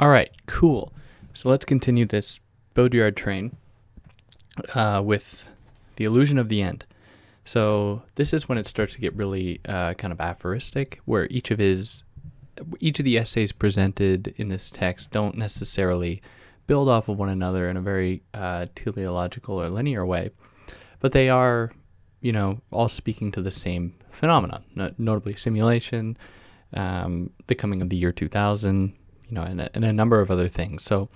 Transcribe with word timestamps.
All 0.00 0.08
right, 0.08 0.30
cool. 0.46 0.94
So 1.34 1.50
let's 1.50 1.66
continue 1.66 2.06
this 2.06 2.40
Baudrillard 2.74 3.16
train 3.16 3.54
uh, 4.74 5.02
with 5.04 5.50
the 5.96 6.04
illusion 6.04 6.38
of 6.38 6.48
the 6.48 6.62
end. 6.62 6.86
So 7.44 8.02
this 8.14 8.32
is 8.32 8.48
when 8.48 8.56
it 8.56 8.66
starts 8.66 8.94
to 8.94 9.00
get 9.00 9.14
really 9.14 9.60
uh, 9.68 9.92
kind 9.94 10.12
of 10.12 10.20
aphoristic, 10.20 11.00
where 11.04 11.26
each 11.26 11.50
of 11.50 11.58
his 11.58 12.04
each 12.78 12.98
of 12.98 13.04
the 13.04 13.18
essays 13.18 13.52
presented 13.52 14.34
in 14.36 14.48
this 14.48 14.70
text 14.70 15.10
don't 15.10 15.36
necessarily 15.36 16.22
build 16.70 16.88
off 16.88 17.08
of 17.08 17.18
one 17.18 17.28
another 17.28 17.68
in 17.68 17.76
a 17.76 17.80
very 17.80 18.22
uh, 18.32 18.64
teleological 18.76 19.60
or 19.60 19.68
linear 19.68 20.06
way, 20.06 20.30
but 21.00 21.10
they 21.10 21.28
are, 21.28 21.72
you 22.20 22.30
know, 22.30 22.60
all 22.70 22.88
speaking 22.88 23.32
to 23.32 23.42
the 23.42 23.50
same 23.50 23.92
phenomenon, 24.12 24.62
notably 24.96 25.34
simulation, 25.34 26.16
um, 26.74 27.28
the 27.48 27.56
coming 27.56 27.82
of 27.82 27.90
the 27.90 27.96
year 27.96 28.12
2000, 28.12 28.92
you 29.28 29.34
know, 29.34 29.42
and 29.42 29.60
a, 29.60 29.68
and 29.74 29.84
a 29.84 29.92
number 29.92 30.20
of 30.20 30.30
other 30.30 30.46
things. 30.46 30.84
So 30.84 31.08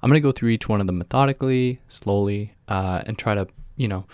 I'm 0.00 0.08
going 0.08 0.22
to 0.22 0.28
go 0.28 0.30
through 0.30 0.50
each 0.50 0.68
one 0.68 0.80
of 0.80 0.86
them 0.86 0.98
methodically, 0.98 1.80
slowly, 1.88 2.54
uh, 2.68 3.02
and 3.04 3.18
try 3.18 3.34
to, 3.34 3.48
you 3.76 3.88
know, 3.88 4.04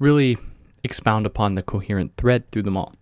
really 0.00 0.38
expound 0.82 1.26
upon 1.26 1.54
the 1.54 1.62
coherent 1.62 2.16
thread 2.16 2.50
through 2.50 2.64
them 2.64 2.76
all. 2.76 2.96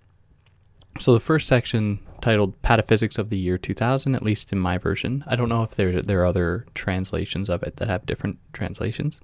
So 1.00 1.12
the 1.12 1.20
first 1.20 1.48
section 1.48 1.98
titled 2.20 2.60
Pataphysics 2.62 3.18
of 3.18 3.28
the 3.28 3.36
Year 3.36 3.58
2000, 3.58 4.14
at 4.14 4.22
least 4.22 4.52
in 4.52 4.58
my 4.58 4.78
version. 4.78 5.24
I 5.26 5.36
don't 5.36 5.48
know 5.48 5.62
if 5.62 5.74
there, 5.74 6.00
there 6.00 6.22
are 6.22 6.26
other 6.26 6.66
translations 6.74 7.50
of 7.50 7.62
it 7.62 7.76
that 7.76 7.88
have 7.88 8.06
different 8.06 8.38
translations, 8.52 9.20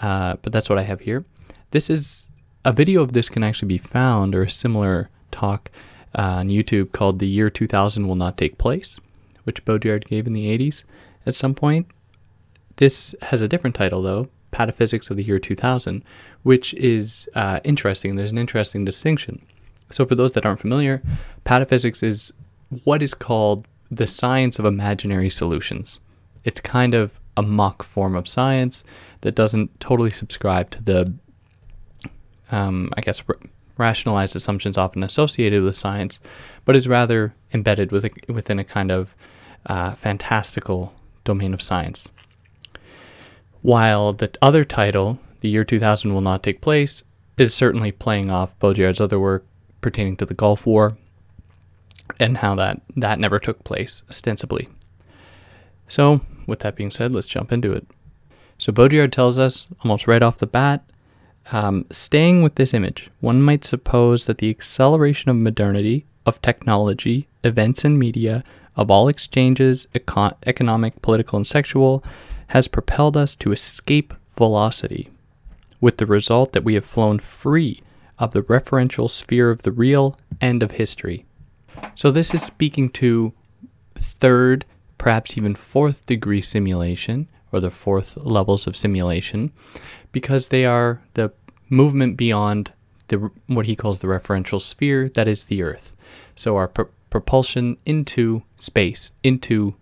uh, 0.00 0.36
but 0.42 0.52
that's 0.52 0.68
what 0.68 0.78
I 0.78 0.82
have 0.82 1.00
here. 1.00 1.24
This 1.70 1.90
is 1.90 2.32
a 2.64 2.72
video 2.72 3.02
of 3.02 3.12
this 3.12 3.28
can 3.28 3.44
actually 3.44 3.68
be 3.68 3.78
found, 3.78 4.34
or 4.34 4.42
a 4.42 4.50
similar 4.50 5.10
talk 5.30 5.70
uh, 6.18 6.38
on 6.38 6.48
YouTube 6.48 6.92
called 6.92 7.18
The 7.18 7.28
Year 7.28 7.50
2000 7.50 8.08
Will 8.08 8.16
Not 8.16 8.36
Take 8.36 8.58
Place, 8.58 8.98
which 9.44 9.64
Baudrillard 9.64 10.06
gave 10.06 10.26
in 10.26 10.32
the 10.32 10.46
80s 10.58 10.82
at 11.26 11.34
some 11.34 11.54
point. 11.54 11.86
This 12.76 13.14
has 13.22 13.42
a 13.42 13.48
different 13.48 13.76
title, 13.76 14.02
though 14.02 14.28
Pataphysics 14.52 15.10
of 15.10 15.16
the 15.16 15.24
Year 15.24 15.38
2000, 15.38 16.02
which 16.42 16.74
is 16.74 17.28
uh, 17.34 17.60
interesting. 17.62 18.16
There's 18.16 18.32
an 18.32 18.38
interesting 18.38 18.84
distinction. 18.84 19.42
So, 19.90 20.04
for 20.04 20.14
those 20.14 20.32
that 20.32 20.46
aren't 20.46 20.60
familiar, 20.60 21.02
pataphysics 21.44 22.02
is 22.02 22.32
what 22.84 23.02
is 23.02 23.14
called 23.14 23.66
the 23.90 24.06
science 24.06 24.58
of 24.58 24.64
imaginary 24.64 25.30
solutions. 25.30 25.98
It's 26.44 26.60
kind 26.60 26.94
of 26.94 27.18
a 27.36 27.42
mock 27.42 27.82
form 27.82 28.14
of 28.14 28.28
science 28.28 28.84
that 29.22 29.34
doesn't 29.34 29.80
totally 29.80 30.10
subscribe 30.10 30.70
to 30.70 30.82
the, 30.82 31.14
um, 32.50 32.90
I 32.96 33.00
guess, 33.00 33.22
r- 33.28 33.36
rationalized 33.76 34.36
assumptions 34.36 34.78
often 34.78 35.02
associated 35.02 35.62
with 35.62 35.76
science, 35.76 36.20
but 36.64 36.76
is 36.76 36.86
rather 36.86 37.34
embedded 37.52 37.90
with 37.90 38.04
a, 38.04 38.10
within 38.32 38.58
a 38.58 38.64
kind 38.64 38.92
of 38.92 39.14
uh, 39.66 39.94
fantastical 39.94 40.94
domain 41.24 41.52
of 41.52 41.62
science. 41.62 42.08
While 43.62 44.12
the 44.12 44.30
other 44.40 44.64
title, 44.64 45.18
The 45.40 45.48
Year 45.48 45.64
2000 45.64 46.14
Will 46.14 46.20
Not 46.20 46.42
Take 46.42 46.60
Place, 46.60 47.02
is 47.36 47.54
certainly 47.54 47.92
playing 47.92 48.30
off 48.30 48.58
Baudrillard's 48.58 49.00
other 49.00 49.18
work 49.18 49.46
pertaining 49.80 50.16
to 50.18 50.26
the 50.26 50.34
Gulf 50.34 50.66
War 50.66 50.96
and 52.18 52.38
how 52.38 52.54
that, 52.56 52.80
that 52.96 53.18
never 53.18 53.38
took 53.38 53.64
place, 53.64 54.02
ostensibly. 54.08 54.68
So, 55.88 56.20
with 56.46 56.60
that 56.60 56.76
being 56.76 56.90
said, 56.90 57.14
let's 57.14 57.26
jump 57.26 57.52
into 57.52 57.72
it. 57.72 57.86
So, 58.58 58.72
Baudrillard 58.72 59.12
tells 59.12 59.38
us 59.38 59.66
almost 59.82 60.06
right 60.06 60.22
off 60.22 60.38
the 60.38 60.46
bat 60.46 60.84
um, 61.52 61.86
staying 61.90 62.42
with 62.42 62.54
this 62.54 62.74
image, 62.74 63.10
one 63.20 63.42
might 63.42 63.64
suppose 63.64 64.26
that 64.26 64.38
the 64.38 64.50
acceleration 64.50 65.30
of 65.30 65.36
modernity, 65.36 66.04
of 66.24 66.40
technology, 66.42 67.26
events, 67.42 67.84
and 67.84 67.98
media, 67.98 68.44
of 68.76 68.90
all 68.90 69.08
exchanges, 69.08 69.86
econ- 69.94 70.36
economic, 70.46 71.02
political, 71.02 71.36
and 71.36 71.46
sexual, 71.46 72.04
has 72.48 72.68
propelled 72.68 73.16
us 73.16 73.34
to 73.36 73.52
escape 73.52 74.14
velocity, 74.36 75.10
with 75.80 75.96
the 75.96 76.06
result 76.06 76.52
that 76.52 76.64
we 76.64 76.74
have 76.74 76.84
flown 76.84 77.18
free 77.18 77.82
of 78.20 78.32
the 78.32 78.42
referential 78.42 79.10
sphere 79.10 79.50
of 79.50 79.62
the 79.62 79.72
real 79.72 80.16
and 80.40 80.62
of 80.62 80.72
history. 80.72 81.24
So, 81.94 82.10
this 82.10 82.34
is 82.34 82.42
speaking 82.42 82.90
to 82.90 83.32
third, 83.94 84.66
perhaps 84.98 85.36
even 85.36 85.54
fourth 85.54 86.06
degree 86.06 86.42
simulation, 86.42 87.28
or 87.50 87.58
the 87.58 87.70
fourth 87.70 88.16
levels 88.18 88.66
of 88.66 88.76
simulation, 88.76 89.50
because 90.12 90.48
they 90.48 90.66
are 90.66 91.00
the 91.14 91.32
movement 91.70 92.16
beyond 92.16 92.72
the 93.08 93.30
what 93.46 93.66
he 93.66 93.74
calls 93.74 94.00
the 94.00 94.06
referential 94.06 94.60
sphere, 94.60 95.08
that 95.08 95.26
is 95.26 95.46
the 95.46 95.62
Earth. 95.62 95.96
So, 96.36 96.56
our 96.56 96.68
pr- 96.68 96.82
propulsion 97.08 97.78
into 97.86 98.42
space, 98.58 99.12
into 99.22 99.74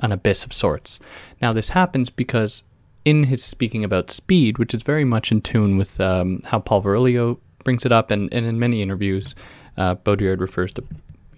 an 0.00 0.12
abyss 0.12 0.44
of 0.44 0.52
sorts. 0.52 1.00
Now, 1.40 1.54
this 1.54 1.70
happens 1.70 2.10
because 2.10 2.62
in 3.06 3.24
his 3.24 3.42
speaking 3.42 3.84
about 3.84 4.10
speed, 4.10 4.58
which 4.58 4.74
is 4.74 4.82
very 4.82 5.04
much 5.04 5.32
in 5.32 5.40
tune 5.40 5.78
with 5.78 5.98
um, 6.00 6.42
how 6.44 6.58
Paul 6.58 6.82
Virilio 6.82 7.38
brings 7.66 7.84
it 7.84 7.90
up, 7.90 8.12
and, 8.12 8.32
and 8.32 8.46
in 8.46 8.60
many 8.60 8.80
interviews, 8.80 9.34
uh, 9.76 9.96
Baudrillard 9.96 10.40
refers 10.40 10.72
to, 10.74 10.84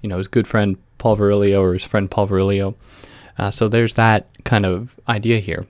you 0.03 0.09
know, 0.11 0.19
his 0.19 0.29
good 0.29 0.47
friend 0.47 0.77
Paul 0.99 1.17
Virilio 1.17 1.61
or 1.61 1.73
his 1.73 1.85
friend 1.85 2.11
Paul 2.11 2.29
Virilio. 2.29 2.75
Uh, 3.39 3.51
so 3.51 3.67
there's 3.67 3.95
that 3.95 4.29
kind 4.45 4.67
of 4.67 4.95
idea 5.09 5.39
here. 5.39 5.67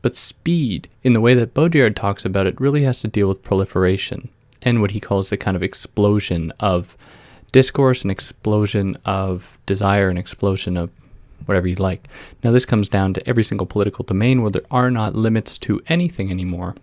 But 0.00 0.14
speed, 0.14 0.88
in 1.02 1.14
the 1.14 1.20
way 1.20 1.34
that 1.34 1.52
Baudrillard 1.52 1.96
talks 1.96 2.24
about 2.24 2.46
it, 2.46 2.60
really 2.60 2.84
has 2.84 3.00
to 3.00 3.08
deal 3.08 3.26
with 3.26 3.42
proliferation 3.42 4.28
and 4.62 4.80
what 4.80 4.92
he 4.92 5.00
calls 5.00 5.30
the 5.30 5.36
kind 5.36 5.56
of 5.56 5.64
explosion 5.64 6.52
of 6.60 6.96
discourse, 7.50 8.04
an 8.04 8.10
explosion 8.10 8.96
of 9.04 9.58
desire, 9.66 10.10
an 10.10 10.18
explosion 10.18 10.76
of 10.76 10.90
whatever 11.46 11.66
you 11.66 11.74
like. 11.74 12.06
Now, 12.44 12.52
this 12.52 12.66
comes 12.66 12.88
down 12.88 13.14
to 13.14 13.28
every 13.28 13.42
single 13.42 13.66
political 13.66 14.04
domain 14.04 14.42
where 14.42 14.52
there 14.52 14.62
are 14.70 14.92
not 14.92 15.16
limits 15.16 15.58
to 15.58 15.80
anything 15.88 16.30
anymore. 16.30 16.76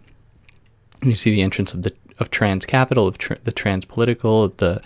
You 1.02 1.16
see 1.16 1.32
the 1.32 1.44
entrance 1.44 1.74
of 1.74 1.84
the 1.84 1.94
of 2.20 2.32
trans 2.32 2.66
capital, 2.66 3.08
of 3.08 3.18
the 3.44 3.52
trans 3.52 3.86
political, 3.86 4.50
the 4.50 4.82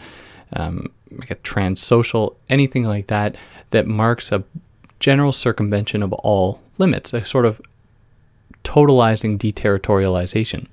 um, 0.53 0.91
like 1.11 1.31
a 1.31 1.35
trans 1.35 1.81
social, 1.81 2.37
anything 2.49 2.83
like 2.83 3.07
that, 3.07 3.35
that 3.71 3.87
marks 3.87 4.31
a 4.31 4.43
general 4.99 5.31
circumvention 5.31 6.03
of 6.03 6.13
all 6.13 6.59
limits, 6.77 7.13
a 7.13 7.23
sort 7.23 7.45
of 7.45 7.61
totalizing 8.63 9.37
deterritorialization. 9.37 10.67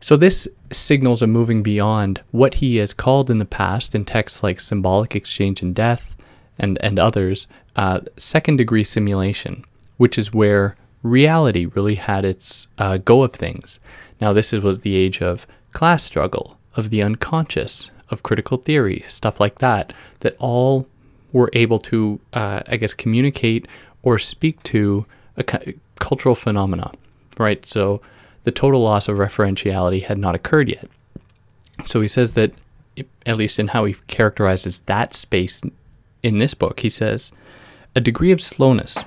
So 0.00 0.16
this 0.16 0.48
signals 0.72 1.22
a 1.22 1.26
moving 1.26 1.62
beyond 1.62 2.20
what 2.32 2.54
he 2.54 2.76
has 2.76 2.92
called 2.92 3.30
in 3.30 3.38
the 3.38 3.44
past 3.44 3.94
in 3.94 4.04
texts 4.04 4.42
like 4.42 4.58
symbolic 4.58 5.14
exchange 5.14 5.62
and 5.62 5.74
death 5.74 6.16
and, 6.58 6.76
and 6.82 6.98
others, 6.98 7.46
uh, 7.76 8.00
second 8.16 8.56
degree 8.56 8.84
simulation, 8.84 9.64
which 9.98 10.18
is 10.18 10.34
where 10.34 10.76
reality 11.02 11.66
really 11.66 11.94
had 11.94 12.24
its 12.24 12.66
uh, 12.78 12.96
go 12.98 13.22
of 13.22 13.32
things. 13.32 13.78
Now, 14.22 14.32
this 14.32 14.52
was 14.52 14.80
the 14.80 14.94
age 14.94 15.20
of 15.20 15.48
class 15.72 16.04
struggle, 16.04 16.56
of 16.76 16.90
the 16.90 17.02
unconscious, 17.02 17.90
of 18.08 18.22
critical 18.22 18.56
theory, 18.56 19.00
stuff 19.00 19.40
like 19.40 19.58
that, 19.58 19.92
that 20.20 20.36
all 20.38 20.86
were 21.32 21.50
able 21.54 21.80
to, 21.80 22.20
uh, 22.32 22.60
I 22.68 22.76
guess, 22.76 22.94
communicate 22.94 23.66
or 24.04 24.20
speak 24.20 24.62
to 24.62 25.06
a 25.36 25.74
cultural 25.98 26.36
phenomena, 26.36 26.92
right? 27.36 27.66
So 27.66 28.00
the 28.44 28.52
total 28.52 28.80
loss 28.82 29.08
of 29.08 29.16
referentiality 29.16 30.04
had 30.04 30.18
not 30.18 30.36
occurred 30.36 30.68
yet. 30.68 30.88
So 31.84 32.00
he 32.00 32.06
says 32.06 32.34
that, 32.34 32.52
at 33.26 33.36
least 33.36 33.58
in 33.58 33.68
how 33.68 33.86
he 33.86 33.94
characterizes 34.06 34.82
that 34.82 35.14
space 35.14 35.62
in 36.22 36.38
this 36.38 36.54
book, 36.54 36.78
he 36.78 36.90
says, 36.90 37.32
a 37.96 38.00
degree 38.00 38.30
of 38.30 38.40
slowness, 38.40 38.98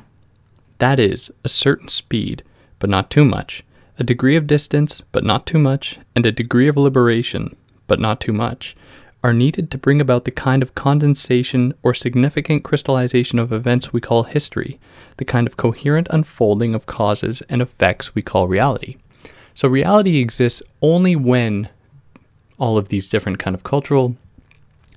that 0.80 1.00
is, 1.00 1.32
a 1.46 1.48
certain 1.48 1.88
speed, 1.88 2.44
but 2.80 2.90
not 2.90 3.10
too 3.10 3.24
much, 3.24 3.64
a 3.98 4.04
degree 4.04 4.36
of 4.36 4.48
distance, 4.48 5.02
but 5.12 5.24
not 5.24 5.46
too 5.46 5.60
much, 5.60 6.00
and 6.16 6.26
a 6.26 6.32
degree 6.32 6.68
of 6.68 6.78
liberation, 6.78 7.56
but 7.88 8.00
not 8.00 8.20
too 8.20 8.34
much, 8.34 8.76
are 9.24 9.34
needed 9.34 9.72
to 9.72 9.78
bring 9.78 10.00
about 10.00 10.26
the 10.26 10.32
kind 10.32 10.62
of 10.62 10.76
condensation 10.76 11.74
or 11.82 11.94
significant 11.94 12.64
crystallization 12.64 13.40
of 13.40 13.52
events 13.52 13.92
we 13.92 14.00
call 14.00 14.24
history, 14.24 14.80
the 15.18 15.26
kind 15.26 15.48
of 15.48 15.58
coherent 15.58 16.08
unfolding 16.12 16.76
of 16.76 16.86
causes 16.86 17.42
and 17.50 17.62
effects 17.62 18.14
we 18.14 18.22
call 18.22 18.48
reality. 18.48 18.98
So 19.56 19.68
reality 19.68 20.20
exists 20.20 20.62
only 20.82 21.16
when 21.16 21.70
all 22.60 22.78
of 22.78 22.90
these 22.90 23.10
different 23.10 23.40
kind 23.40 23.56
of 23.56 23.64
cultural 23.64 24.16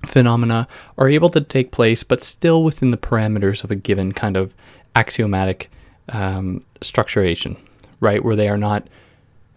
phenomena 0.04 0.68
are 0.96 1.08
able 1.08 1.30
to 1.30 1.40
take 1.40 1.70
place, 1.70 2.02
but 2.02 2.22
still 2.22 2.62
within 2.62 2.90
the 2.90 2.96
parameters 2.96 3.64
of 3.64 3.70
a 3.70 3.76
given 3.76 4.12
kind 4.12 4.36
of 4.36 4.52
axiomatic 4.94 5.70
um, 6.10 6.64
structuration, 6.80 7.56
right? 8.00 8.24
Where 8.24 8.36
they 8.36 8.48
are 8.48 8.58
not 8.58 8.86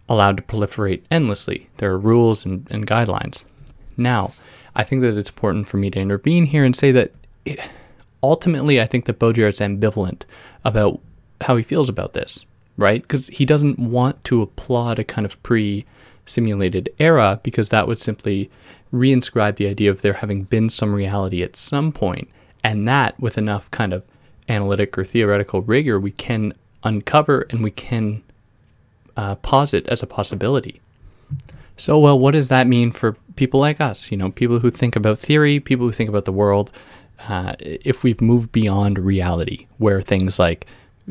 allowed 0.09 0.37
to 0.37 0.43
proliferate 0.43 1.01
endlessly. 1.09 1.69
There 1.77 1.91
are 1.91 1.97
rules 1.97 2.45
and, 2.45 2.67
and 2.69 2.85
guidelines. 2.85 3.43
Now, 3.97 4.33
I 4.75 4.83
think 4.83 5.01
that 5.01 5.17
it's 5.17 5.29
important 5.29 5.67
for 5.67 5.77
me 5.77 5.89
to 5.91 5.99
intervene 5.99 6.45
here 6.45 6.65
and 6.65 6.75
say 6.75 6.91
that 6.91 7.11
it, 7.45 7.59
ultimately, 8.21 8.81
I 8.81 8.87
think 8.87 9.05
that 9.05 9.19
Baudrillard's 9.19 9.59
ambivalent 9.59 10.23
about 10.63 10.99
how 11.41 11.55
he 11.55 11.63
feels 11.63 11.89
about 11.89 12.13
this, 12.13 12.45
right? 12.77 13.01
Because 13.01 13.27
he 13.27 13.45
doesn't 13.45 13.79
want 13.79 14.23
to 14.25 14.41
applaud 14.41 14.99
a 14.99 15.03
kind 15.03 15.25
of 15.25 15.41
pre 15.43 15.85
simulated 16.25 16.89
era 16.99 17.39
because 17.43 17.69
that 17.69 17.87
would 17.87 17.99
simply 17.99 18.49
reinscribe 18.93 19.55
the 19.55 19.67
idea 19.67 19.89
of 19.89 20.01
there 20.01 20.13
having 20.13 20.43
been 20.43 20.69
some 20.69 20.93
reality 20.93 21.41
at 21.41 21.55
some 21.55 21.91
point, 21.91 22.29
and 22.63 22.87
that 22.87 23.19
with 23.19 23.37
enough 23.37 23.71
kind 23.71 23.93
of 23.93 24.03
analytic 24.49 24.97
or 24.97 25.05
theoretical 25.05 25.61
rigor, 25.61 25.99
we 25.99 26.11
can 26.11 26.53
uncover 26.83 27.45
and 27.49 27.63
we 27.63 27.71
can 27.71 28.23
uh, 29.17 29.35
posit 29.35 29.87
as 29.87 30.03
a 30.03 30.07
possibility. 30.07 30.81
So, 31.77 31.97
well, 31.97 32.19
what 32.19 32.31
does 32.31 32.49
that 32.49 32.67
mean 32.67 32.91
for 32.91 33.13
people 33.35 33.59
like 33.59 33.81
us? 33.81 34.11
You 34.11 34.17
know, 34.17 34.31
people 34.31 34.59
who 34.59 34.69
think 34.69 34.95
about 34.95 35.19
theory, 35.19 35.59
people 35.59 35.85
who 35.85 35.91
think 35.91 36.09
about 36.09 36.25
the 36.25 36.31
world. 36.31 36.71
Uh, 37.27 37.53
if 37.59 38.03
we've 38.03 38.21
moved 38.21 38.51
beyond 38.51 38.97
reality, 38.97 39.67
where 39.77 40.01
things 40.01 40.39
like 40.39 40.65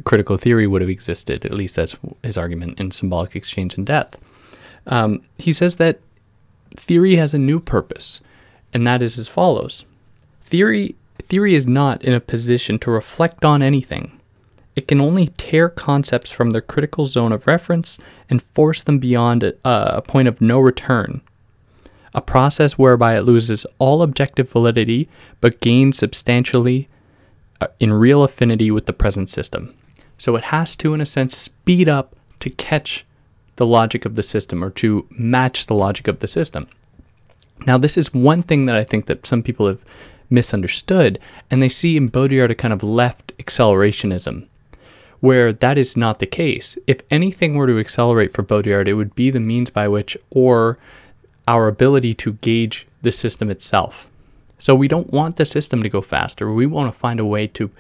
critical 0.04 0.36
theory 0.36 0.66
would 0.66 0.80
have 0.80 0.90
existed, 0.90 1.44
at 1.44 1.52
least 1.52 1.76
that's 1.76 1.96
his 2.22 2.36
argument 2.36 2.80
in 2.80 2.90
Symbolic 2.90 3.36
Exchange 3.36 3.76
and 3.76 3.86
Death. 3.86 4.18
Um, 4.86 5.22
he 5.38 5.52
says 5.52 5.76
that 5.76 6.00
theory 6.76 7.16
has 7.16 7.32
a 7.32 7.38
new 7.38 7.60
purpose, 7.60 8.20
and 8.72 8.86
that 8.86 9.02
is 9.02 9.18
as 9.18 9.28
follows 9.28 9.84
Theory, 10.50 10.96
theory 11.22 11.54
is 11.54 11.66
not 11.68 12.04
in 12.04 12.12
a 12.12 12.18
position 12.18 12.78
to 12.80 12.90
reflect 12.90 13.44
on 13.44 13.62
anything. 13.62 14.19
It 14.80 14.88
can 14.88 15.02
only 15.02 15.26
tear 15.36 15.68
concepts 15.68 16.32
from 16.32 16.52
their 16.52 16.62
critical 16.62 17.04
zone 17.04 17.32
of 17.32 17.46
reference 17.46 17.98
and 18.30 18.42
force 18.42 18.82
them 18.82 18.98
beyond 18.98 19.42
a, 19.42 19.54
a 19.62 20.00
point 20.00 20.26
of 20.26 20.40
no 20.40 20.58
return. 20.58 21.20
A 22.14 22.22
process 22.22 22.78
whereby 22.78 23.14
it 23.14 23.26
loses 23.26 23.66
all 23.78 24.00
objective 24.00 24.48
validity 24.48 25.06
but 25.42 25.60
gains 25.60 25.98
substantially 25.98 26.88
uh, 27.60 27.66
in 27.78 27.92
real 27.92 28.22
affinity 28.22 28.70
with 28.70 28.86
the 28.86 28.94
present 28.94 29.28
system. 29.28 29.74
So 30.16 30.34
it 30.34 30.44
has 30.44 30.74
to, 30.76 30.94
in 30.94 31.02
a 31.02 31.06
sense, 31.06 31.36
speed 31.36 31.86
up 31.86 32.16
to 32.38 32.48
catch 32.48 33.04
the 33.56 33.66
logic 33.66 34.06
of 34.06 34.14
the 34.14 34.22
system 34.22 34.64
or 34.64 34.70
to 34.70 35.06
match 35.10 35.66
the 35.66 35.74
logic 35.74 36.08
of 36.08 36.20
the 36.20 36.26
system. 36.26 36.66
Now, 37.66 37.76
this 37.76 37.98
is 37.98 38.14
one 38.14 38.40
thing 38.40 38.64
that 38.64 38.76
I 38.76 38.84
think 38.84 39.04
that 39.04 39.26
some 39.26 39.42
people 39.42 39.66
have 39.66 39.84
misunderstood, 40.30 41.18
and 41.50 41.60
they 41.60 41.68
see 41.68 41.98
in 41.98 42.08
Baudrillard 42.08 42.50
a 42.50 42.54
kind 42.54 42.72
of 42.72 42.82
left 42.82 43.36
accelerationism, 43.36 44.48
where 45.20 45.52
that 45.52 45.78
is 45.78 45.96
not 45.96 46.18
the 46.18 46.26
case. 46.26 46.78
If 46.86 47.00
anything 47.10 47.54
were 47.54 47.66
to 47.66 47.78
accelerate 47.78 48.32
for 48.32 48.42
Baudrillard, 48.42 48.88
it 48.88 48.94
would 48.94 49.14
be 49.14 49.30
the 49.30 49.40
means 49.40 49.70
by 49.70 49.86
which, 49.88 50.16
or 50.30 50.78
our 51.46 51.68
ability 51.68 52.14
to 52.14 52.32
gauge 52.34 52.86
the 53.02 53.12
system 53.12 53.50
itself. 53.50 54.08
So 54.58 54.74
we 54.74 54.88
don't 54.88 55.12
want 55.12 55.36
the 55.36 55.44
system 55.44 55.82
to 55.82 55.88
go 55.88 56.00
faster. 56.02 56.52
We 56.52 56.66
want 56.66 56.92
to 56.92 56.98
find 56.98 57.18
a 57.18 57.24
way 57.24 57.46
to 57.48 57.70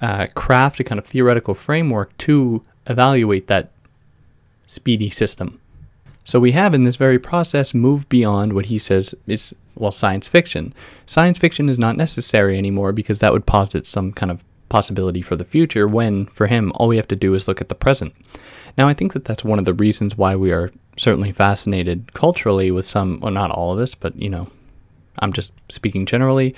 uh, 0.00 0.26
craft 0.34 0.80
a 0.80 0.84
kind 0.84 0.98
of 0.98 1.06
theoretical 1.06 1.54
framework 1.54 2.16
to 2.18 2.62
evaluate 2.86 3.46
that 3.46 3.70
speedy 4.66 5.10
system. 5.10 5.60
So 6.24 6.40
we 6.40 6.52
have 6.52 6.74
in 6.74 6.84
this 6.84 6.96
very 6.96 7.18
process 7.18 7.72
moved 7.72 8.08
beyond 8.08 8.52
what 8.52 8.66
he 8.66 8.78
says 8.78 9.14
is, 9.26 9.54
well, 9.76 9.92
science 9.92 10.28
fiction. 10.28 10.74
Science 11.06 11.38
fiction 11.38 11.68
is 11.68 11.78
not 11.78 11.96
necessary 11.96 12.58
anymore 12.58 12.92
because 12.92 13.20
that 13.20 13.32
would 13.32 13.46
posit 13.46 13.86
some 13.86 14.12
kind 14.12 14.30
of 14.32 14.42
possibility 14.68 15.22
for 15.22 15.36
the 15.36 15.44
future 15.44 15.86
when, 15.86 16.26
for 16.26 16.46
him, 16.46 16.72
all 16.74 16.88
we 16.88 16.96
have 16.96 17.08
to 17.08 17.16
do 17.16 17.34
is 17.34 17.46
look 17.46 17.60
at 17.60 17.68
the 17.68 17.74
present. 17.74 18.14
Now, 18.76 18.88
I 18.88 18.94
think 18.94 19.12
that 19.12 19.24
that's 19.24 19.44
one 19.44 19.58
of 19.58 19.64
the 19.64 19.74
reasons 19.74 20.16
why 20.16 20.36
we 20.36 20.52
are 20.52 20.70
certainly 20.96 21.32
fascinated 21.32 22.12
culturally 22.14 22.70
with 22.70 22.86
some, 22.86 23.20
well, 23.20 23.32
not 23.32 23.50
all 23.50 23.72
of 23.72 23.78
us, 23.78 23.94
but, 23.94 24.16
you 24.16 24.28
know, 24.28 24.48
I'm 25.18 25.32
just 25.32 25.52
speaking 25.70 26.06
generally 26.06 26.54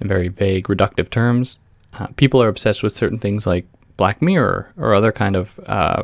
in 0.00 0.08
very 0.08 0.28
vague, 0.28 0.66
reductive 0.66 1.10
terms. 1.10 1.58
Uh, 1.92 2.08
people 2.16 2.42
are 2.42 2.48
obsessed 2.48 2.82
with 2.82 2.94
certain 2.94 3.18
things 3.18 3.46
like 3.46 3.66
Black 3.96 4.20
Mirror 4.22 4.72
or 4.76 4.94
other 4.94 5.12
kind 5.12 5.36
of 5.36 5.58
uh, 5.66 6.02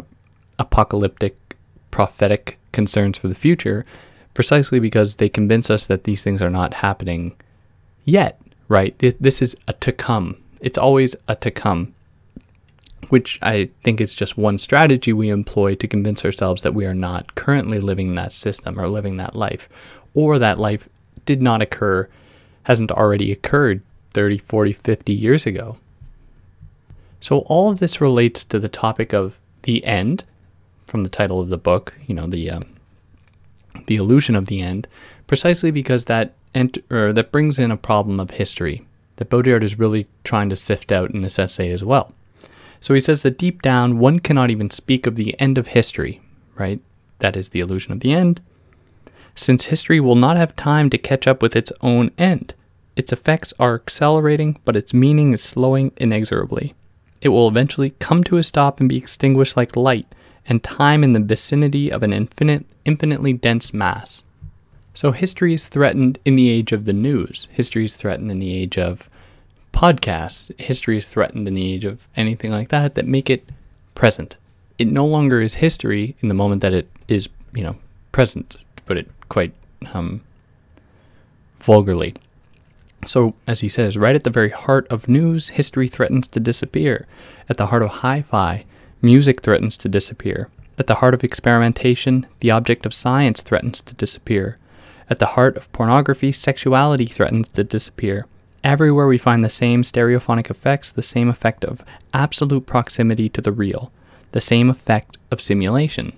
apocalyptic, 0.59 1.37
prophetic 1.91 2.59
concerns 2.73 3.19
for 3.19 3.29
the 3.29 3.35
future, 3.35 3.85
precisely 4.35 4.81
because 4.81 5.17
they 5.17 5.29
convince 5.29 5.71
us 5.71 5.87
that 5.87 6.05
these 6.05 6.25
things 6.25 6.43
are 6.43 6.51
not 6.51 6.75
happening 6.75 7.35
yet, 8.05 8.41
right? 8.69 8.99
This, 8.99 9.15
this 9.21 9.43
is 9.43 9.57
a 9.69 9.73
to 9.75 9.93
come. 9.93 10.37
It's 10.65 10.79
always 10.79 11.15
a 11.29 11.37
to 11.37 11.51
come, 11.51 11.95
which 13.11 13.39
I 13.43 13.69
think 13.83 14.01
is 14.01 14.15
just 14.15 14.39
one 14.39 14.57
strategy 14.57 15.13
we 15.13 15.29
employ 15.29 15.75
to 15.75 15.87
convince 15.87 16.25
ourselves 16.25 16.63
that 16.63 16.73
we 16.73 16.87
are 16.87 16.95
not 16.95 17.35
currently 17.35 17.81
living 17.81 18.15
that 18.15 18.33
system 18.33 18.81
or 18.81 18.89
living 18.89 19.19
that 19.19 19.37
life, 19.37 19.69
or 20.15 20.39
that 20.39 20.59
life 20.59 20.89
did 21.27 21.43
not 21.43 21.61
occur, 21.61 22.09
hasn't 22.63 22.91
already 22.91 23.31
occurred 23.31 23.83
30, 24.15 24.39
40, 24.39 24.73
50 24.73 25.13
years 25.13 25.45
ago. 25.45 25.77
So 27.21 27.41
all 27.41 27.71
of 27.71 27.79
this 27.79 28.01
relates 28.01 28.43
to 28.45 28.59
the 28.59 28.71
topic 28.71 29.13
of 29.13 29.39
the 29.65 29.85
end 29.85 30.25
from 30.87 31.03
the 31.03 31.11
title 31.11 31.41
of 31.41 31.51
the 31.51 31.59
book, 31.59 31.93
you 32.07 32.15
know, 32.15 32.27
the 32.27 32.51
um, 32.51 32.75
the 33.87 33.97
illusion 33.97 34.35
of 34.35 34.47
the 34.47 34.63
end, 34.63 34.89
precisely 35.27 35.71
because 35.71 36.07
that 36.07 36.33
ent- 36.55 36.89
that 36.89 37.29
brings 37.31 37.59
in 37.59 37.71
a 37.71 37.77
problem 37.77 38.19
of 38.19 38.31
history 38.31 38.87
that 39.17 39.31
Baudrillard 39.31 39.63
is 39.63 39.79
really 39.79 40.07
trying 40.25 40.49
to 40.49 40.57
sift 40.57 40.91
out 40.91 41.11
in 41.13 41.21
this 41.21 41.39
essay 41.39 41.71
as 41.71 41.85
well. 41.85 42.13
So 42.81 42.95
he 42.95 43.01
says 43.01 43.23
that 43.23 43.39
deep 43.39 43.63
down, 43.63 43.99
one 43.99 44.21
cannot 44.21 44.51
even 44.51 44.71
speak 44.71 45.07
of 45.07 45.17
the 45.17 45.39
end 45.41 45.57
of 45.57 45.69
history, 45.69 46.21
right? 46.55 46.81
That 47.21 47.37
is 47.37 47.51
the 47.51 47.61
illusion 47.61 47.93
of 47.93 48.01
the 48.01 48.13
end, 48.13 48.43
since 49.35 49.67
history 49.67 50.01
will 50.01 50.17
not 50.17 50.37
have 50.37 50.55
time 50.57 50.91
to 50.91 50.99
catch 50.99 51.27
up 51.27 51.41
with 51.41 51.57
its 51.57 51.73
own 51.81 52.11
end. 52.19 52.55
Its 52.97 53.13
effects 53.13 53.53
are 53.59 53.75
accelerating, 53.75 54.59
but 54.65 54.77
its 54.77 54.95
meaning 54.95 55.33
is 55.33 55.43
slowing 55.43 55.93
inexorably. 55.97 56.75
It 57.21 57.31
will 57.31 57.49
eventually 57.49 57.91
come 57.99 58.23
to 58.25 58.37
a 58.37 58.43
stop 58.43 58.81
and 58.81 58.89
be 58.89 58.99
extinguished 58.99 59.57
like 59.57 59.77
light, 59.77 60.07
and 60.47 60.63
time 60.63 61.03
in 61.03 61.15
the 61.15 61.21
vicinity 61.21 61.91
of 61.91 62.03
an 62.03 62.13
infinite, 62.13 62.67
infinitely 62.85 63.33
dense 63.33 63.73
mass. 63.73 64.23
So 64.95 65.13
history 65.13 65.53
is 65.53 65.67
threatened 65.67 66.19
in 66.25 66.37
the 66.37 66.49
age 66.49 66.73
of 66.73 66.85
the 66.85 66.93
news. 66.93 67.49
History 67.51 67.85
is 67.85 67.97
threatened 67.97 68.31
in 68.31 68.39
the 68.39 68.57
age 68.57 68.79
of 68.79 69.09
podcasts. 69.73 70.59
History 70.59 70.97
is 70.97 71.09
threatened 71.09 71.49
in 71.49 71.55
the 71.55 71.73
age 71.73 71.85
of 71.85 72.07
anything 72.17 72.53
like 72.53 72.69
that 72.69 72.95
that 72.95 73.07
make 73.07 73.29
it 73.29 73.49
present. 73.95 74.37
It 74.79 74.87
no 74.87 75.05
longer 75.05 75.41
is 75.41 75.55
history 75.55 76.17
in 76.21 76.29
the 76.29 76.35
moment 76.35 76.63
that 76.63 76.73
it 76.73 76.89
is, 77.09 77.29
you 77.55 77.63
know, 77.63 77.77
present, 78.13 78.57
to 78.77 78.83
put 78.85 78.97
it 78.97 79.11
quite 79.29 79.53
um, 79.93 80.23
vulgarly. 81.59 82.15
So, 83.05 83.35
as 83.47 83.61
he 83.61 83.69
says, 83.69 83.99
right 83.99 84.15
at 84.15 84.25
the 84.25 84.31
very 84.31 84.51
heart 84.51 84.87
of 84.89 85.09
news, 85.09 85.51
history 85.51 85.89
threatens 85.89 86.27
to 86.29 86.41
disappear. 86.41 87.07
At 87.49 87.59
the 87.59 87.67
heart 87.67 87.83
of 87.83 87.91
hi 87.91 88.23
fi, 88.23 88.65
Music 89.05 89.43
threatens 89.43 89.77
to 89.77 89.87
disappear. 89.87 90.49
At 90.79 90.87
the 90.87 90.95
heart 90.95 91.13
of 91.13 91.23
experimentation, 91.23 92.27
the 92.41 92.51
object 92.51 92.87
of 92.87 92.95
science 92.95 93.43
threatens 93.43 93.83
to 93.83 93.95
disappear. 93.95 94.57
At 95.11 95.19
the 95.19 95.27
heart 95.27 95.57
of 95.57 95.71
pornography, 95.73 96.33
sexuality 96.33 97.07
threatens 97.07 97.49
to 97.49 97.65
disappear. 97.65 98.27
Everywhere 98.63 99.07
we 99.07 99.19
find 99.19 99.45
the 99.45 99.51
same 99.51 99.83
stereophonic 99.83 100.51
effects, 100.51 100.91
the 100.91 101.03
same 101.03 101.29
effect 101.29 101.65
of 101.65 101.85
absolute 102.15 102.67
proximity 102.67 103.29
to 103.29 103.43
the 103.43 103.53
real, 103.53 103.93
the 104.33 104.41
same 104.41 104.71
effect 104.71 105.19
of 105.31 105.43
simulation. 105.43 106.13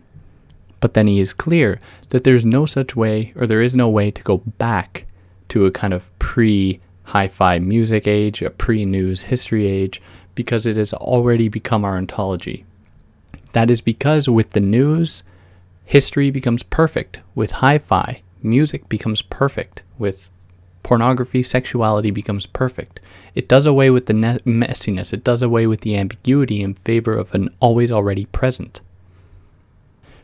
But 0.81 0.95
then 0.95 1.09
he 1.09 1.19
is 1.19 1.35
clear 1.35 1.81
that 2.11 2.23
there's 2.23 2.45
no 2.45 2.65
such 2.65 2.95
way, 2.95 3.33
or 3.35 3.47
there 3.47 3.63
is 3.63 3.75
no 3.75 3.89
way 3.89 4.13
to 4.13 4.23
go 4.23 4.39
back 4.59 5.07
to 5.49 5.67
a 5.67 5.73
kind 5.73 5.93
of 5.93 6.17
pre 6.19 6.81
hi 7.05 7.27
fi 7.27 7.59
music 7.59 8.07
age, 8.07 8.43
a 8.43 8.51
pre 8.51 8.85
news 8.85 9.23
history 9.23 9.67
age, 9.67 10.01
because 10.37 10.67
it 10.67 10.77
has 10.77 10.93
already 10.93 11.49
become 11.49 11.85
our 11.85 11.97
ontology. 11.97 12.65
That 13.53 13.71
is 13.71 13.81
because 13.81 14.29
with 14.29 14.51
the 14.51 14.61
news, 14.61 15.23
history 15.85 16.31
becomes 16.31 16.63
perfect. 16.63 17.21
With 17.35 17.53
hi 17.53 17.79
fi, 17.79 18.23
music 18.47 18.89
becomes 18.89 19.23
perfect. 19.23 19.83
With 19.99 20.31
pornography, 20.83 21.43
sexuality 21.43 22.11
becomes 22.11 22.47
perfect. 22.47 23.01
It 23.35 23.49
does 23.49 23.67
away 23.67 23.91
with 23.91 24.07
the 24.07 24.15
ne- 24.15 24.39
messiness, 24.39 25.13
it 25.13 25.25
does 25.25 25.43
away 25.43 25.67
with 25.67 25.81
the 25.81 25.97
ambiguity 25.97 26.63
in 26.63 26.75
favor 26.75 27.15
of 27.15 27.35
an 27.35 27.51
always 27.61 27.91
already 27.91 28.27
present. 28.27 28.81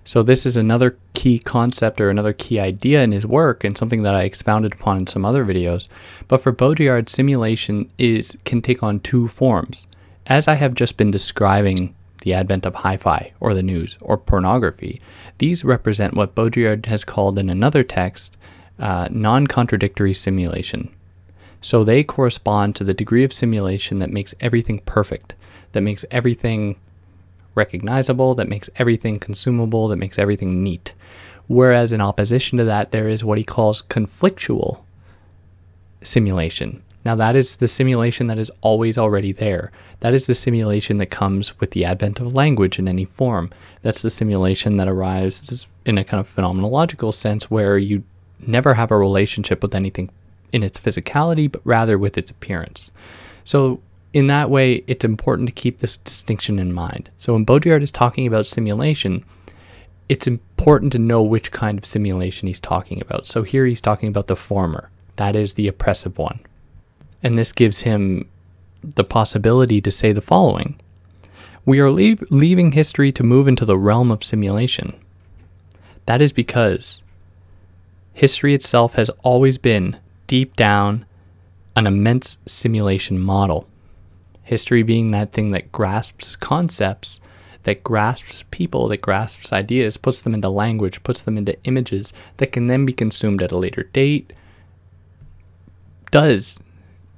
So, 0.04 0.22
this 0.22 0.46
is 0.46 0.56
another 0.56 0.96
key 1.14 1.38
concept 1.38 2.00
or 2.00 2.10
another 2.10 2.32
key 2.32 2.58
idea 2.58 3.02
in 3.02 3.12
his 3.12 3.26
work, 3.26 3.62
and 3.62 3.78
something 3.78 4.02
that 4.02 4.14
I 4.14 4.22
expounded 4.22 4.74
upon 4.74 4.98
in 4.98 5.06
some 5.06 5.24
other 5.24 5.44
videos. 5.44 5.88
But 6.26 6.38
for 6.38 6.52
Baudrillard, 6.52 7.08
simulation 7.08 7.90
is 7.98 8.36
can 8.44 8.62
take 8.62 8.82
on 8.82 9.00
two 9.00 9.28
forms. 9.28 9.86
As 10.26 10.48
I 10.48 10.54
have 10.54 10.74
just 10.74 10.96
been 10.96 11.10
describing 11.10 11.94
the 12.22 12.34
advent 12.34 12.66
of 12.66 12.74
hi 12.74 12.96
fi, 12.96 13.32
or 13.38 13.54
the 13.54 13.62
news, 13.62 13.98
or 14.00 14.16
pornography. 14.16 15.00
These 15.38 15.64
represent 15.64 16.14
what 16.14 16.34
Baudrillard 16.34 16.86
has 16.86 17.04
called 17.04 17.38
in 17.38 17.50
another 17.50 17.84
text 17.84 18.36
uh, 18.78 19.08
non 19.10 19.46
contradictory 19.46 20.14
simulation. 20.14 20.92
So 21.60 21.84
they 21.84 22.02
correspond 22.02 22.74
to 22.76 22.84
the 22.84 22.94
degree 22.94 23.22
of 23.22 23.32
simulation 23.32 24.00
that 24.00 24.10
makes 24.10 24.34
everything 24.40 24.80
perfect, 24.80 25.34
that 25.72 25.82
makes 25.82 26.04
everything 26.10 26.76
recognizable, 27.54 28.34
that 28.34 28.48
makes 28.48 28.68
everything 28.76 29.18
consumable, 29.18 29.88
that 29.88 29.96
makes 29.96 30.18
everything 30.18 30.64
neat. 30.64 30.94
Whereas 31.46 31.92
in 31.92 32.00
opposition 32.00 32.58
to 32.58 32.64
that, 32.64 32.90
there 32.90 33.08
is 33.08 33.24
what 33.24 33.38
he 33.38 33.44
calls 33.44 33.82
conflictual 33.82 34.80
simulation. 36.02 36.82
Now, 37.04 37.14
that 37.16 37.34
is 37.34 37.56
the 37.56 37.68
simulation 37.68 38.28
that 38.28 38.38
is 38.38 38.50
always 38.60 38.96
already 38.96 39.32
there. 39.32 39.72
That 40.00 40.14
is 40.14 40.26
the 40.26 40.34
simulation 40.34 40.98
that 40.98 41.06
comes 41.06 41.58
with 41.58 41.72
the 41.72 41.84
advent 41.84 42.20
of 42.20 42.34
language 42.34 42.78
in 42.78 42.86
any 42.86 43.04
form. 43.04 43.50
That's 43.82 44.02
the 44.02 44.10
simulation 44.10 44.76
that 44.76 44.88
arrives 44.88 45.66
in 45.84 45.98
a 45.98 46.04
kind 46.04 46.20
of 46.20 46.34
phenomenological 46.34 47.12
sense 47.12 47.50
where 47.50 47.76
you 47.76 48.04
never 48.46 48.74
have 48.74 48.90
a 48.90 48.98
relationship 48.98 49.62
with 49.62 49.74
anything 49.74 50.10
in 50.52 50.62
its 50.62 50.78
physicality, 50.78 51.50
but 51.50 51.62
rather 51.64 51.98
with 51.98 52.18
its 52.18 52.30
appearance. 52.30 52.90
So, 53.44 53.80
in 54.12 54.26
that 54.26 54.50
way, 54.50 54.84
it's 54.86 55.04
important 55.04 55.48
to 55.48 55.52
keep 55.52 55.78
this 55.78 55.96
distinction 55.96 56.58
in 56.58 56.72
mind. 56.72 57.08
So, 57.18 57.32
when 57.32 57.46
Baudrillard 57.46 57.82
is 57.82 57.90
talking 57.90 58.26
about 58.26 58.46
simulation, 58.46 59.24
it's 60.08 60.26
important 60.26 60.92
to 60.92 60.98
know 60.98 61.22
which 61.22 61.50
kind 61.50 61.78
of 61.78 61.86
simulation 61.86 62.46
he's 62.46 62.60
talking 62.60 63.00
about. 63.00 63.26
So, 63.26 63.42
here 63.42 63.66
he's 63.66 63.80
talking 63.80 64.08
about 64.08 64.26
the 64.26 64.36
former, 64.36 64.90
that 65.16 65.34
is 65.34 65.54
the 65.54 65.68
oppressive 65.68 66.18
one. 66.18 66.40
And 67.22 67.38
this 67.38 67.52
gives 67.52 67.82
him 67.82 68.28
the 68.82 69.04
possibility 69.04 69.80
to 69.80 69.90
say 69.90 70.12
the 70.12 70.20
following 70.20 70.80
We 71.64 71.80
are 71.80 71.90
leave, 71.90 72.22
leaving 72.30 72.72
history 72.72 73.12
to 73.12 73.22
move 73.22 73.46
into 73.46 73.64
the 73.64 73.78
realm 73.78 74.10
of 74.10 74.24
simulation. 74.24 74.94
That 76.06 76.20
is 76.20 76.32
because 76.32 77.02
history 78.12 78.54
itself 78.54 78.94
has 78.94 79.08
always 79.22 79.56
been 79.56 79.98
deep 80.26 80.56
down 80.56 81.06
an 81.76 81.86
immense 81.86 82.38
simulation 82.46 83.18
model. 83.18 83.68
History 84.42 84.82
being 84.82 85.12
that 85.12 85.32
thing 85.32 85.52
that 85.52 85.72
grasps 85.72 86.36
concepts, 86.36 87.20
that 87.62 87.84
grasps 87.84 88.44
people, 88.50 88.88
that 88.88 89.00
grasps 89.00 89.52
ideas, 89.52 89.96
puts 89.96 90.22
them 90.22 90.34
into 90.34 90.48
language, 90.48 91.02
puts 91.02 91.22
them 91.22 91.38
into 91.38 91.56
images 91.64 92.12
that 92.38 92.52
can 92.52 92.66
then 92.66 92.84
be 92.84 92.92
consumed 92.92 93.40
at 93.40 93.52
a 93.52 93.56
later 93.56 93.84
date, 93.84 94.32
does 96.10 96.58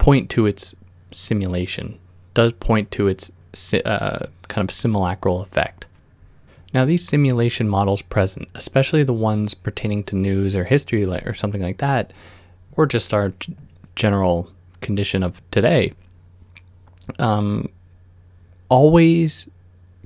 point 0.05 0.29
to 0.29 0.45
its 0.45 0.75
simulation, 1.13 1.99
does 2.35 2.53
point 2.53 2.91
to 2.91 3.07
its 3.07 3.33
uh, 3.87 4.27
kind 4.49 4.69
of 4.69 4.75
simulacral 4.75 5.43
effect. 5.43 5.87
Now, 6.75 6.85
these 6.85 7.09
simulation 7.09 7.71
models 7.71 8.03
present, 8.03 8.49
especially 8.55 9.03
the 9.03 9.15
ones 9.15 9.55
pertaining 9.55 10.05
to 10.05 10.15
news 10.15 10.55
or 10.55 10.65
history 10.65 11.07
or 11.07 11.33
something 11.33 11.63
like 11.63 11.79
that, 11.79 12.13
or 12.77 12.85
just 12.85 13.15
our 13.15 13.33
general 13.97 14.53
condition 14.83 15.23
of 15.23 15.41
today, 15.51 15.95
um, 17.19 17.71
always 18.69 19.49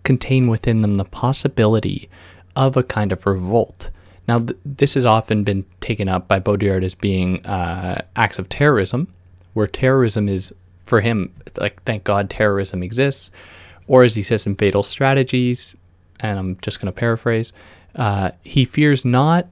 contain 0.05 0.47
within 0.47 0.81
them 0.81 0.95
the 0.95 1.05
possibility 1.05 2.09
of 2.55 2.77
a 2.77 2.85
kind 2.85 3.11
of 3.11 3.27
revolt. 3.27 3.91
Now, 4.29 4.39
th- 4.39 4.61
this 4.65 4.95
has 4.95 5.05
often 5.05 5.43
been 5.43 5.65
taken 5.81 6.09
up 6.09 6.29
by 6.29 6.39
Baudrillard 6.39 6.85
as 6.85 6.95
being 6.95 7.45
uh, 7.45 8.03
acts 8.15 8.39
of 8.39 8.49
terrorism, 8.49 9.13
where 9.55 9.67
terrorism 9.67 10.29
is, 10.29 10.55
for 10.85 11.01
him, 11.01 11.35
like, 11.57 11.83
thank 11.85 12.05
God 12.05 12.31
terrorism 12.31 12.83
exists. 12.83 13.31
Or 13.87 14.03
as 14.05 14.15
he 14.15 14.23
says 14.23 14.47
in 14.47 14.57
Fatal 14.57 14.83
Strategies, 14.83 15.75
and 16.21 16.39
I'm 16.39 16.59
just 16.61 16.81
going 16.81 16.93
to 16.93 16.99
paraphrase, 16.99 17.53
uh, 17.97 18.33
he 18.45 18.65
fears 18.65 19.05
not 19.05 19.49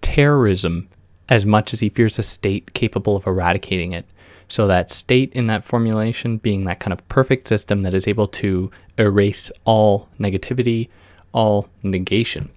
terrorism 0.00 0.88
as 1.28 1.44
much 1.44 1.72
as 1.72 1.80
he 1.80 1.88
fears 1.88 2.18
a 2.18 2.22
state 2.22 2.72
capable 2.74 3.16
of 3.16 3.26
eradicating 3.26 3.92
it. 3.92 4.06
So, 4.50 4.66
that 4.66 4.90
state 4.90 5.32
in 5.34 5.46
that 5.48 5.62
formulation 5.62 6.38
being 6.38 6.64
that 6.64 6.80
kind 6.80 6.92
of 6.92 7.06
perfect 7.08 7.46
system 7.48 7.82
that 7.82 7.92
is 7.92 8.08
able 8.08 8.26
to 8.26 8.70
erase 8.96 9.50
all 9.66 10.08
negativity, 10.18 10.88
all 11.32 11.68
negation. 11.82 12.50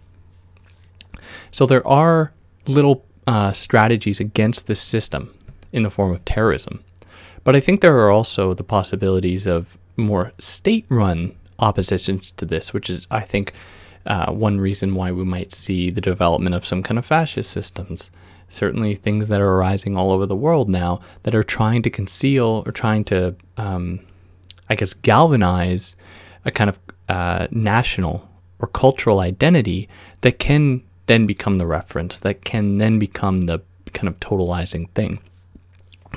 So, 1.52 1.66
there 1.66 1.86
are 1.86 2.32
little 2.66 3.04
uh, 3.28 3.52
strategies 3.52 4.22
against 4.22 4.68
this 4.68 4.80
system 4.80 5.34
in 5.72 5.84
the 5.84 5.90
form 5.90 6.12
of 6.12 6.24
terrorism. 6.26 6.84
But 7.44 7.56
I 7.56 7.60
think 7.60 7.82
there 7.82 7.98
are 8.00 8.12
also 8.12 8.54
the 8.54 8.64
possibilities 8.64 9.48
of 9.48 9.78
more 9.98 10.32
state 10.40 10.86
run 10.90 11.36
oppositions 11.60 12.32
to 12.34 12.46
this, 12.46 12.74
which 12.74 12.90
is, 12.90 13.08
I 13.12 13.22
think, 13.22 13.54
uh, 14.06 14.32
one 14.32 14.60
reason 14.60 14.96
why 14.96 15.12
we 15.12 15.24
might 15.24 15.54
see 15.54 15.90
the 15.90 16.02
development 16.02 16.56
of 16.56 16.66
some 16.66 16.82
kind 16.84 16.98
of 16.98 17.06
fascist 17.06 17.52
systems 17.52 18.12
certainly 18.52 18.96
things 18.96 19.30
that 19.30 19.42
are 19.42 19.56
arising 19.56 19.98
all 19.98 20.12
over 20.12 20.26
the 20.26 20.36
world 20.36 20.70
now 20.70 21.00
that 21.24 21.34
are 21.34 21.44
trying 21.44 21.82
to 21.82 21.90
conceal 21.90 22.64
or 22.66 22.72
trying 22.72 23.04
to, 23.06 23.36
um, 23.58 24.00
I 24.70 24.76
guess, 24.76 24.94
galvanize 24.94 25.96
a 26.46 26.52
kind 26.52 26.70
of 26.70 26.80
uh, 27.08 27.48
national 27.52 28.30
or 28.60 28.68
cultural 28.68 29.20
identity 29.20 29.90
that 30.22 30.38
can 30.38 30.84
then 31.08 31.26
become 31.26 31.58
the 31.58 31.66
reference, 31.66 32.20
that 32.20 32.44
can 32.44 32.78
then 32.78 33.00
become 33.00 33.42
the 33.42 33.62
kind 33.94 34.08
of 34.08 34.20
totalizing 34.20 34.90
thing 34.92 35.20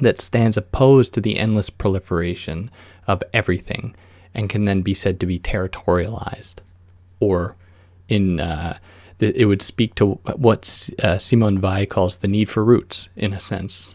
that 0.01 0.21
stands 0.21 0.57
opposed 0.57 1.15
to 1.15 1.21
the 1.21 1.39
endless 1.39 1.71
proliferation 1.71 2.71
of 3.07 3.23
everything 3.33 3.95
and 4.35 4.51
can 4.51 4.65
then 4.65 4.83
be 4.83 4.95
said 4.95 5.21
to 5.21 5.27
be 5.27 5.39
territorialized 5.39 6.57
or 7.21 7.57
in 8.09 8.41
uh, 8.41 8.79
it 9.21 9.47
would 9.47 9.63
speak 9.63 9.95
to 9.95 10.15
what 10.37 10.91
uh, 11.03 11.19
Simone 11.19 11.61
Weil 11.61 11.87
calls 11.87 12.19
the 12.19 12.29
need 12.29 12.49
for 12.49 12.65
roots, 12.65 13.09
in 13.17 13.33
a 13.33 13.41
sense. 13.41 13.95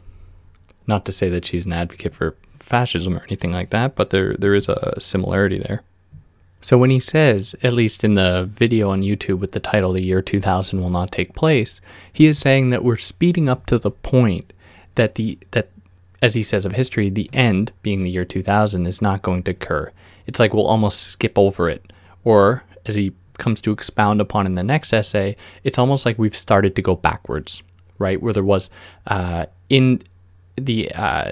Not 0.88 1.06
to 1.06 1.12
say 1.12 1.29
that 1.29 1.46
she's 1.46 1.65
an 1.65 1.74
advocate 1.74 2.15
for 2.15 2.36
fascism 2.60 3.15
or 3.18 3.24
anything 3.24 3.51
like 3.51 3.70
that, 3.70 3.96
but 3.96 4.10
there 4.10 4.36
there 4.36 4.56
is 4.56 4.70
a 4.70 5.00
similarity 5.00 5.60
there. 5.60 5.84
So 6.62 6.77
when 6.77 6.89
he 6.89 7.00
says, 7.00 7.56
at 7.63 7.74
least 7.74 8.03
in 8.03 8.15
the 8.15 8.50
video 8.50 8.89
on 8.89 9.01
YouTube 9.01 9.39
with 9.39 9.51
the 9.51 9.60
title 9.60 9.94
"The 9.94 10.08
Year 10.08 10.22
2000 10.22 10.82
Will 10.82 10.89
Not 10.89 11.12
Take 11.12 11.36
Place," 11.36 11.79
he 12.12 12.25
is 12.25 12.39
saying 12.39 12.70
that 12.70 12.84
we're 12.84 12.98
speeding 12.98 13.48
up 13.48 13.65
to 13.68 13.77
the 13.77 13.91
point 13.91 14.51
that 14.96 15.15
the 15.15 15.38
that 15.51 15.70
as 16.21 16.33
he 16.33 16.43
says 16.43 16.65
of 16.65 16.73
history, 16.73 17.09
the 17.09 17.29
end, 17.33 17.71
being 17.81 18.03
the 18.03 18.11
year 18.11 18.25
2000, 18.25 18.85
is 18.85 19.01
not 19.01 19.21
going 19.21 19.43
to 19.43 19.51
occur. 19.51 19.91
It's 20.25 20.39
like 20.39 20.53
we'll 20.53 20.67
almost 20.67 21.01
skip 21.01 21.38
over 21.38 21.69
it. 21.69 21.91
Or, 22.23 22.63
as 22.85 22.95
he 22.95 23.13
comes 23.38 23.61
to 23.61 23.71
expound 23.71 24.21
upon 24.21 24.45
in 24.45 24.55
the 24.55 24.63
next 24.63 24.93
essay, 24.93 25.35
it's 25.63 25.77
almost 25.77 26.05
like 26.05 26.19
we've 26.19 26.35
started 26.35 26.75
to 26.75 26.81
go 26.81 26.95
backwards, 26.95 27.63
right? 27.97 28.21
Where 28.21 28.33
there 28.33 28.43
was 28.43 28.69
uh, 29.07 29.45
in 29.69 30.03
the 30.55 30.91
uh, 30.91 31.31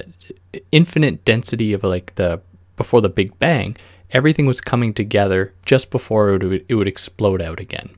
infinite 0.72 1.26
density 1.26 1.74
of 1.74 1.84
like 1.84 2.16
the 2.16 2.42
before 2.78 3.02
the 3.02 3.10
Big 3.10 3.38
Bang, 3.40 3.76
everything 4.12 4.46
was 4.46 4.62
coming 4.62 4.94
together 4.94 5.54
just 5.66 5.92
before 5.92 6.30
it 6.30 6.44
would, 6.44 6.66
it 6.70 6.76
would 6.76 6.88
explode 6.88 7.42
out 7.42 7.60
again. 7.60 7.90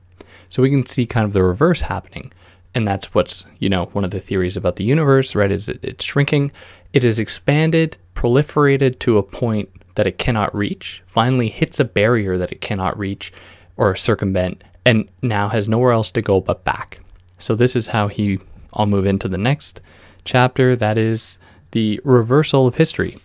So 0.48 0.62
we 0.62 0.70
can 0.70 0.84
see 0.86 1.06
kind 1.06 1.24
of 1.24 1.32
the 1.32 1.44
reverse 1.44 1.82
happening. 1.82 2.32
And 2.74 2.86
that's 2.86 3.14
what's, 3.14 3.44
you 3.58 3.68
know, 3.68 3.86
one 3.86 4.04
of 4.04 4.10
the 4.10 4.20
theories 4.20 4.56
about 4.56 4.76
the 4.76 4.84
universe, 4.84 5.34
right? 5.34 5.50
Is 5.50 5.68
it, 5.68 5.80
it's 5.82 6.04
shrinking. 6.04 6.52
It 6.92 7.04
is 7.04 7.18
expanded, 7.18 7.96
proliferated 8.14 8.98
to 9.00 9.18
a 9.18 9.22
point 9.22 9.68
that 9.94 10.06
it 10.06 10.18
cannot 10.18 10.54
reach, 10.54 11.02
finally 11.06 11.48
hits 11.48 11.78
a 11.78 11.84
barrier 11.84 12.36
that 12.38 12.52
it 12.52 12.60
cannot 12.60 12.98
reach, 12.98 13.32
or 13.76 13.94
circumvent 13.96 14.62
and 14.84 15.08
now 15.22 15.48
has 15.48 15.68
nowhere 15.68 15.92
else 15.92 16.10
to 16.10 16.22
go 16.22 16.40
but 16.40 16.64
back. 16.64 17.00
So 17.38 17.54
this 17.54 17.76
is 17.76 17.88
how 17.88 18.08
he 18.08 18.38
I'll 18.72 18.86
move 18.86 19.06
into 19.06 19.28
the 19.28 19.38
next 19.38 19.80
chapter 20.24 20.76
that 20.76 20.96
is 20.96 21.38
the 21.72 22.00
reversal 22.04 22.66
of 22.66 22.76
history. 22.76 23.18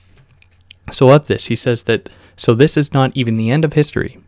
So 0.91 1.09
of 1.09 1.27
this 1.27 1.47
he 1.47 1.55
says 1.55 1.83
that 1.83 2.09
so 2.35 2.53
this 2.53 2.77
is 2.77 2.93
not 2.93 3.15
even 3.15 3.35
the 3.35 3.51
end 3.51 3.65
of 3.65 3.73
history. 3.73 4.19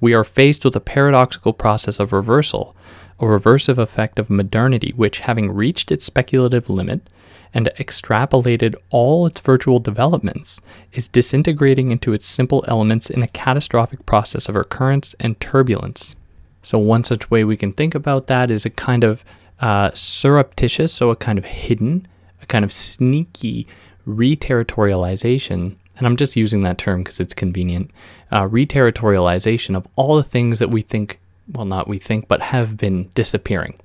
We 0.00 0.14
are 0.14 0.24
faced 0.24 0.64
with 0.64 0.76
a 0.76 0.80
paradoxical 0.80 1.52
process 1.52 1.98
of 1.98 2.12
reversal, 2.12 2.74
a 3.20 3.26
reversive 3.26 3.78
effect 3.78 4.18
of 4.18 4.30
modernity 4.30 4.92
which 4.96 5.20
having 5.20 5.50
reached 5.50 5.92
its 5.92 6.04
speculative 6.04 6.68
limit 6.68 7.08
and 7.54 7.70
extrapolated 7.76 8.74
all 8.90 9.26
its 9.26 9.40
virtual 9.40 9.78
developments, 9.78 10.60
is 10.92 11.08
disintegrating 11.08 11.92
into 11.92 12.12
its 12.12 12.26
simple 12.26 12.64
elements 12.66 13.08
in 13.08 13.22
a 13.22 13.28
catastrophic 13.28 14.04
process 14.04 14.48
of 14.48 14.56
recurrence 14.56 15.14
and 15.20 15.38
turbulence. 15.40 16.16
So, 16.62 16.78
one 16.78 17.04
such 17.04 17.30
way 17.30 17.44
we 17.44 17.56
can 17.56 17.72
think 17.72 17.94
about 17.94 18.26
that 18.26 18.50
is 18.50 18.66
a 18.66 18.70
kind 18.70 19.04
of 19.04 19.24
uh, 19.60 19.92
surreptitious, 19.94 20.92
so 20.92 21.10
a 21.10 21.16
kind 21.16 21.38
of 21.38 21.44
hidden, 21.44 22.08
a 22.42 22.46
kind 22.46 22.64
of 22.64 22.72
sneaky 22.72 23.66
reterritorialization. 24.06 25.76
And 25.96 26.06
I'm 26.06 26.16
just 26.16 26.36
using 26.36 26.62
that 26.62 26.78
term 26.78 27.02
because 27.02 27.20
it's 27.20 27.34
convenient. 27.34 27.90
Uh, 28.32 28.48
reterritorialization 28.48 29.76
of 29.76 29.86
all 29.94 30.16
the 30.16 30.24
things 30.24 30.58
that 30.58 30.70
we 30.70 30.82
think, 30.82 31.20
well, 31.52 31.66
not 31.66 31.86
we 31.86 31.98
think, 31.98 32.26
but 32.26 32.42
have 32.42 32.76
been 32.76 33.08
disappearing. 33.14 33.78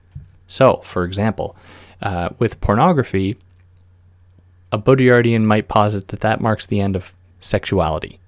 So, 0.48 0.78
for 0.78 1.04
example, 1.04 1.56
uh, 2.02 2.30
with 2.40 2.60
pornography, 2.62 3.38
a 4.72 4.78
Baudrillardian 4.78 5.44
might 5.44 5.68
posit 5.68 6.10
that 6.10 6.22
that 6.22 6.42
marks 6.42 6.66
the 6.66 6.80
end 6.80 6.96
of 6.96 7.14
sexuality, 7.40 8.20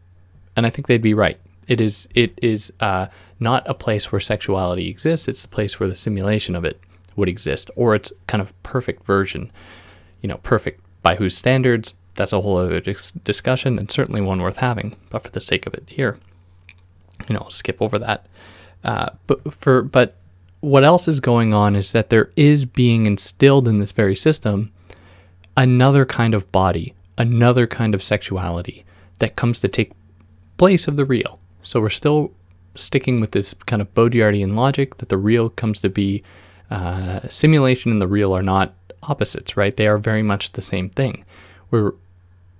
and 0.55 0.65
I 0.65 0.69
think 0.69 0.87
they'd 0.87 1.01
be 1.01 1.13
right. 1.13 1.39
It 1.67 1.79
is 1.79 2.07
it 2.15 2.37
is 2.41 2.73
uh, 2.79 3.07
not 3.39 3.69
a 3.69 3.73
place 3.73 4.11
where 4.11 4.19
sexuality 4.19 4.89
exists. 4.89 5.27
It's 5.27 5.45
a 5.45 5.49
place 5.49 5.79
where 5.79 5.89
the 5.89 5.95
simulation 5.95 6.55
of 6.55 6.65
it 6.65 6.79
would 7.15 7.29
exist, 7.29 7.69
or 7.75 7.95
its 7.95 8.11
kind 8.27 8.41
of 8.41 8.61
perfect 8.63 9.03
version. 9.03 9.51
You 10.21 10.29
know, 10.29 10.37
perfect 10.37 10.81
by 11.01 11.15
whose 11.15 11.35
standards? 11.35 11.95
That's 12.15 12.33
a 12.33 12.41
whole 12.41 12.57
other 12.57 12.79
dis- 12.79 13.11
discussion, 13.11 13.79
and 13.79 13.89
certainly 13.89 14.21
one 14.21 14.41
worth 14.41 14.57
having. 14.57 14.95
But 15.09 15.23
for 15.23 15.31
the 15.31 15.41
sake 15.41 15.65
of 15.65 15.73
it 15.73 15.83
here, 15.87 16.17
you 17.27 17.35
know, 17.35 17.41
I'll 17.41 17.51
skip 17.51 17.81
over 17.81 17.97
that. 17.99 18.25
Uh, 18.83 19.11
but 19.27 19.53
for 19.53 19.81
but 19.83 20.15
what 20.59 20.83
else 20.83 21.07
is 21.07 21.19
going 21.19 21.53
on 21.53 21.75
is 21.75 21.91
that 21.91 22.09
there 22.09 22.31
is 22.35 22.65
being 22.65 23.05
instilled 23.05 23.67
in 23.67 23.79
this 23.79 23.91
very 23.91 24.15
system 24.15 24.71
another 25.61 26.05
kind 26.05 26.33
of 26.33 26.51
body, 26.51 26.95
another 27.19 27.67
kind 27.67 27.93
of 27.93 28.01
sexuality 28.01 28.83
that 29.19 29.35
comes 29.35 29.59
to 29.59 29.67
take 29.67 29.91
place 30.57 30.87
of 30.87 30.95
the 30.95 31.05
real. 31.05 31.39
So 31.61 31.79
we're 31.79 31.89
still 31.89 32.31
sticking 32.73 33.21
with 33.21 33.29
this 33.29 33.53
kind 33.67 33.79
of 33.79 33.93
Baudrillardian 33.93 34.57
logic 34.57 34.97
that 34.97 35.09
the 35.09 35.19
real 35.19 35.49
comes 35.49 35.79
to 35.81 35.89
be 35.89 36.23
uh, 36.71 37.19
simulation 37.29 37.91
and 37.91 38.01
the 38.01 38.07
real 38.07 38.35
are 38.35 38.41
not 38.41 38.73
opposites, 39.03 39.55
right? 39.55 39.77
They 39.77 39.85
are 39.85 39.99
very 39.99 40.23
much 40.23 40.53
the 40.53 40.63
same 40.63 40.89
thing, 40.89 41.25
where 41.69 41.93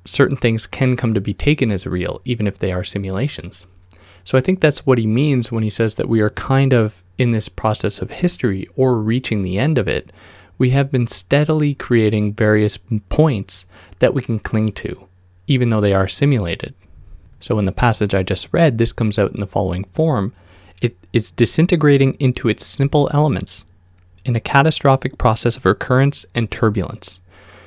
certain 0.05 0.38
things 0.38 0.67
can 0.67 0.96
come 0.96 1.15
to 1.15 1.22
be 1.22 1.34
taken 1.34 1.72
as 1.72 1.88
real, 1.88 2.22
even 2.24 2.46
if 2.46 2.60
they 2.60 2.72
are 2.72 2.84
simulations. 2.84 3.65
So 4.25 4.38
I 4.38 4.41
think 4.41 4.60
that's 4.60 4.86
what 4.86 5.00
he 5.00 5.08
means 5.08 5.51
when 5.51 5.63
he 5.63 5.72
says 5.72 5.96
that 5.96 6.10
we 6.10 6.22
are 6.22 6.29
kind 6.29 6.72
of 6.72 7.01
in 7.17 7.31
this 7.31 7.50
process 7.50 8.00
of 8.00 8.12
history 8.12 8.67
or 8.75 8.98
reaching 8.98 9.41
the 9.41 9.58
end 9.58 9.79
of 9.79 9.88
it. 9.88 10.12
We 10.62 10.70
have 10.70 10.91
been 10.91 11.08
steadily 11.08 11.74
creating 11.74 12.36
various 12.36 12.77
points 13.10 13.65
that 13.98 14.13
we 14.13 14.22
can 14.22 14.38
cling 14.38 14.74
to, 14.74 15.08
even 15.48 15.70
though 15.70 15.82
they 15.82 15.96
are 15.96 16.08
simulated. 16.08 16.75
So 17.39 17.58
in 17.58 17.65
the 17.65 17.72
passage 17.72 18.13
I 18.13 18.22
just 18.22 18.48
read, 18.51 18.77
this 18.77 18.94
comes 18.94 19.18
out 19.18 19.32
in 19.32 19.39
the 19.39 19.48
following 19.48 19.86
form 19.86 20.36
it 20.80 20.96
is 21.13 21.32
disintegrating 21.32 22.13
into 22.20 22.48
its 22.48 22.63
simple 22.63 23.10
elements 23.12 23.65
in 24.24 24.36
a 24.36 24.39
catastrophic 24.39 25.18
process 25.18 25.58
of 25.58 25.65
recurrence 25.65 26.27
and 26.36 26.51
turbulence. 26.51 27.22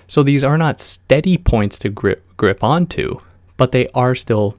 So 0.06 0.22
these 0.22 0.44
are 0.44 0.56
not 0.56 0.78
steady 0.78 1.36
points 1.36 1.80
to 1.80 1.88
grip 1.88 2.22
grip 2.36 2.62
onto, 2.62 3.18
but 3.56 3.72
they 3.72 3.88
are 3.88 4.14
still 4.14 4.56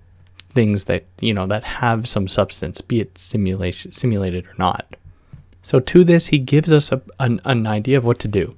things 0.50 0.84
that 0.84 1.06
you 1.22 1.34
know 1.34 1.48
that 1.48 1.63
have 1.63 2.06
some 2.10 2.27
substance, 2.27 2.82
be 2.82 3.00
it 3.00 3.18
simulation 3.18 3.94
simulated 3.94 4.46
or 4.46 4.56
not. 4.58 4.98
So 5.66 5.80
to 5.80 6.04
this, 6.04 6.28
he 6.28 6.38
gives 6.38 6.72
us 6.72 6.92
a, 6.92 7.02
an, 7.20 7.42
an 7.44 7.66
idea 7.66 7.98
of 7.98 8.06
what 8.06 8.20
to 8.20 8.28
do. 8.28 8.56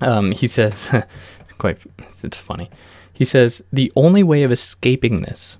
Um, 0.00 0.32
he 0.32 0.46
says, 0.46 0.90
quite 1.58 1.82
it's 2.22 2.38
funny. 2.38 2.70
He 3.12 3.26
says 3.26 3.62
the 3.70 3.92
only 3.94 4.22
way 4.22 4.42
of 4.42 4.50
escaping 4.50 5.20
this, 5.20 5.58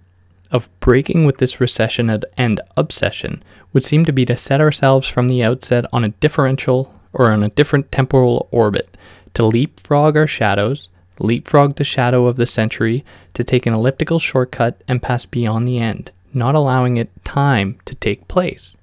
of 0.51 0.71
breaking 0.81 1.27
with 1.27 1.37
this 1.37 1.61
recession 1.61 2.23
and 2.39 2.61
obsession, 2.75 3.43
would 3.75 3.85
seem 3.85 4.07
to 4.07 4.15
be 4.15 4.25
to 4.25 4.37
set 4.39 4.63
ourselves 4.63 5.07
from 5.07 5.29
the 5.29 5.43
outset 5.43 5.85
on 5.93 6.05
a 6.05 6.09
differential 6.09 6.95
or 7.13 7.31
on 7.31 7.43
a 7.43 7.51
different 7.51 7.93
temporal 7.93 8.49
orbit, 8.51 8.97
to 9.35 9.45
leapfrog 9.45 10.17
our 10.17 10.27
shadows, 10.27 10.89
leapfrog 11.19 11.77
the 11.77 11.85
shadow 11.85 12.27
of 12.27 12.37
the 12.37 12.47
century, 12.47 13.05
to 13.35 13.45
take 13.45 13.67
an 13.67 13.75
elliptical 13.75 14.19
shortcut 14.19 14.81
and 14.89 15.03
pass 15.03 15.27
beyond 15.27 15.69
the 15.69 15.79
end, 15.79 16.11
not 16.33 16.55
allowing 16.55 16.97
it 16.97 17.11
time 17.27 17.79
to 17.85 17.95
take 17.95 18.27
place. 18.27 18.75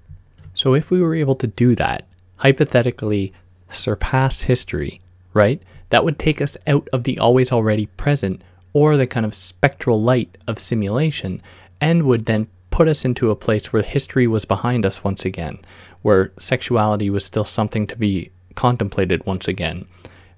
So, 0.57 0.73
if 0.73 0.89
we 0.89 0.99
were 0.99 1.13
able 1.13 1.35
to 1.35 1.45
do 1.45 1.75
that, 1.75 2.07
hypothetically 2.37 3.31
surpass 3.69 4.41
history, 4.41 5.01
right, 5.31 5.61
that 5.91 6.03
would 6.03 6.17
take 6.17 6.41
us 6.41 6.57
out 6.65 6.89
of 6.91 7.03
the 7.03 7.19
always 7.19 7.51
already 7.51 7.85
present 7.85 8.41
or 8.73 8.97
the 8.97 9.05
kind 9.05 9.23
of 9.23 9.35
spectral 9.35 10.01
light 10.01 10.35
of 10.47 10.59
simulation 10.59 11.43
and 11.79 12.07
would 12.07 12.25
then 12.25 12.47
put 12.71 12.87
us 12.87 13.05
into 13.05 13.29
a 13.29 13.35
place 13.35 13.71
where 13.71 13.83
history 13.83 14.25
was 14.25 14.45
behind 14.45 14.83
us 14.83 15.03
once 15.03 15.25
again, 15.25 15.59
where 16.01 16.31
sexuality 16.39 17.11
was 17.11 17.23
still 17.23 17.45
something 17.45 17.85
to 17.85 17.95
be 17.95 18.31
contemplated 18.55 19.23
once 19.27 19.47
again, 19.47 19.85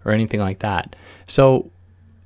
or 0.04 0.12
anything 0.12 0.42
like 0.42 0.60
that. 0.60 0.98
So, 1.30 1.72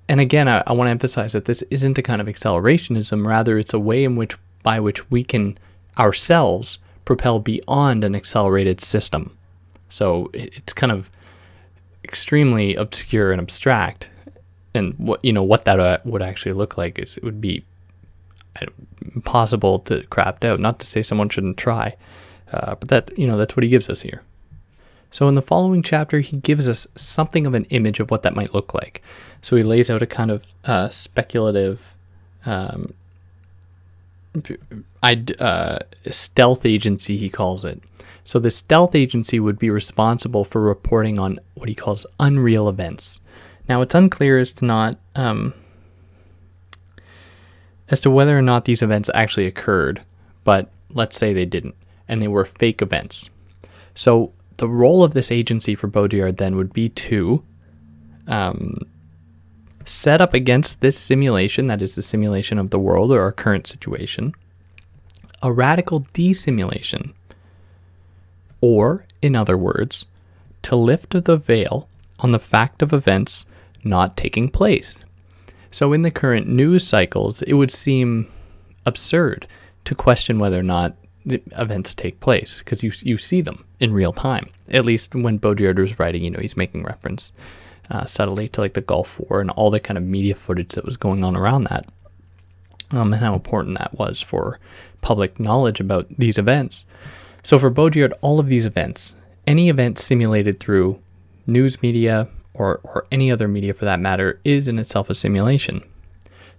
and 0.09 0.19
again, 0.19 0.47
I, 0.47 0.63
I 0.65 0.73
want 0.73 0.87
to 0.87 0.91
emphasize 0.91 1.33
that 1.33 1.45
this 1.45 1.61
isn't 1.69 1.99
a 1.99 2.01
kind 2.01 2.21
of 2.21 2.25
accelerationism, 2.25 3.23
rather, 3.23 3.59
it's 3.59 3.71
a 3.71 3.79
way 3.79 4.03
in 4.03 4.15
which 4.15 4.35
by 4.63 4.79
which 4.79 5.11
we 5.11 5.23
can 5.23 5.59
ourselves 5.99 6.79
propel 7.05 7.39
beyond 7.39 8.03
an 8.03 8.15
accelerated 8.15 8.81
system. 8.81 9.35
So 9.89 10.29
it's 10.33 10.73
kind 10.73 10.91
of 10.91 11.09
extremely 12.03 12.75
obscure 12.75 13.31
and 13.31 13.41
abstract. 13.41 14.09
And 14.73 14.95
what 14.97 15.23
you 15.23 15.31
know 15.31 15.43
what 15.43 15.65
that 15.65 15.79
uh, 15.79 15.99
would 16.03 16.21
actually 16.21 16.53
look 16.53 16.77
like 16.77 16.97
is 16.97 17.17
it 17.17 17.23
would 17.23 17.39
be 17.39 17.63
impossible 19.15 19.79
to 19.79 20.03
craft 20.07 20.43
out. 20.45 20.59
Not 20.59 20.79
to 20.79 20.85
say 20.85 21.03
someone 21.03 21.29
shouldn't 21.29 21.57
try, 21.57 21.95
uh, 22.51 22.75
but 22.75 22.89
that 22.89 23.17
you 23.17 23.27
know 23.27 23.37
that's 23.37 23.55
what 23.55 23.63
he 23.63 23.69
gives 23.69 23.89
us 23.89 24.01
here. 24.01 24.23
So 25.11 25.27
in 25.27 25.35
the 25.35 25.43
following 25.43 25.83
chapter, 25.83 26.21
he 26.21 26.37
gives 26.37 26.67
us 26.67 26.87
something 26.95 27.45
of 27.45 27.53
an 27.53 27.65
image 27.65 27.99
of 27.99 28.09
what 28.09 28.23
that 28.23 28.35
might 28.35 28.55
look 28.55 28.73
like. 28.73 29.03
So 29.43 29.55
he 29.55 29.61
lays 29.61 29.91
out 29.91 30.01
a 30.01 30.07
kind 30.07 30.31
of 30.31 30.43
uh, 30.63 30.89
speculative, 30.89 31.93
um, 32.47 32.95
uh, 35.39 35.79
stealth 36.11 36.65
agency. 36.65 37.17
He 37.17 37.29
calls 37.29 37.65
it. 37.65 37.81
So 38.23 38.39
the 38.39 38.51
stealth 38.51 38.95
agency 38.95 39.39
would 39.39 39.59
be 39.59 39.69
responsible 39.69 40.45
for 40.45 40.61
reporting 40.61 41.19
on 41.19 41.39
what 41.55 41.69
he 41.69 41.75
calls 41.75 42.05
unreal 42.19 42.69
events. 42.69 43.19
Now 43.67 43.81
it's 43.81 43.95
unclear 43.95 44.39
as 44.39 44.53
to 44.53 44.65
not 44.65 44.97
um, 45.15 45.53
as 47.89 48.01
to 48.01 48.09
whether 48.09 48.37
or 48.37 48.41
not 48.41 48.65
these 48.65 48.81
events 48.81 49.09
actually 49.13 49.45
occurred, 49.45 50.01
but 50.43 50.71
let's 50.89 51.17
say 51.17 51.33
they 51.33 51.45
didn't, 51.45 51.75
and 52.07 52.21
they 52.21 52.27
were 52.27 52.45
fake 52.45 52.81
events. 52.81 53.29
So 53.93 54.31
the 54.57 54.67
role 54.67 55.03
of 55.03 55.13
this 55.13 55.31
agency 55.31 55.75
for 55.75 55.87
Baudrillard 55.87 56.37
then 56.37 56.55
would 56.55 56.73
be 56.73 56.89
to 56.89 57.43
um, 58.27 58.79
set 59.85 60.21
up 60.21 60.33
against 60.33 60.81
this 60.81 60.97
simulation, 60.97 61.67
that 61.67 61.81
is 61.81 61.95
the 61.95 62.01
simulation 62.01 62.57
of 62.57 62.69
the 62.69 62.79
world 62.79 63.11
or 63.11 63.21
our 63.21 63.31
current 63.31 63.67
situation, 63.67 64.33
a 65.41 65.51
radical 65.51 66.01
desimulation. 66.13 67.13
Or, 68.61 69.03
in 69.21 69.35
other 69.35 69.57
words, 69.57 70.05
to 70.63 70.75
lift 70.75 71.23
the 71.25 71.37
veil 71.37 71.89
on 72.19 72.31
the 72.31 72.39
fact 72.39 72.81
of 72.81 72.93
events 72.93 73.45
not 73.83 74.15
taking 74.15 74.47
place. 74.49 74.99
So, 75.69 75.91
in 75.91 76.03
the 76.03 76.11
current 76.11 76.47
news 76.47 76.85
cycles, 76.85 77.41
it 77.41 77.53
would 77.53 77.71
seem 77.71 78.31
absurd 78.85 79.47
to 79.85 79.95
question 79.95 80.39
whether 80.39 80.59
or 80.59 80.63
not 80.63 80.95
the 81.25 81.41
events 81.57 81.95
take 81.95 82.19
place 82.19 82.59
because 82.59 82.83
you 82.83 82.91
you 83.01 83.17
see 83.17 83.41
them 83.41 83.65
in 83.79 83.93
real 83.93 84.13
time. 84.13 84.47
At 84.69 84.85
least 84.85 85.15
when 85.15 85.39
Baudrillard 85.39 85.79
was 85.79 85.99
writing, 85.99 86.23
you 86.23 86.31
know, 86.31 86.39
he's 86.39 86.57
making 86.57 86.83
reference 86.83 87.31
uh, 87.89 88.05
subtly 88.05 88.47
to 88.49 88.61
like 88.61 88.73
the 88.73 88.81
Gulf 88.81 89.19
War 89.19 89.41
and 89.41 89.49
all 89.51 89.69
the 89.69 89.79
kind 89.79 89.97
of 89.97 90.03
media 90.03 90.35
footage 90.35 90.69
that 90.69 90.85
was 90.85 90.97
going 90.97 91.23
on 91.23 91.35
around 91.35 91.65
that, 91.65 91.85
um, 92.91 93.13
and 93.13 93.21
how 93.21 93.33
important 93.33 93.77
that 93.77 93.97
was 93.97 94.21
for 94.21 94.59
public 95.01 95.39
knowledge 95.39 95.79
about 95.79 96.07
these 96.17 96.37
events. 96.37 96.85
So 97.43 97.59
for 97.59 97.69
Baudrillard, 97.69 98.13
all 98.21 98.39
of 98.39 98.47
these 98.47 98.65
events, 98.65 99.15
any 99.45 99.69
event 99.69 99.99
simulated 99.99 100.59
through 100.59 100.99
news 101.45 101.81
media, 101.81 102.29
or, 102.53 102.79
or 102.83 103.05
any 103.11 103.31
other 103.31 103.47
media 103.47 103.73
for 103.73 103.85
that 103.85 103.99
matter, 103.99 104.39
is 104.43 104.67
in 104.67 104.79
itself 104.79 105.09
a 105.09 105.15
simulation. 105.15 105.81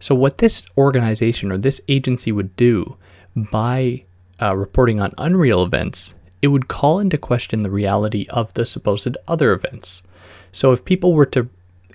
So, 0.00 0.14
what 0.14 0.38
this 0.38 0.66
organization 0.76 1.50
or 1.50 1.58
this 1.58 1.80
agency 1.88 2.32
would 2.32 2.54
do 2.56 2.96
by 3.37 4.04
uh, 4.42 4.56
reporting 4.56 5.00
on 5.00 5.12
unreal 5.18 5.62
events, 5.62 6.14
it 6.42 6.48
would 6.48 6.68
call 6.68 6.98
into 6.98 7.16
question 7.16 7.62
the 7.62 7.70
reality 7.70 8.26
of 8.28 8.52
the 8.54 8.66
supposed 8.66 9.16
other 9.26 9.52
events. 9.52 10.02
So, 10.55 10.71
if 10.71 10.85
people 10.85 11.14
were 11.14 11.27
to 11.27 11.49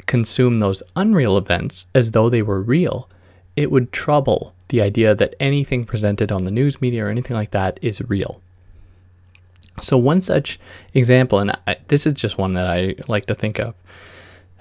consume 0.06 0.60
those 0.60 0.84
unreal 0.94 1.38
events 1.38 1.88
as 1.96 2.12
though 2.12 2.30
they 2.30 2.42
were 2.42 2.62
real, 2.62 3.10
it 3.56 3.72
would 3.72 3.94
trouble 3.94 4.54
the 4.68 4.82
idea 4.82 5.16
that 5.16 5.34
anything 5.40 5.86
presented 5.86 6.30
on 6.30 6.44
the 6.44 6.52
news 6.52 6.82
media 6.82 7.06
or 7.06 7.08
anything 7.08 7.38
like 7.38 7.52
that 7.52 7.80
is 7.82 8.02
real. 8.10 8.42
So, 9.82 9.98
one 9.98 10.20
such 10.20 10.60
example, 10.94 11.40
and 11.40 11.52
I, 11.68 11.78
this 11.88 12.06
is 12.06 12.16
just 12.16 12.38
one 12.38 12.56
that 12.56 12.68
I 12.68 12.96
like 13.08 13.28
to 13.28 13.34
think 13.34 13.60
of. 13.60 13.76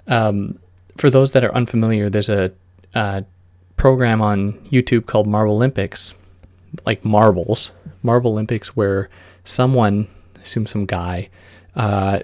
Um, 0.06 0.60
for 0.96 1.10
those 1.10 1.32
that 1.32 1.42
are 1.42 1.52
unfamiliar, 1.52 2.08
there's 2.08 2.28
a, 2.28 2.52
a 2.94 3.24
program 3.76 4.22
on 4.22 4.52
YouTube 4.70 5.06
called 5.06 5.26
Marble 5.26 5.54
Olympics, 5.54 6.14
like 6.86 7.04
marbles, 7.04 7.72
Marble 8.04 8.30
Olympics, 8.30 8.76
where 8.76 9.10
someone, 9.42 10.06
I 10.36 10.42
assume 10.42 10.66
some 10.66 10.86
guy, 10.86 11.30
uh, 11.74 12.20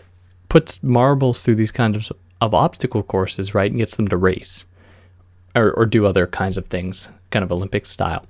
puts 0.54 0.80
marbles 0.84 1.42
through 1.42 1.56
these 1.56 1.72
kinds 1.72 1.96
of, 1.96 2.16
of 2.40 2.54
obstacle 2.54 3.02
courses, 3.02 3.54
right, 3.54 3.72
and 3.72 3.80
gets 3.80 3.96
them 3.96 4.06
to 4.06 4.16
race 4.16 4.64
or, 5.56 5.72
or 5.72 5.84
do 5.84 6.06
other 6.06 6.28
kinds 6.28 6.56
of 6.56 6.66
things, 6.66 7.08
kind 7.30 7.42
of 7.42 7.50
Olympic 7.50 7.84
style. 7.84 8.24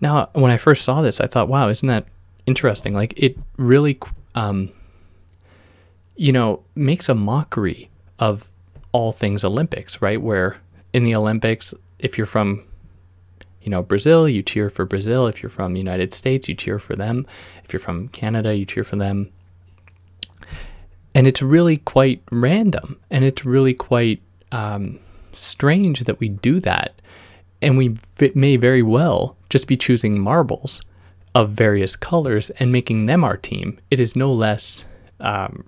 Now, 0.00 0.30
when 0.32 0.50
I 0.50 0.56
first 0.56 0.86
saw 0.86 1.02
this, 1.02 1.20
I 1.20 1.26
thought, 1.26 1.50
wow, 1.50 1.68
isn't 1.68 1.86
that 1.86 2.06
interesting. 2.46 2.94
Like 2.94 3.12
it 3.18 3.36
really, 3.58 3.98
um, 4.34 4.70
you 6.16 6.32
know, 6.32 6.62
makes 6.74 7.10
a 7.10 7.14
mockery 7.14 7.90
of 8.18 8.48
all 8.92 9.12
things 9.12 9.44
Olympics, 9.44 10.00
right? 10.00 10.22
Where 10.22 10.62
in 10.94 11.04
the 11.04 11.14
Olympics, 11.14 11.74
if 11.98 12.16
you're 12.16 12.26
from, 12.26 12.64
you 13.60 13.68
know, 13.68 13.82
Brazil, 13.82 14.26
you 14.26 14.42
cheer 14.42 14.70
for 14.70 14.86
Brazil. 14.86 15.26
If 15.26 15.42
you're 15.42 15.50
from 15.50 15.74
the 15.74 15.78
United 15.78 16.14
States, 16.14 16.48
you 16.48 16.54
cheer 16.54 16.78
for 16.78 16.96
them. 16.96 17.26
If 17.64 17.74
you're 17.74 17.80
from 17.80 18.08
Canada, 18.08 18.56
you 18.56 18.64
cheer 18.64 18.82
for 18.82 18.96
them. 18.96 19.30
And 21.14 21.26
it's 21.26 21.42
really 21.42 21.76
quite 21.76 22.22
random, 22.30 22.98
and 23.10 23.24
it's 23.24 23.44
really 23.44 23.74
quite 23.74 24.22
um, 24.50 24.98
strange 25.32 26.00
that 26.04 26.20
we 26.20 26.28
do 26.28 26.58
that. 26.60 27.00
And 27.60 27.76
we 27.76 27.96
may 28.34 28.56
very 28.56 28.82
well 28.82 29.36
just 29.50 29.66
be 29.66 29.76
choosing 29.76 30.20
marbles 30.20 30.80
of 31.34 31.50
various 31.50 31.96
colors 31.96 32.50
and 32.50 32.72
making 32.72 33.06
them 33.06 33.24
our 33.24 33.36
team, 33.36 33.78
it 33.90 34.00
is 34.00 34.16
no 34.16 34.32
less. 34.32 34.84
Um, 35.20 35.64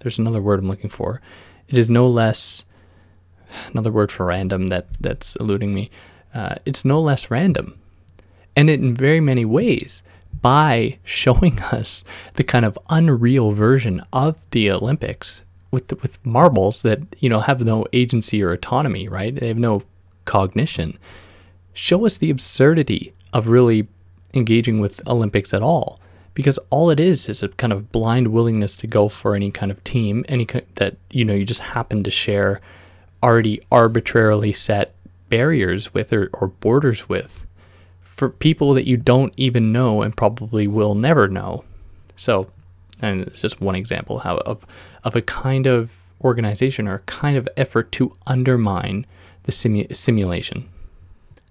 there's 0.00 0.18
another 0.18 0.40
word 0.40 0.60
I'm 0.60 0.68
looking 0.68 0.90
for. 0.90 1.20
It 1.68 1.76
is 1.76 1.90
no 1.90 2.06
less. 2.06 2.64
another 3.72 3.90
word 3.90 4.10
for 4.12 4.26
random 4.26 4.68
that 4.68 4.86
that's 5.00 5.36
eluding 5.36 5.74
me. 5.74 5.90
Uh, 6.34 6.56
it's 6.64 6.84
no 6.84 7.00
less 7.00 7.30
random, 7.30 7.78
and 8.54 8.68
in 8.68 8.94
very 8.94 9.20
many 9.20 9.44
ways, 9.44 10.02
by 10.40 10.98
showing 11.04 11.60
us 11.72 12.04
the 12.34 12.44
kind 12.44 12.64
of 12.64 12.78
unreal 12.90 13.52
version 13.52 14.02
of 14.12 14.44
the 14.50 14.70
Olympics 14.70 15.42
with 15.70 15.88
the, 15.88 15.96
with 15.96 16.24
marbles 16.24 16.82
that 16.82 17.00
you 17.18 17.28
know 17.28 17.40
have 17.40 17.64
no 17.64 17.86
agency 17.92 18.42
or 18.42 18.52
autonomy, 18.52 19.08
right? 19.08 19.34
They 19.34 19.48
have 19.48 19.58
no 19.58 19.82
cognition. 20.24 20.98
Show 21.72 22.06
us 22.06 22.18
the 22.18 22.30
absurdity 22.30 23.12
of 23.32 23.48
really 23.48 23.86
engaging 24.34 24.80
with 24.80 25.06
Olympics 25.06 25.54
at 25.54 25.62
all, 25.62 26.00
because 26.34 26.58
all 26.70 26.90
it 26.90 27.00
is 27.00 27.28
is 27.28 27.42
a 27.42 27.48
kind 27.48 27.72
of 27.72 27.92
blind 27.92 28.28
willingness 28.28 28.76
to 28.76 28.86
go 28.86 29.08
for 29.08 29.34
any 29.34 29.50
kind 29.50 29.70
of 29.70 29.82
team, 29.84 30.24
any 30.28 30.46
that 30.76 30.96
you 31.10 31.24
know 31.24 31.34
you 31.34 31.44
just 31.44 31.60
happen 31.60 32.02
to 32.04 32.10
share 32.10 32.60
already 33.22 33.60
arbitrarily 33.70 34.52
set 34.52 34.94
barriers 35.28 35.92
with 35.92 36.12
or, 36.12 36.30
or 36.32 36.48
borders 36.48 37.08
with 37.08 37.44
for 38.18 38.28
people 38.28 38.74
that 38.74 38.88
you 38.88 38.96
don't 38.96 39.32
even 39.36 39.72
know 39.72 40.02
and 40.02 40.16
probably 40.16 40.66
will 40.66 40.96
never 40.96 41.28
know. 41.28 41.64
So, 42.16 42.48
and 43.00 43.22
it's 43.22 43.40
just 43.40 43.60
one 43.60 43.76
example 43.76 44.18
how 44.18 44.38
of 44.38 44.66
of 45.04 45.14
a 45.14 45.22
kind 45.22 45.66
of 45.66 45.90
organization 46.22 46.88
or 46.88 46.96
a 46.96 47.00
kind 47.20 47.38
of 47.38 47.48
effort 47.56 47.92
to 47.92 48.12
undermine 48.26 49.06
the 49.44 49.52
simu- 49.52 49.94
simulation. 49.94 50.68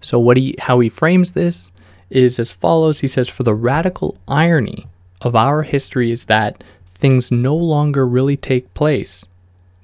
So 0.02 0.18
what 0.18 0.36
he 0.36 0.56
how 0.60 0.78
he 0.80 0.90
frames 0.90 1.32
this 1.32 1.72
is 2.10 2.38
as 2.38 2.52
follows. 2.52 3.00
He 3.00 3.08
says, 3.08 3.28
"For 3.30 3.44
the 3.44 3.54
radical 3.54 4.18
irony 4.28 4.86
of 5.22 5.34
our 5.34 5.62
history 5.62 6.10
is 6.10 6.24
that 6.24 6.62
things 6.86 7.32
no 7.32 7.56
longer 7.56 8.06
really 8.06 8.36
take 8.36 8.74
place, 8.74 9.24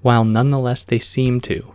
while 0.03 0.25
nonetheless 0.25 0.85
they 0.85 0.99
seem 0.99 1.41
to." 1.41 1.74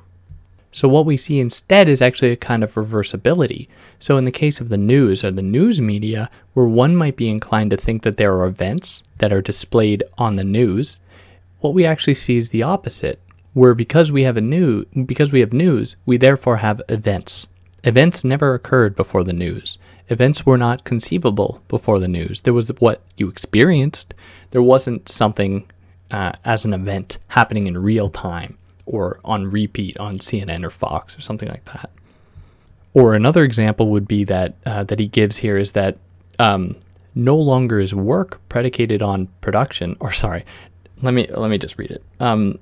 So 0.72 0.88
what 0.88 1.06
we 1.06 1.18
see 1.18 1.40
instead 1.40 1.90
is 1.90 2.02
actually 2.02 2.32
a 2.32 2.38
kind 2.38 2.64
of 2.64 2.76
reversibility. 2.76 3.68
So 3.98 4.18
in 4.18 4.26
the 4.26 4.32
case 4.32 4.62
of 4.62 4.70
the 4.70 4.78
news 4.78 5.24
or 5.24 5.32
the 5.32 5.42
news 5.42 5.82
media, 5.82 6.30
where 6.54 6.68
one 6.68 6.96
might 6.96 7.16
be 7.16 7.30
inclined 7.30 7.72
to 7.72 7.78
think 7.78 8.04
that 8.04 8.18
there 8.18 8.34
are 8.34 8.46
events 8.46 9.02
that 9.18 9.34
are 9.34 9.42
displayed 9.42 10.04
on 10.18 10.36
the 10.36 10.44
news, 10.44 11.00
what 11.60 11.74
we 11.74 11.86
actually 11.86 12.14
see 12.14 12.38
is 12.38 12.50
the 12.50 12.64
opposite, 12.64 13.20
where 13.54 13.74
because 13.74 14.12
we 14.12 14.24
have 14.24 14.38
a 14.38 14.42
new 14.42 14.86
because 15.06 15.32
we 15.32 15.40
have 15.40 15.54
news, 15.54 15.96
we 16.06 16.18
therefore 16.18 16.58
have 16.58 16.82
events. 16.88 17.48
Events 17.84 18.24
never 18.24 18.54
occurred 18.54 18.96
before 18.96 19.24
the 19.24 19.34
news. 19.34 19.78
Events 20.10 20.46
were 20.46 20.58
not 20.58 20.84
conceivable 20.84 21.64
before 21.68 21.98
the 21.98 22.08
news. 22.08 22.42
There 22.42 22.54
was 22.54 22.68
what 22.80 23.02
you 23.18 23.28
experienced. 23.28 24.14
There 24.52 24.62
wasn't 24.62 25.10
something 25.10 25.70
uh, 26.12 26.34
as 26.46 26.66
an 26.66 26.74
event 26.74 27.18
happening 27.30 27.68
in 27.68 27.78
real 27.78 28.10
time 28.10 28.59
or 28.90 29.20
on 29.24 29.50
repeat 29.50 29.98
on 30.00 30.18
CNN 30.18 30.64
or 30.66 30.72
Fox 30.72 31.16
or 31.16 31.22
something 31.22 31.48
like 31.48 31.64
that. 31.66 31.92
Or 32.96 33.14
another 33.14 33.44
example 33.44 33.90
would 33.90 34.08
be 34.08 34.24
that 34.26 34.56
uh, 34.66 34.84
that 34.86 35.00
he 35.00 35.08
gives 35.08 35.38
here 35.38 35.58
is 35.58 35.74
that 35.74 35.98
um, 36.40 36.76
no 37.14 37.38
longer 37.38 37.80
is 37.80 37.94
work 37.94 38.42
predicated 38.50 39.02
on 39.02 39.28
production. 39.42 39.96
Or 40.00 40.12
sorry, 40.12 40.44
let 41.04 41.14
me 41.14 41.28
let 41.30 41.52
me 41.52 41.60
just 41.60 41.78
read 41.78 41.92
it. 41.92 42.04
Um, 42.20 42.58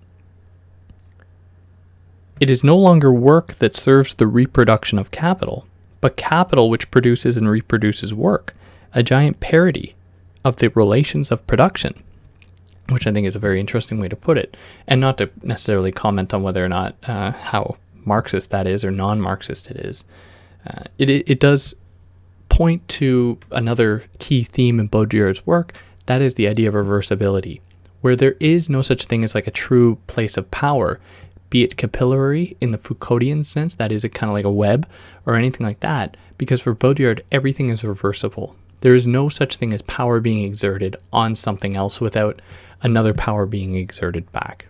it 2.41 2.49
is 2.49 2.63
no 2.63 2.77
longer 2.77 3.11
work 3.11 3.55
that 3.55 3.75
serves 3.75 4.15
the 4.15 4.27
reproduction 4.27 4.99
of 4.99 5.11
capital, 5.11 5.65
but 6.01 6.17
capital 6.17 6.69
which 6.69 6.91
produces 6.91 7.37
and 7.37 7.49
reproduces 7.49 8.13
work, 8.13 8.53
a 8.93 9.01
giant 9.01 9.39
parody 9.39 9.95
of 10.43 10.57
the 10.57 10.67
relations 10.71 11.31
of 11.31 11.47
production 11.47 12.03
which 12.89 13.07
I 13.07 13.11
think 13.11 13.27
is 13.27 13.35
a 13.35 13.39
very 13.39 13.59
interesting 13.59 13.99
way 13.99 14.07
to 14.07 14.15
put 14.15 14.37
it, 14.37 14.55
and 14.87 15.01
not 15.01 15.17
to 15.17 15.29
necessarily 15.43 15.91
comment 15.91 16.33
on 16.33 16.43
whether 16.43 16.63
or 16.63 16.69
not 16.69 16.95
uh, 17.03 17.31
how 17.31 17.77
Marxist 18.05 18.51
that 18.51 18.67
is 18.67 18.85
or 18.85 18.91
non-Marxist 18.91 19.69
it 19.69 19.77
is. 19.77 20.03
Uh, 20.65 20.83
it, 20.97 21.09
it 21.09 21.39
does 21.39 21.75
point 22.49 22.87
to 22.87 23.37
another 23.51 24.03
key 24.19 24.43
theme 24.43 24.79
in 24.79 24.87
Baudrillard's 24.87 25.45
work. 25.45 25.73
That 26.05 26.21
is 26.21 26.35
the 26.35 26.47
idea 26.47 26.69
of 26.69 26.75
reversibility, 26.75 27.59
where 28.01 28.15
there 28.15 28.35
is 28.39 28.69
no 28.69 28.81
such 28.81 29.05
thing 29.05 29.23
as 29.23 29.35
like 29.35 29.47
a 29.47 29.51
true 29.51 29.97
place 30.07 30.37
of 30.37 30.49
power, 30.51 30.99
be 31.49 31.63
it 31.63 31.77
capillary 31.77 32.57
in 32.59 32.71
the 32.71 32.77
Foucauldian 32.77 33.45
sense, 33.45 33.75
that 33.75 33.91
is 33.91 34.03
a 34.03 34.09
kind 34.09 34.29
of 34.29 34.33
like 34.33 34.45
a 34.45 34.51
web, 34.51 34.87
or 35.25 35.35
anything 35.35 35.65
like 35.65 35.81
that. 35.81 36.17
Because 36.37 36.61
for 36.61 36.75
Baudrillard, 36.75 37.21
everything 37.31 37.69
is 37.69 37.83
reversible. 37.83 38.55
There 38.81 38.95
is 38.95 39.07
no 39.07 39.27
such 39.27 39.57
thing 39.57 39.73
as 39.73 39.81
power 39.83 40.19
being 40.19 40.43
exerted 40.45 40.95
on 41.11 41.35
something 41.35 41.75
else 41.75 41.99
without 41.99 42.41
another 42.81 43.13
power 43.13 43.45
being 43.45 43.75
exerted 43.75 44.31
back. 44.31 44.67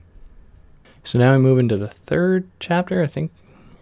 So 1.03 1.17
now 1.19 1.33
I 1.33 1.37
move 1.37 1.59
into 1.59 1.77
the 1.77 1.87
third 1.87 2.47
chapter, 2.59 3.01
I 3.01 3.07
think, 3.07 3.31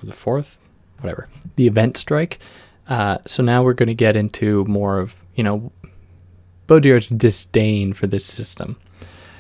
or 0.02 0.06
the 0.06 0.14
fourth, 0.14 0.60
whatever, 1.00 1.28
the 1.56 1.68
event 1.68 1.98
strike. 1.98 2.40
Uh, 2.88 3.18
so 3.26 3.42
now 3.42 3.64
we're 3.64 3.74
going 3.74 3.88
to 3.88 3.96
get 3.96 4.16
into 4.16 4.64
more 4.66 5.00
of, 5.00 5.16
you 5.36 5.44
know, 5.44 5.72
Baudrillard's 6.68 7.10
disdain 7.10 7.94
for 7.94 8.08
this 8.08 8.26
system. 8.26 8.78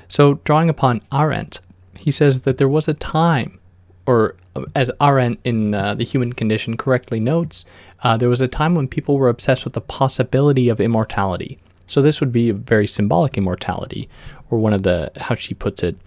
So, 0.07 0.35
drawing 0.43 0.69
upon 0.69 1.01
Arendt, 1.11 1.59
he 1.97 2.11
says 2.11 2.41
that 2.41 2.57
there 2.57 2.67
was 2.67 2.87
a 2.87 2.93
time, 2.93 3.59
or 4.05 4.35
as 4.75 4.91
Arendt 5.01 5.39
in 5.43 5.73
uh, 5.73 5.95
The 5.95 6.03
Human 6.03 6.33
Condition 6.33 6.77
correctly 6.77 7.19
notes, 7.19 7.65
uh, 8.03 8.15
there 8.17 8.29
was 8.29 8.41
a 8.41 8.47
time 8.47 8.75
when 8.75 8.87
people 8.87 9.17
were 9.17 9.29
obsessed 9.29 9.65
with 9.65 9.73
the 9.73 9.81
possibility 9.81 10.69
of 10.69 10.79
immortality. 10.79 11.57
So, 11.87 12.01
this 12.01 12.19
would 12.19 12.31
be 12.31 12.49
a 12.49 12.53
very 12.53 12.87
symbolic 12.87 13.37
immortality, 13.37 14.07
or 14.49 14.59
one 14.59 14.73
of 14.73 14.83
the 14.83 15.11
how 15.17 15.35
she 15.35 15.53
puts 15.53 15.83
it 15.83 15.97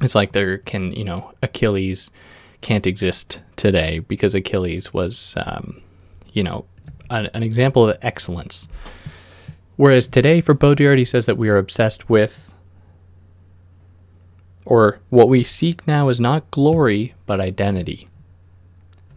it's 0.00 0.14
like 0.14 0.32
there 0.32 0.58
can 0.58 0.92
you 0.92 1.04
know 1.04 1.32
achilles 1.42 2.10
can't 2.60 2.86
exist 2.86 3.40
today 3.56 3.98
because 4.00 4.34
achilles 4.34 4.92
was 4.92 5.34
um, 5.36 5.82
you 6.32 6.42
know 6.42 6.64
an, 7.12 7.28
an, 7.34 7.42
example 7.42 7.88
of 7.88 7.98
excellence. 8.02 8.68
Whereas 9.76 10.08
today 10.08 10.40
for 10.40 10.54
baudrillard 10.54 10.98
he 10.98 11.04
says 11.04 11.26
that 11.26 11.38
we 11.38 11.48
are 11.48 11.58
obsessed 11.58 12.08
with 12.08 12.52
or 14.64 15.00
what 15.10 15.28
we 15.28 15.44
seek 15.44 15.86
now 15.86 16.08
is 16.08 16.20
not 16.20 16.50
glory 16.50 17.14
but 17.26 17.40
identity. 17.40 18.08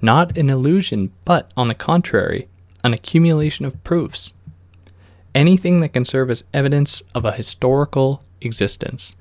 Not 0.01 0.37
an 0.37 0.49
illusion 0.49 1.11
but 1.23 1.51
on 1.55 1.67
the 1.67 1.75
contrary 1.75 2.47
an 2.83 2.93
accumulation 2.93 3.65
of 3.65 3.83
proofs. 3.83 4.31
Anything 5.33 5.79
that 5.81 5.89
can 5.89 6.05
serve 6.05 6.29
as 6.29 6.43
evidence 6.53 7.01
of 7.15 7.25
a 7.25 7.31
historical 7.31 8.21
existence, 8.45 9.15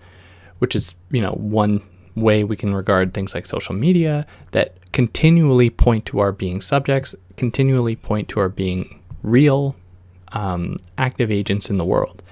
which 0.59 0.77
is, 0.77 0.95
you 1.11 1.21
know, 1.21 1.33
one 1.33 1.83
way 2.15 2.45
we 2.45 2.57
can 2.57 2.75
regard 2.75 3.13
things 3.13 3.35
like 3.35 3.47
social 3.47 3.75
media 3.75 4.27
that 4.53 4.77
continually 4.93 5.71
point 5.71 6.07
to 6.07 6.21
our 6.21 6.33
being 6.33 6.61
subjects, 6.61 7.15
continually 7.37 7.97
point 7.97 8.29
to 8.29 8.41
our 8.41 8.49
being 8.49 9.01
real, 9.23 9.75
um, 10.33 10.79
active 10.99 11.31
agents 11.31 11.71
in 11.71 11.77
the 11.77 11.85
world. 11.85 12.23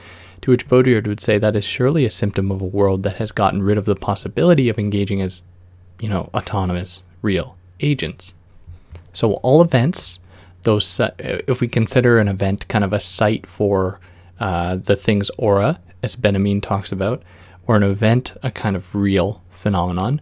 To 0.42 0.50
which 0.50 0.68
Baudrillard 0.68 1.06
would 1.06 1.20
say 1.20 1.38
that 1.38 1.56
is 1.56 1.64
surely 1.64 2.04
a 2.04 2.10
symptom 2.10 2.50
of 2.50 2.60
a 2.60 2.66
world 2.66 3.04
that 3.04 3.16
has 3.16 3.30
gotten 3.32 3.62
rid 3.62 3.78
of 3.78 3.84
the 3.84 3.94
possibility 3.94 4.68
of 4.68 4.78
engaging 4.78 5.22
as, 5.22 5.42
you 6.00 6.08
know, 6.08 6.30
autonomous, 6.34 7.02
real 7.22 7.56
agents. 7.80 8.32
So 9.12 9.34
all 9.34 9.62
events 9.62 10.18
those 10.62 11.00
uh, 11.00 11.10
if 11.18 11.60
we 11.60 11.68
consider 11.68 12.18
an 12.18 12.28
event 12.28 12.68
kind 12.68 12.84
of 12.84 12.92
a 12.92 13.00
site 13.00 13.46
for 13.46 14.00
uh, 14.40 14.76
the 14.76 14.96
things 14.96 15.30
aura, 15.38 15.80
as 16.02 16.16
Benjamin 16.16 16.60
talks 16.60 16.92
about, 16.92 17.22
or 17.66 17.76
an 17.76 17.82
event 17.82 18.34
a 18.42 18.50
kind 18.50 18.76
of 18.76 18.94
real 18.94 19.42
phenomenon, 19.50 20.20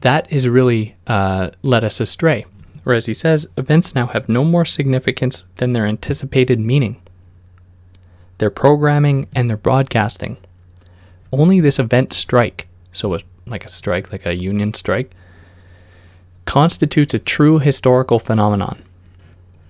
that 0.00 0.30
is 0.32 0.48
really 0.48 0.96
uh, 1.06 1.50
led 1.62 1.84
us 1.84 2.00
astray. 2.00 2.44
Or 2.84 2.94
as 2.94 3.06
he 3.06 3.14
says, 3.14 3.46
events 3.56 3.94
now 3.94 4.06
have 4.08 4.28
no 4.28 4.44
more 4.44 4.64
significance 4.64 5.44
than 5.56 5.72
their 5.72 5.86
anticipated 5.86 6.60
meaning, 6.60 7.00
their 8.38 8.50
programming, 8.50 9.28
and 9.34 9.50
their 9.50 9.56
broadcasting. 9.56 10.36
Only 11.32 11.60
this 11.60 11.78
event 11.78 12.12
strike, 12.12 12.68
so 12.92 13.14
a, 13.14 13.20
like 13.46 13.64
a 13.64 13.68
strike, 13.68 14.12
like 14.12 14.24
a 14.24 14.34
union 14.34 14.72
strike, 14.74 15.10
constitutes 16.44 17.12
a 17.12 17.18
true 17.18 17.58
historical 17.58 18.18
phenomenon 18.18 18.82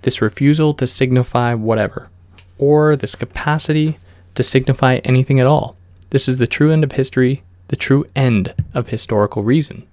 this 0.02 0.22
refusal 0.22 0.72
to 0.74 0.86
signify 0.86 1.54
whatever, 1.54 2.08
or 2.56 2.96
this 2.96 3.14
capacity 3.14 3.98
to 4.38 4.44
signify 4.44 4.98
anything 4.98 5.40
at 5.40 5.48
all. 5.48 5.76
This 6.10 6.28
is 6.28 6.36
the 6.36 6.46
true 6.46 6.70
end 6.70 6.84
of 6.84 6.92
history, 6.92 7.42
the 7.66 7.76
true 7.76 8.06
end 8.14 8.54
of 8.72 8.86
historical 8.86 9.42
reason. 9.42 9.84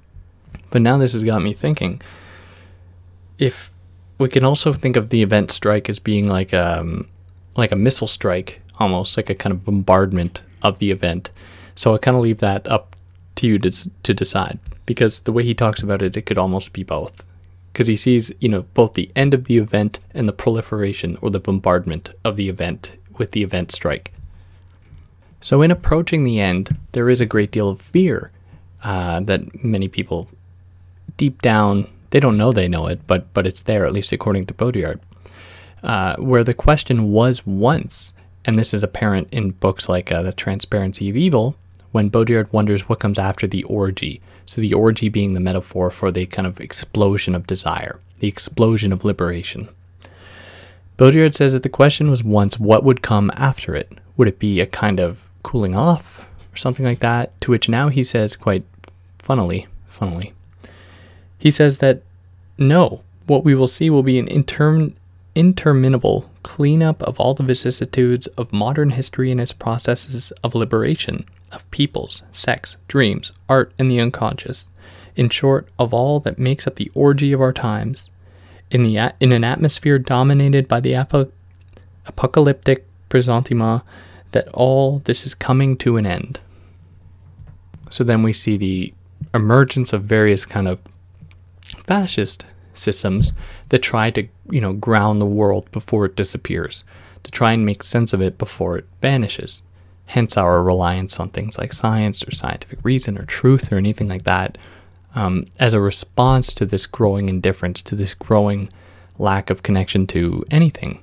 But 0.70 0.84
now 0.84 1.00
this 1.00 1.14
has 1.14 1.24
got 1.24 1.42
me 1.42 1.52
thinking 1.52 2.00
if 3.40 3.72
we 4.20 4.30
can 4.30 4.46
also 4.46 4.72
think 4.72 4.98
of 4.98 5.10
the 5.10 5.24
event 5.24 5.50
strike 5.50 5.90
as 5.90 5.98
being 5.98 6.28
like 6.28 6.54
um 6.54 7.10
like 7.58 7.72
a 7.72 7.76
missile 7.76 8.08
strike 8.08 8.62
almost 8.80 9.18
like 9.18 9.32
a 9.32 9.36
kind 9.36 9.52
of 9.52 9.66
bombardment 9.66 10.44
of 10.62 10.78
the 10.78 10.92
event. 10.92 11.32
So 11.74 11.96
I 11.96 11.98
kind 11.98 12.16
of 12.16 12.22
leave 12.22 12.38
that 12.38 12.68
up 12.68 12.96
to 13.38 13.48
you 13.48 13.58
to, 13.58 13.72
to 14.04 14.14
decide 14.14 14.60
because 14.86 15.22
the 15.22 15.32
way 15.32 15.44
he 15.44 15.56
talks 15.56 15.82
about 15.82 16.04
it, 16.04 16.16
it 16.16 16.28
could 16.28 16.38
almost 16.38 16.72
be 16.72 16.84
both 16.84 17.26
because 17.74 17.88
he 17.88 17.96
sees, 17.96 18.32
you 18.40 18.50
know, 18.50 18.62
both 18.76 18.94
the 18.94 19.12
end 19.16 19.34
of 19.34 19.46
the 19.46 19.58
event 19.58 20.02
and 20.14 20.28
the 20.28 20.34
proliferation 20.34 21.18
or 21.20 21.32
the 21.32 21.40
bombardment 21.40 22.12
of 22.24 22.36
the 22.36 22.48
event 22.48 22.94
with 23.18 23.32
the 23.32 23.42
event 23.42 23.72
strike. 23.72 24.12
So, 25.42 25.62
in 25.62 25.72
approaching 25.72 26.24
the 26.24 26.40
end, 26.40 26.78
there 26.94 27.10
is 27.10 27.22
a 27.22 27.26
great 27.26 27.52
deal 27.52 27.70
of 27.70 27.82
fear 27.82 28.32
uh, 28.84 29.20
that 29.22 29.64
many 29.64 29.88
people 29.88 30.28
deep 31.18 31.42
down, 31.42 31.88
they 32.10 32.20
don't 32.20 32.38
know 32.38 32.52
they 32.52 32.68
know 32.68 32.88
it, 32.88 33.06
but 33.08 33.32
but 33.34 33.48
it's 33.48 33.62
there 33.64 33.86
at 33.86 33.92
least 33.92 34.12
according 34.12 34.46
to 34.46 34.54
Baudrillard, 34.54 35.00
uh, 35.84 36.16
where 36.18 36.44
the 36.44 36.54
question 36.54 37.12
was 37.12 37.46
once, 37.46 38.14
and 38.46 38.58
this 38.58 38.74
is 38.74 38.84
apparent 38.84 39.28
in 39.32 39.52
books 39.52 39.90
like 39.90 40.12
uh, 40.12 40.22
The 40.22 40.34
Transparency 40.34 41.10
of 41.10 41.18
Evil, 41.18 41.56
when 41.92 42.10
Baudrillard 42.10 42.52
wonders 42.52 42.88
what 42.88 43.00
comes 43.00 43.20
after 43.20 43.48
the 43.48 43.64
orgy. 43.64 44.22
So 44.46 44.62
the 44.62 44.74
orgy 44.74 45.10
being 45.10 45.34
the 45.34 45.40
metaphor 45.40 45.90
for 45.90 46.12
the 46.12 46.28
kind 46.28 46.48
of 46.48 46.62
explosion 46.62 47.34
of 47.34 47.48
desire, 47.48 48.00
the 48.20 48.28
explosion 48.28 48.94
of 48.94 49.04
liberation. 49.04 49.70
Baudrillard 50.98 51.34
says 51.34 51.54
that 51.54 51.64
the 51.64 51.70
question 51.70 52.10
was 52.10 52.24
once 52.24 52.60
what 52.60 52.84
would 52.84 53.02
come 53.02 53.32
after 53.36 53.76
it. 53.76 53.92
Would 54.16 54.28
it 54.28 54.40
be 54.40 54.62
a 54.62 54.68
kind 54.68 55.00
of 55.00 55.25
cooling 55.46 55.76
off 55.76 56.28
or 56.52 56.58
something 56.58 56.86
like 56.86 57.00
that? 57.00 57.40
To 57.42 57.52
which 57.52 57.70
now 57.70 57.90
he 57.90 58.04
says 58.04 58.36
quite 58.36 58.64
funnily, 59.20 59.68
funnily, 59.88 60.34
he 61.38 61.52
says 61.52 61.78
that 61.78 62.02
no, 62.58 63.02
what 63.28 63.44
we 63.46 63.54
will 63.54 63.68
see 63.68 63.90
will 63.90 64.04
be 64.04 64.18
an 64.18 64.28
interm- 64.28 64.94
interminable 65.36 66.30
cleanup 66.42 67.02
of 67.04 67.20
all 67.20 67.36
the 67.36 67.44
vicissitudes 67.44 68.26
of 68.38 68.52
modern 68.52 68.90
history 68.92 69.30
and 69.32 69.40
its 69.40 69.54
processes 69.54 70.34
of 70.44 70.56
liberation, 70.56 71.26
of 71.52 71.70
peoples, 71.70 72.24
sex, 72.32 72.78
dreams, 72.88 73.32
art, 73.48 73.72
and 73.78 73.90
the 73.90 74.00
unconscious. 74.00 74.68
In 75.16 75.30
short, 75.30 75.68
of 75.78 75.94
all 75.94 76.20
that 76.22 76.40
makes 76.40 76.66
up 76.66 76.76
the 76.76 76.92
orgy 76.96 77.32
of 77.32 77.42
our 77.42 77.54
times. 77.54 78.10
In, 78.72 78.84
the, 78.84 79.14
in 79.20 79.32
an 79.32 79.44
atmosphere 79.44 80.00
dominated 80.00 80.68
by 80.68 80.80
the 80.80 80.96
apo- 80.96 81.32
apocalyptic 82.08 82.86
presentiment 83.10 83.84
that 84.36 84.50
all 84.50 85.00
this 85.06 85.26
is 85.26 85.34
coming 85.34 85.78
to 85.78 85.96
an 85.96 86.06
end. 86.06 86.42
So 87.90 88.04
then 88.04 88.22
we 88.22 88.34
see 88.34 88.58
the 88.58 88.94
emergence 89.34 89.94
of 89.94 90.04
various 90.04 90.46
kind 90.46 90.68
of 90.68 90.82
fascist 91.88 92.44
systems 92.74 93.32
that 93.70 93.80
try 93.80 94.12
to, 94.12 94.28
you 94.50 94.60
know, 94.60 94.74
ground 94.74 95.22
the 95.22 95.26
world 95.26 95.72
before 95.72 96.04
it 96.04 96.18
disappears, 96.18 96.84
to 97.24 97.32
try 97.32 97.54
and 97.54 97.66
make 97.66 97.82
sense 97.82 98.12
of 98.12 98.22
it 98.22 98.38
before 98.38 98.78
it 98.78 98.86
vanishes. 99.02 99.62
Hence 100.08 100.36
our 100.36 100.62
reliance 100.62 101.18
on 101.18 101.30
things 101.30 101.58
like 101.58 101.72
science 101.72 102.22
or 102.28 102.32
scientific 102.32 102.80
reason 102.84 103.18
or 103.18 103.24
truth 103.24 103.72
or 103.72 103.78
anything 103.78 104.10
like 104.10 104.24
that 104.24 104.58
um, 105.16 105.46
as 105.60 105.74
a 105.74 105.80
response 105.80 106.54
to 106.56 106.66
this 106.66 106.86
growing 106.86 107.30
indifference, 107.30 107.82
to 107.84 107.96
this 107.96 108.14
growing 108.14 108.68
lack 109.18 109.50
of 109.50 109.64
connection 109.64 110.06
to 110.08 110.44
anything. 110.52 111.00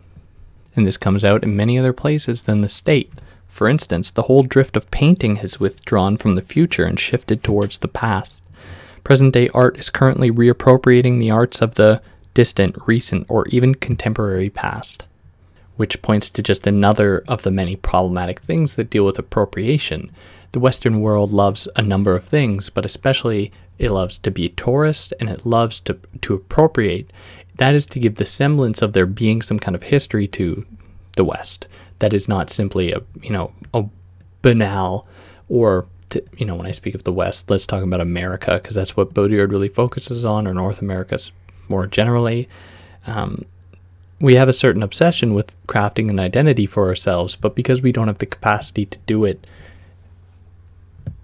And 0.74 0.87
this 0.87 0.96
comes 0.96 1.24
out 1.24 1.42
in 1.42 1.56
many 1.56 1.78
other 1.78 1.92
places 1.92 2.42
than 2.42 2.61
the 2.61 2.68
state. 2.68 3.12
For 3.48 3.68
instance, 3.68 4.11
the 4.11 4.22
whole 4.22 4.42
drift 4.42 4.76
of 4.76 4.90
painting 4.90 5.37
has 5.37 5.61
withdrawn 5.61 6.16
from 6.16 6.32
the 6.32 6.42
future 6.42 6.85
and 6.85 6.98
shifted 6.98 7.44
towards 7.44 7.78
the 7.78 7.88
past. 7.88 8.44
Present 9.04 9.35
day 9.35 9.48
art 9.50 9.78
is 9.78 9.90
currently 9.90 10.30
reappropriating 10.30 11.18
the 11.18 11.30
arts 11.30 11.61
of 11.61 11.74
the 11.74 12.00
distant, 12.35 12.76
recent, 12.87 13.26
or 13.28 13.46
even 13.48 13.74
contemporary 13.74 14.48
past, 14.48 15.04
which 15.76 16.00
points 16.02 16.30
to 16.30 16.42
just 16.42 16.66
another 16.66 17.22
of 17.28 17.42
the 17.42 17.50
many 17.50 17.76
problematic 17.76 18.40
things 18.40 18.76
that 18.76 18.90
deal 18.90 19.04
with 19.04 19.18
appropriation. 19.18 20.11
The 20.52 20.61
Western 20.61 21.00
world 21.00 21.32
loves 21.32 21.68
a 21.76 21.82
number 21.82 22.14
of 22.14 22.24
things, 22.24 22.70
but 22.70 22.87
especially 22.87 23.52
it 23.78 23.90
loves 23.90 24.18
to 24.18 24.30
be 24.30 24.50
tourist 24.50 25.12
and 25.18 25.28
it 25.28 25.44
loves 25.44 25.80
to, 25.80 25.98
to 26.22 26.35
appropriate. 26.35 27.11
That 27.57 27.75
is 27.75 27.87
to 27.87 27.99
give 27.99 28.17
the 28.17 28.27
semblance 28.27 28.83
of 28.83 28.93
there 28.93 29.07
being 29.07 29.43
some 29.43 29.59
kind 29.59 29.75
of 29.75 29.83
history 29.83 30.27
to 30.29 30.67
the 31.17 31.25
West. 31.25 31.69
That 31.99 32.15
is 32.15 32.29
not 32.29 32.51
simply 32.51 32.93
a 32.93 33.01
you 33.21 33.31
know 33.31 33.53
a 33.75 33.85
banal 34.43 35.07
or 35.49 35.87
to, 36.12 36.23
you 36.37 36.47
know, 36.47 36.55
when 36.55 36.67
I 36.67 36.73
speak 36.73 36.95
of 36.95 37.05
the 37.05 37.12
West, 37.12 37.51
let's 37.51 37.67
talk 37.67 37.83
about 37.83 38.01
America 38.01 38.55
because 38.55 38.75
that's 38.75 38.97
what 38.97 39.15
Baudrillard 39.15 39.51
really 39.51 39.69
focuses 39.69 40.25
on, 40.25 40.47
or 40.47 40.55
North 40.55 40.81
America 40.81 41.19
more 41.69 41.87
generally. 41.87 42.49
Um, 43.07 43.45
we 44.21 44.35
have 44.35 44.49
a 44.49 44.53
certain 44.53 44.83
obsession 44.83 45.35
with 45.35 45.55
crafting 45.67 46.09
an 46.09 46.21
identity 46.21 46.67
for 46.67 46.88
ourselves, 46.88 47.35
but 47.35 47.57
because 47.57 47.83
we 47.83 47.93
don't 47.93 48.07
have 48.07 48.19
the 48.19 48.27
capacity 48.27 48.87
to 48.87 48.99
do 49.07 49.25
it 49.25 49.47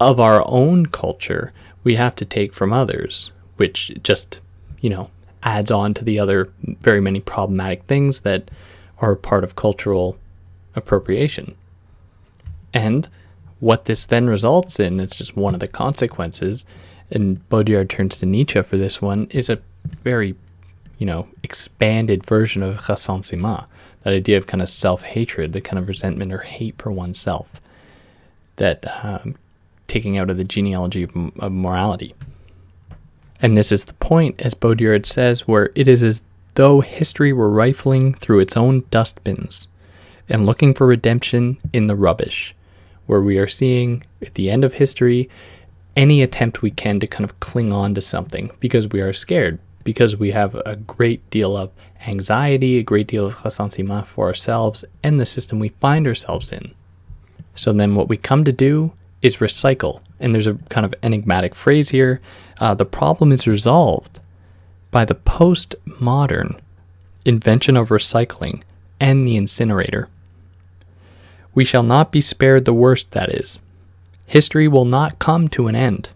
of 0.01 0.19
our 0.19 0.43
own 0.47 0.87
culture, 0.87 1.53
we 1.85 1.95
have 1.95 2.17
to 2.17 2.25
take 2.25 2.53
from 2.53 2.73
others, 2.73 3.31
which 3.57 3.93
just, 4.03 4.41
you 4.81 4.91
know, 4.91 5.11
adds 5.49 5.71
on 5.71 5.95
to 5.95 6.05
the 6.05 6.19
other 6.19 6.53
very 6.83 7.01
many 7.01 7.21
problematic 7.21 7.83
things 7.85 8.21
that 8.21 8.51
are 8.99 9.17
part 9.17 9.45
of 9.45 9.57
cultural 9.57 10.19
appropriation. 10.75 11.57
And 12.75 13.09
what 13.59 13.87
this 13.87 14.05
then 14.05 14.29
results 14.29 14.79
in, 14.79 15.01
it's 15.01 15.17
just 15.17 15.37
one 15.37 15.55
of 15.55 15.61
the 15.61 15.69
consequences, 15.69 16.67
and 17.11 17.49
Baudrillard 17.49 17.89
turns 17.89 18.19
to 18.19 18.27
Nietzsche 18.27 18.61
for 18.63 18.77
this 18.77 19.01
one, 19.01 19.27
is 19.31 19.49
a 19.49 19.59
very, 20.05 20.35
you 20.99 21.07
know, 21.07 21.27
expanded 21.43 22.27
version 22.27 22.63
of 22.63 22.77
ressentiment, 22.87 23.65
that 24.03 24.13
idea 24.13 24.37
of 24.37 24.47
kind 24.47 24.61
of 24.61 24.69
self 24.69 25.03
hatred, 25.03 25.55
the 25.55 25.63
kind 25.63 25.79
of 25.79 25.89
resentment 25.89 26.31
or 26.33 26.39
hate 26.39 26.77
for 26.77 26.93
oneself, 26.93 27.61
that 28.57 28.85
um, 29.03 29.35
taking 29.87 30.19
out 30.19 30.29
of 30.29 30.37
the 30.37 30.45
genealogy 30.45 31.05
of, 31.05 31.17
of 31.39 31.53
morality. 31.53 32.15
And 33.41 33.57
this 33.57 33.71
is 33.71 33.85
the 33.85 33.95
point, 33.95 34.41
as 34.41 34.55
Baudrillard 34.55 35.07
says, 35.07 35.47
where 35.47 35.71
it 35.75 35.87
is 35.89 36.03
as 36.03 36.23
though 36.55 36.81
history 36.81 37.33
were 37.33 37.49
rifling 37.49 38.15
through 38.15 38.41
its 38.41 38.57
own 38.57 38.85
dustbins 38.91 39.69
and 40.29 40.45
looking 40.45 40.75
for 40.75 40.87
redemption 40.87 41.59
in 41.73 41.87
the 41.87 41.97
rubbish 41.97 42.55
where 43.09 43.21
we 43.21 43.39
are 43.39 43.49
seeing 43.49 44.05
at 44.23 44.35
the 44.35 44.51
end 44.51 44.65
of 44.65 44.75
history 44.75 45.29
any 45.97 46.23
attempt 46.23 46.63
we 46.63 46.71
can 46.71 47.01
to 47.01 47.07
kind 47.07 47.25
of 47.25 47.41
cling 47.41 47.73
on 47.73 47.95
to 47.95 48.01
something 48.01 48.51
because 48.61 48.87
we 48.89 49.01
are 49.01 49.13
scared, 49.13 49.59
because 49.83 50.17
we 50.17 50.31
have 50.31 50.55
a 50.67 50.77
great 50.77 51.29
deal 51.31 51.57
of 51.57 51.71
anxiety, 52.07 52.79
a 52.79 52.83
great 52.83 53.09
deal 53.09 53.27
of 53.27 53.43
ressentiment 53.45 54.07
for 54.07 54.27
ourselves 54.27 54.85
and 55.03 55.19
the 55.19 55.27
system 55.27 55.59
we 55.59 55.71
find 55.81 56.07
ourselves 56.07 56.53
in. 56.53 56.73
So 57.55 57.73
then 57.73 57.95
what 57.95 58.09
we 58.09 58.17
come 58.17 58.45
to 58.45 58.53
do 58.53 58.93
is 59.23 59.39
recycle. 59.39 60.01
And 60.21 60.35
there's 60.35 60.47
a 60.47 60.55
kind 60.69 60.87
of 60.87 60.95
enigmatic 61.03 61.55
phrase 61.55 61.89
here. 61.89 62.21
Uh, 62.61 62.75
the 62.75 62.85
problem 62.85 63.33
is 63.33 63.47
resolved 63.47 64.21
by 64.91 65.05
the 65.05 65.15
postmodern 65.15 66.59
invention 67.25 67.77
of 67.77 67.91
recycling 67.91 68.63
and 68.99 69.27
the 69.27 69.37
incinerator. 69.37 70.09
We 71.55 71.65
shall 71.65 71.83
not 71.83 72.11
be 72.11 72.21
spared 72.21 72.65
the 72.65 72.73
worst, 72.73 73.11
that 73.13 73.31
is. 73.31 73.61
History 74.27 74.69
will 74.69 74.85
not 74.85 75.19
come 75.19 75.49
to 75.49 75.69
an 75.69 75.75
end. 75.75 76.11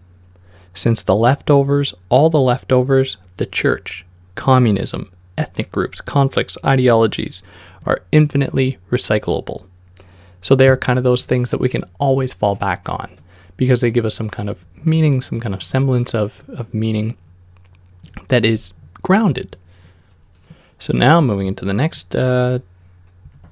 Since 0.73 1.01
the 1.01 1.15
leftovers, 1.15 1.93
all 2.09 2.29
the 2.29 2.39
leftovers, 2.39 3.17
the 3.37 3.45
church, 3.45 4.05
communism, 4.35 5.11
ethnic 5.37 5.71
groups, 5.71 6.01
conflicts, 6.01 6.57
ideologies, 6.65 7.43
are 7.85 8.01
infinitely 8.11 8.77
recyclable. 8.91 9.65
So 10.41 10.55
they 10.55 10.67
are 10.67 10.77
kind 10.77 10.97
of 10.97 11.03
those 11.03 11.25
things 11.25 11.51
that 11.51 11.59
we 11.59 11.69
can 11.69 11.83
always 11.99 12.33
fall 12.33 12.55
back 12.55 12.89
on 12.89 13.09
because 13.57 13.81
they 13.81 13.91
give 13.91 14.05
us 14.05 14.15
some 14.15 14.29
kind 14.29 14.49
of 14.49 14.63
meaning, 14.83 15.21
some 15.21 15.39
kind 15.39 15.53
of 15.53 15.63
semblance 15.63 16.13
of, 16.13 16.43
of 16.49 16.73
meaning 16.73 17.17
that 18.29 18.45
is 18.45 18.73
grounded. 19.01 19.57
So 20.79 20.93
now 20.93 21.21
moving 21.21 21.47
into 21.47 21.65
the 21.65 21.73
next 21.73 22.15
uh, 22.15 22.59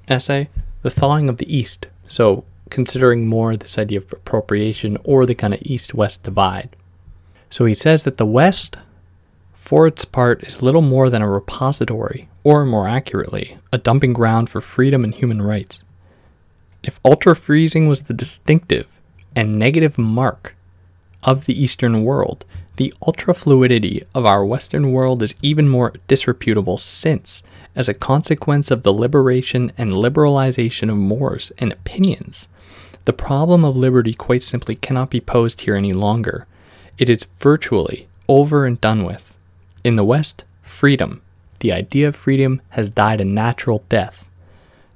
essay, 0.07 0.49
the 0.81 0.89
thawing 0.89 1.29
of 1.29 1.37
the 1.37 1.55
East. 1.55 1.87
So, 2.07 2.43
considering 2.69 3.27
more 3.27 3.55
this 3.57 3.77
idea 3.77 3.99
of 3.99 4.11
appropriation 4.11 4.97
or 5.03 5.25
the 5.25 5.35
kind 5.35 5.53
of 5.53 5.61
East 5.61 5.93
West 5.93 6.23
divide. 6.23 6.75
So, 7.49 7.65
he 7.65 7.73
says 7.73 8.03
that 8.03 8.17
the 8.17 8.25
West, 8.25 8.77
for 9.53 9.87
its 9.87 10.05
part, 10.05 10.43
is 10.43 10.61
little 10.61 10.81
more 10.81 11.09
than 11.09 11.21
a 11.21 11.29
repository, 11.29 12.29
or 12.43 12.65
more 12.65 12.87
accurately, 12.87 13.57
a 13.71 13.77
dumping 13.77 14.13
ground 14.13 14.49
for 14.49 14.61
freedom 14.61 15.03
and 15.03 15.13
human 15.13 15.41
rights. 15.41 15.83
If 16.83 16.99
ultra 17.05 17.35
freezing 17.35 17.87
was 17.87 18.03
the 18.03 18.13
distinctive 18.13 18.99
and 19.35 19.57
negative 19.57 19.97
mark 19.97 20.55
of 21.23 21.45
the 21.45 21.61
Eastern 21.61 22.03
world, 22.03 22.45
the 22.77 22.93
ultra 23.05 23.33
fluidity 23.33 24.03
of 24.15 24.25
our 24.25 24.45
Western 24.45 24.91
world 24.91 25.21
is 25.21 25.35
even 25.41 25.69
more 25.69 25.93
disreputable 26.07 26.77
since 26.77 27.43
as 27.75 27.87
a 27.87 27.93
consequence 27.93 28.71
of 28.71 28.83
the 28.83 28.93
liberation 28.93 29.71
and 29.77 29.93
liberalization 29.93 30.89
of 30.89 30.97
mores 30.97 31.51
and 31.57 31.71
opinions. 31.71 32.47
The 33.05 33.13
problem 33.13 33.63
of 33.65 33.77
liberty 33.77 34.13
quite 34.13 34.43
simply 34.43 34.75
cannot 34.75 35.09
be 35.09 35.21
posed 35.21 35.61
here 35.61 35.75
any 35.75 35.93
longer. 35.93 36.47
It 36.97 37.09
is 37.09 37.27
virtually 37.39 38.07
over 38.27 38.65
and 38.65 38.79
done 38.79 39.03
with. 39.03 39.35
In 39.83 39.95
the 39.95 40.03
West, 40.03 40.43
freedom, 40.61 41.21
the 41.59 41.71
idea 41.71 42.07
of 42.07 42.15
freedom, 42.15 42.61
has 42.69 42.89
died 42.89 43.21
a 43.21 43.25
natural 43.25 43.83
death. 43.89 44.27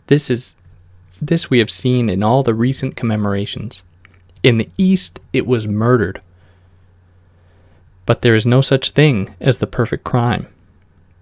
This 0.08 0.30
is 0.30 0.56
this 1.22 1.50
we 1.50 1.60
have 1.60 1.72
seen 1.72 2.10
in 2.10 2.22
all 2.22 2.44
the 2.44 2.54
recent 2.54 2.96
commemorations. 2.96 3.82
In 4.46 4.60
the 4.60 4.70
East, 4.78 5.20
it 5.34 5.48
was 5.48 5.68
murdered. 5.68 6.22
But 8.06 8.22
there 8.22 8.36
is 8.36 8.46
no 8.46 8.62
such 8.62 8.92
thing 8.92 9.34
as 9.42 9.58
the 9.58 9.66
perfect 9.66 10.04
crime. 10.04 10.46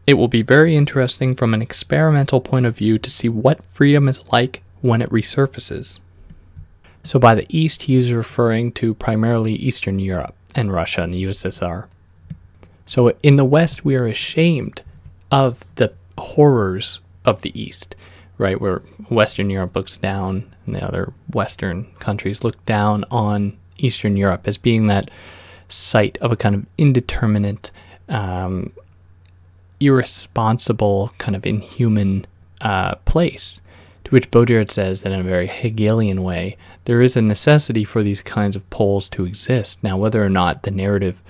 It 0.06 0.16
will 0.16 0.28
be 0.28 0.42
very 0.42 0.76
interesting 0.76 1.34
from 1.34 1.54
an 1.54 1.62
experimental 1.62 2.42
point 2.42 2.66
of 2.66 2.76
view 2.76 3.00
to 3.00 3.10
see 3.10 3.30
what 3.30 3.64
freedom 3.64 4.10
is 4.10 4.26
like 4.34 4.62
when 4.82 5.02
it 5.02 5.10
resurfaces. 5.10 6.02
So, 7.06 7.18
by 7.18 7.34
the 7.34 7.46
East, 7.48 7.84
he 7.84 7.96
is 7.96 8.12
referring 8.12 8.74
to 8.74 8.94
primarily 8.94 9.54
Eastern 9.54 10.00
Europe 10.00 10.36
and 10.54 10.74
Russia 10.74 11.04
and 11.04 11.14
the 11.14 11.24
USSR. 11.24 11.86
So 12.86 13.14
in 13.24 13.38
the 13.38 13.46
West, 13.46 13.86
we 13.86 13.96
are 13.96 14.06
ashamed 14.06 14.82
of 15.32 15.66
the 15.76 15.94
horrors 16.18 17.00
of 17.24 17.42
the 17.42 17.58
East, 17.60 17.96
right? 18.44 18.60
Where 18.60 18.80
Western 19.10 19.50
Europe 19.50 19.74
looks 19.76 19.96
down 19.96 20.54
and 20.66 20.76
the 20.76 20.86
other 20.86 21.14
Western 21.32 21.86
countries 22.00 22.44
look 22.44 22.64
down 22.66 23.06
on 23.10 23.58
Eastern 23.78 24.18
Europe 24.18 24.42
as 24.46 24.58
being 24.58 24.88
that 24.88 25.10
site 25.70 26.18
of 26.18 26.32
a 26.32 26.36
kind 26.36 26.54
of 26.54 26.66
indeterminate, 26.78 27.72
um, 28.10 28.74
irresponsible, 29.80 31.14
kind 31.18 31.38
of 31.38 31.46
inhuman 31.46 32.26
uh, 32.60 32.96
place. 33.06 33.62
To 34.04 34.12
which 34.12 34.30
Baudrillard 34.30 34.72
says 34.72 35.02
that 35.02 35.14
in 35.14 35.22
a 35.22 35.24
very 35.24 35.48
Hegelian 35.48 36.22
way, 36.22 36.58
there 36.84 37.02
is 37.02 37.16
a 37.16 37.22
necessity 37.22 37.86
for 37.86 38.04
these 38.04 38.22
kinds 38.22 38.58
of 38.58 38.70
poles 38.70 39.08
to 39.10 39.26
exist. 39.26 39.82
Now, 39.82 39.96
whether 39.96 40.24
or 40.24 40.30
not 40.30 40.64
the 40.64 40.72
narrative 40.72 41.22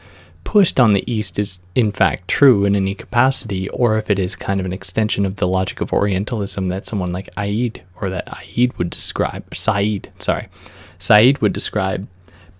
pushed 0.43 0.79
on 0.79 0.93
the 0.93 1.11
East 1.11 1.39
is 1.39 1.61
in 1.75 1.91
fact 1.91 2.27
true 2.27 2.65
in 2.65 2.75
any 2.75 2.95
capacity, 2.95 3.69
or 3.69 3.97
if 3.97 4.09
it 4.09 4.19
is 4.19 4.35
kind 4.35 4.59
of 4.59 4.65
an 4.65 4.73
extension 4.73 5.25
of 5.25 5.37
the 5.37 5.47
logic 5.47 5.81
of 5.81 5.93
Orientalism 5.93 6.69
that 6.69 6.87
someone 6.87 7.11
like 7.11 7.29
Aid 7.37 7.83
or 7.99 8.09
that 8.09 8.27
Aid 8.55 8.77
would 8.77 8.89
describe, 8.89 9.43
Said, 9.53 10.09
sorry, 10.19 10.49
Said 10.99 11.39
would 11.39 11.53
describe. 11.53 12.07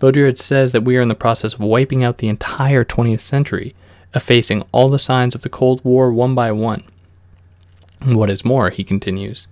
Baudrillard 0.00 0.38
says 0.38 0.72
that 0.72 0.82
we 0.82 0.96
are 0.96 1.02
in 1.02 1.08
the 1.08 1.14
process 1.14 1.54
of 1.54 1.60
wiping 1.60 2.02
out 2.04 2.18
the 2.18 2.28
entire 2.28 2.84
20th 2.84 3.20
century, 3.20 3.74
effacing 4.14 4.62
all 4.72 4.88
the 4.88 4.98
signs 4.98 5.34
of 5.34 5.42
the 5.42 5.48
Cold 5.48 5.82
War 5.84 6.12
one 6.12 6.34
by 6.34 6.52
one. 6.52 6.84
what 8.04 8.28
is 8.28 8.44
more, 8.44 8.70
he 8.70 8.84
continues, 8.84 9.46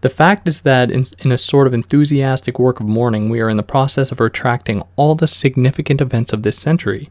the 0.00 0.10
fact 0.10 0.46
is 0.48 0.60
that 0.60 0.90
in, 0.90 1.06
in 1.20 1.32
a 1.32 1.38
sort 1.38 1.66
of 1.66 1.72
enthusiastic 1.72 2.58
work 2.58 2.78
of 2.78 2.86
mourning, 2.86 3.30
we 3.30 3.40
are 3.40 3.48
in 3.48 3.56
the 3.56 3.62
process 3.62 4.12
of 4.12 4.20
retracting 4.20 4.82
all 4.96 5.14
the 5.14 5.26
significant 5.26 6.02
events 6.02 6.32
of 6.32 6.42
this 6.42 6.58
century 6.58 7.08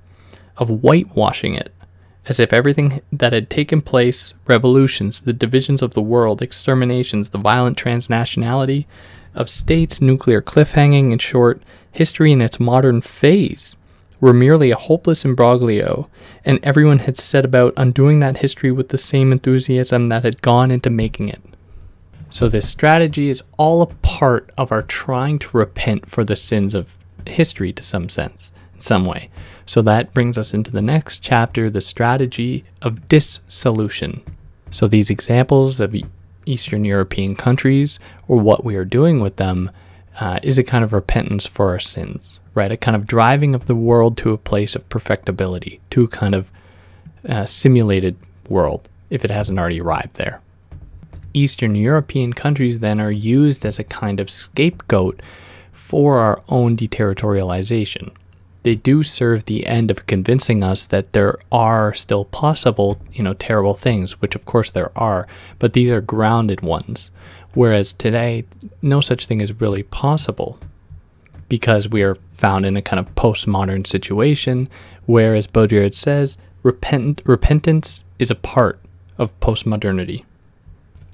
of 0.58 0.70
whitewashing 0.70 1.56
it, 1.56 1.74
as 2.28 2.40
if 2.40 2.54
everything 2.54 3.02
that 3.12 3.34
had 3.34 3.50
taken 3.50 3.82
place 3.82 4.34
revolutions, 4.48 5.22
the 5.22 5.34
divisions 5.34 5.82
of 5.82 5.94
the 5.94 6.02
world, 6.02 6.42
exterminations, 6.42 7.30
the 7.30 7.38
violent 7.38 7.78
transnationality 7.78 8.86
of 9.36 9.50
states, 9.50 10.02
nuclear 10.02 10.42
cliffhanging, 10.42 11.12
in 11.12 11.20
short, 11.20 11.62
history 11.92 12.32
in 12.32 12.42
its 12.42 12.60
modern 12.60 13.02
phase 13.02 13.76
were 14.20 14.34
merely 14.34 14.72
a 14.72 14.78
hopeless 14.78 15.26
imbroglio, 15.26 16.08
and 16.46 16.58
everyone 16.64 17.00
had 17.00 17.18
set 17.18 17.44
about 17.44 17.74
undoing 17.76 18.20
that 18.20 18.38
history 18.38 18.72
with 18.72 18.90
the 18.90 18.98
same 18.98 19.34
enthusiasm 19.34 20.08
that 20.08 20.24
had 20.24 20.42
gone 20.42 20.72
into 20.72 20.90
making 20.90 21.28
it. 21.28 21.42
So, 22.30 22.48
this 22.48 22.68
strategy 22.68 23.30
is 23.30 23.44
all 23.58 23.82
a 23.82 23.88
part 23.88 24.50
of 24.58 24.72
our 24.72 24.82
trying 24.82 25.40
to 25.40 25.58
repent 25.58 26.10
for 26.10 26.24
the 26.24 26.36
sins 26.38 26.74
of 26.74 26.96
history 27.28 27.74
to 27.74 27.84
some 27.84 28.08
sense, 28.08 28.52
some 28.84 29.06
way. 29.06 29.30
So 29.66 29.82
that 29.84 30.14
brings 30.14 30.38
us 30.38 30.54
into 30.54 30.72
the 30.72 30.82
next 30.82 31.20
chapter 31.20 31.70
the 31.70 31.82
strategy 31.82 32.66
of 32.82 33.08
dissolution. 33.08 34.24
So 34.72 34.88
these 34.88 35.10
examples 35.10 35.80
of 35.80 35.96
Eastern 36.46 36.84
European 36.84 37.36
countries 37.36 38.00
or 38.28 38.40
what 38.40 38.66
we 38.66 38.76
are 38.76 38.86
doing 38.86 39.20
with 39.20 39.38
them 39.38 39.72
uh, 40.20 40.40
is 40.44 40.58
a 40.58 40.64
kind 40.64 40.84
of 40.84 40.94
repentance 40.94 41.46
for 41.46 41.70
our 41.70 41.80
sins, 41.80 42.40
right? 42.54 42.72
A 42.72 42.78
kind 42.78 42.96
of 42.96 43.08
driving 43.08 43.56
of 43.56 43.66
the 43.66 43.76
world 43.76 44.18
to 44.18 44.32
a 44.32 44.38
place 44.38 44.76
of 44.76 44.88
perfectibility, 44.90 45.80
to 45.92 46.04
a 46.04 46.08
kind 46.08 46.36
of 46.36 46.52
uh, 47.28 47.46
simulated 47.46 48.16
world, 48.50 48.90
if 49.10 49.24
it 49.24 49.32
hasn't 49.32 49.58
already 49.58 49.82
arrived 49.82 50.16
there. 50.16 50.42
Eastern 51.34 51.74
European 51.74 52.34
countries 52.34 52.80
then 52.80 53.02
are 53.02 53.12
used 53.12 53.66
as 53.66 53.80
a 53.80 53.84
kind 53.84 54.20
of 54.20 54.30
scapegoat 54.30 55.22
for 55.72 56.20
our 56.20 56.44
own 56.50 56.78
deterritorialization 56.78 58.12
they 58.64 58.76
do 58.76 59.04
serve 59.04 59.46
the 59.46 59.68
end 59.68 59.92
of 59.92 60.08
convincing 60.08 60.64
us 60.64 60.86
that 60.86 61.14
there 61.14 61.38
are 61.52 61.94
still 61.94 62.26
possible, 62.26 63.00
you 63.12 63.22
know, 63.22 63.34
terrible 63.34 63.76
things, 63.76 64.22
which 64.22 64.36
of 64.36 64.46
course 64.46 64.72
there 64.72 64.92
are, 64.98 65.28
but 65.60 65.74
these 65.74 65.92
are 65.92 66.02
grounded 66.02 66.62
ones. 66.62 67.12
Whereas 67.54 67.94
today, 67.94 68.46
no 68.82 69.00
such 69.02 69.26
thing 69.26 69.42
is 69.42 69.62
really 69.62 69.84
possible 69.84 70.60
because 71.50 71.88
we 71.88 72.02
are 72.02 72.18
found 72.32 72.66
in 72.66 72.76
a 72.76 72.82
kind 72.82 73.00
of 73.00 73.14
postmodern 73.16 73.86
situation 73.86 74.70
where, 75.06 75.36
as 75.36 75.46
Baudrillard 75.46 75.94
says, 75.94 76.38
repent- 76.64 77.22
repentance 77.26 78.06
is 78.18 78.32
a 78.32 78.36
part 78.36 78.80
of 79.18 79.38
postmodernity. 79.40 80.24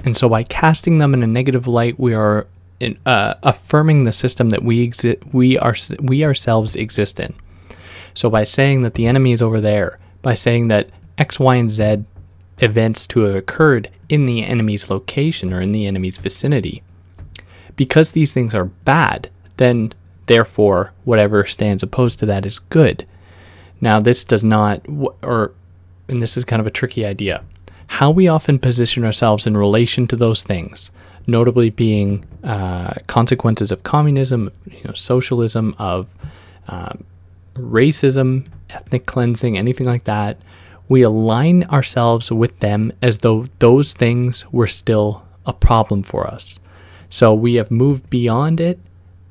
And 0.05 0.15
so, 0.15 0.29
by 0.29 0.43
casting 0.43 0.99
them 0.99 1.13
in 1.13 1.23
a 1.23 1.27
negative 1.27 1.67
light, 1.67 1.99
we 1.99 2.13
are 2.13 2.47
in, 2.79 2.97
uh, 3.05 3.35
affirming 3.43 4.03
the 4.03 4.13
system 4.13 4.49
that 4.49 4.63
we 4.63 4.81
exist, 4.81 5.17
we 5.33 5.57
are, 5.57 5.75
we 6.01 6.23
ourselves 6.23 6.75
exist 6.75 7.19
in. 7.19 7.33
So 8.13 8.29
by 8.29 8.43
saying 8.43 8.81
that 8.81 8.95
the 8.95 9.07
enemy 9.07 9.31
is 9.31 9.41
over 9.41 9.61
there, 9.61 9.99
by 10.21 10.33
saying 10.33 10.67
that 10.69 10.89
X, 11.17 11.39
Y, 11.39 11.55
and 11.55 11.71
Z 11.71 12.03
events 12.59 13.07
to 13.07 13.21
have 13.21 13.35
occurred 13.35 13.89
in 14.09 14.25
the 14.25 14.43
enemy's 14.43 14.89
location 14.89 15.53
or 15.53 15.61
in 15.61 15.71
the 15.71 15.85
enemy's 15.85 16.17
vicinity, 16.17 16.83
because 17.75 18.11
these 18.11 18.33
things 18.33 18.53
are 18.53 18.65
bad, 18.65 19.29
then 19.57 19.93
therefore 20.25 20.91
whatever 21.05 21.45
stands 21.45 21.83
opposed 21.83 22.19
to 22.19 22.25
that 22.25 22.45
is 22.45 22.59
good. 22.59 23.05
Now 23.81 23.99
this 23.99 24.23
does 24.23 24.43
not, 24.43 24.85
or 25.23 25.53
and 26.07 26.21
this 26.21 26.35
is 26.35 26.43
kind 26.43 26.59
of 26.59 26.67
a 26.67 26.71
tricky 26.71 27.05
idea. 27.05 27.43
How 27.87 28.11
we 28.11 28.27
often 28.27 28.59
position 28.59 29.05
ourselves 29.05 29.47
in 29.47 29.55
relation 29.55 30.07
to 30.07 30.15
those 30.15 30.43
things 30.43 30.91
notably 31.29 31.69
being 31.69 32.25
uh, 32.43 32.93
consequences 33.07 33.71
of 33.71 33.83
communism, 33.83 34.51
you 34.65 34.83
know, 34.83 34.93
socialism, 34.93 35.75
of 35.77 36.07
uh, 36.67 36.93
racism, 37.55 38.47
ethnic 38.69 39.05
cleansing, 39.05 39.57
anything 39.57 39.87
like 39.87 40.03
that. 40.05 40.37
We 40.87 41.01
align 41.03 41.63
ourselves 41.65 42.31
with 42.31 42.59
them 42.59 42.91
as 43.01 43.19
though 43.19 43.45
those 43.59 43.93
things 43.93 44.45
were 44.51 44.67
still 44.67 45.25
a 45.45 45.53
problem 45.53 46.03
for 46.03 46.25
us. 46.27 46.59
So 47.09 47.33
we 47.33 47.55
have 47.55 47.71
moved 47.71 48.09
beyond 48.09 48.59
it 48.59 48.79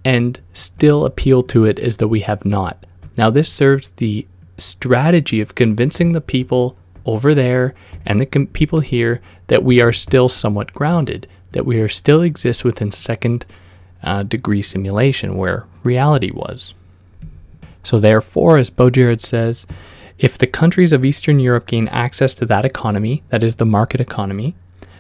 and 0.04 0.40
still 0.52 1.04
appeal 1.04 1.42
to 1.44 1.64
it 1.64 1.78
as 1.78 1.96
though 1.96 2.06
we 2.06 2.20
have 2.20 2.44
not. 2.44 2.86
Now, 3.16 3.30
this 3.30 3.52
serves 3.52 3.90
the 3.90 4.26
strategy 4.56 5.40
of 5.40 5.54
convincing 5.54 6.12
the 6.12 6.20
people 6.20 6.76
over 7.06 7.34
there 7.34 7.74
and 8.04 8.20
the 8.20 8.26
com- 8.26 8.46
people 8.48 8.80
here 8.80 9.20
that 9.48 9.64
we 9.64 9.80
are 9.80 9.92
still 9.92 10.28
somewhat 10.28 10.72
grounded, 10.72 11.26
that 11.52 11.66
we 11.66 11.80
are 11.80 11.88
still 11.88 12.22
exist 12.22 12.64
within 12.64 12.92
second 12.92 13.46
uh, 14.02 14.22
degree 14.22 14.62
simulation 14.62 15.36
where 15.36 15.66
reality 15.82 16.30
was. 16.30 16.74
So, 17.82 17.98
therefore, 17.98 18.58
as 18.58 18.70
Baudrillard 18.70 19.22
says, 19.22 19.66
if 20.18 20.36
the 20.36 20.46
countries 20.46 20.92
of 20.92 21.04
Eastern 21.04 21.38
Europe 21.38 21.66
gain 21.66 21.88
access 21.88 22.34
to 22.34 22.46
that 22.46 22.64
economy, 22.64 23.22
that 23.28 23.44
is 23.44 23.56
the 23.56 23.64
market 23.64 24.00
economy, 24.00 24.54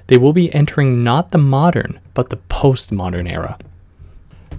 they 0.06 0.16
will 0.16 0.32
be 0.32 0.52
entering 0.54 1.04
not 1.04 1.32
the 1.32 1.38
modern, 1.38 2.00
but 2.14 2.30
the 2.30 2.38
postmodern 2.48 3.30
era. 3.30 3.58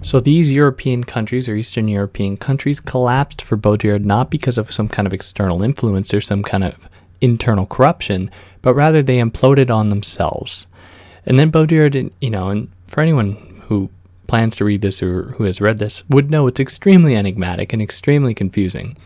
So 0.02 0.20
these 0.20 0.52
European 0.52 1.04
countries 1.04 1.48
or 1.48 1.54
Eastern 1.56 1.88
European 1.88 2.36
countries 2.36 2.80
collapsed 2.80 3.42
for 3.42 3.56
Baudrillard 3.56 4.04
not 4.04 4.30
because 4.30 4.56
of 4.56 4.72
some 4.72 4.88
kind 4.88 5.06
of 5.06 5.12
external 5.12 5.62
influence 5.62 6.14
or 6.14 6.20
some 6.20 6.42
kind 6.42 6.64
of 6.64 6.88
internal 7.20 7.66
corruption, 7.66 8.30
but 8.62 8.74
rather 8.74 9.02
they 9.02 9.18
imploded 9.18 9.70
on 9.70 9.88
themselves. 9.88 10.66
And 11.30 11.38
then 11.38 11.52
Baudrillard, 11.52 12.10
you 12.20 12.28
know, 12.28 12.48
and 12.48 12.72
for 12.88 13.00
anyone 13.00 13.62
who 13.68 13.88
plans 14.26 14.56
to 14.56 14.64
read 14.64 14.80
this 14.80 15.00
or 15.00 15.26
who 15.36 15.44
has 15.44 15.60
read 15.60 15.78
this 15.78 16.02
would 16.08 16.28
know 16.28 16.48
it's 16.48 16.58
extremely 16.58 17.14
enigmatic 17.14 17.72
and 17.72 17.80
extremely 17.80 18.34
confusing. 18.34 18.96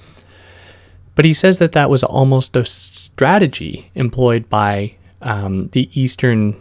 But 1.17 1.27
he 1.27 1.35
says 1.35 1.59
that 1.59 1.73
that 1.73 1.91
was 1.91 2.03
almost 2.03 2.57
a 2.57 2.65
strategy 2.65 3.91
employed 3.95 4.49
by 4.49 4.95
um, 5.21 5.69
the 5.73 5.91
Eastern 5.93 6.57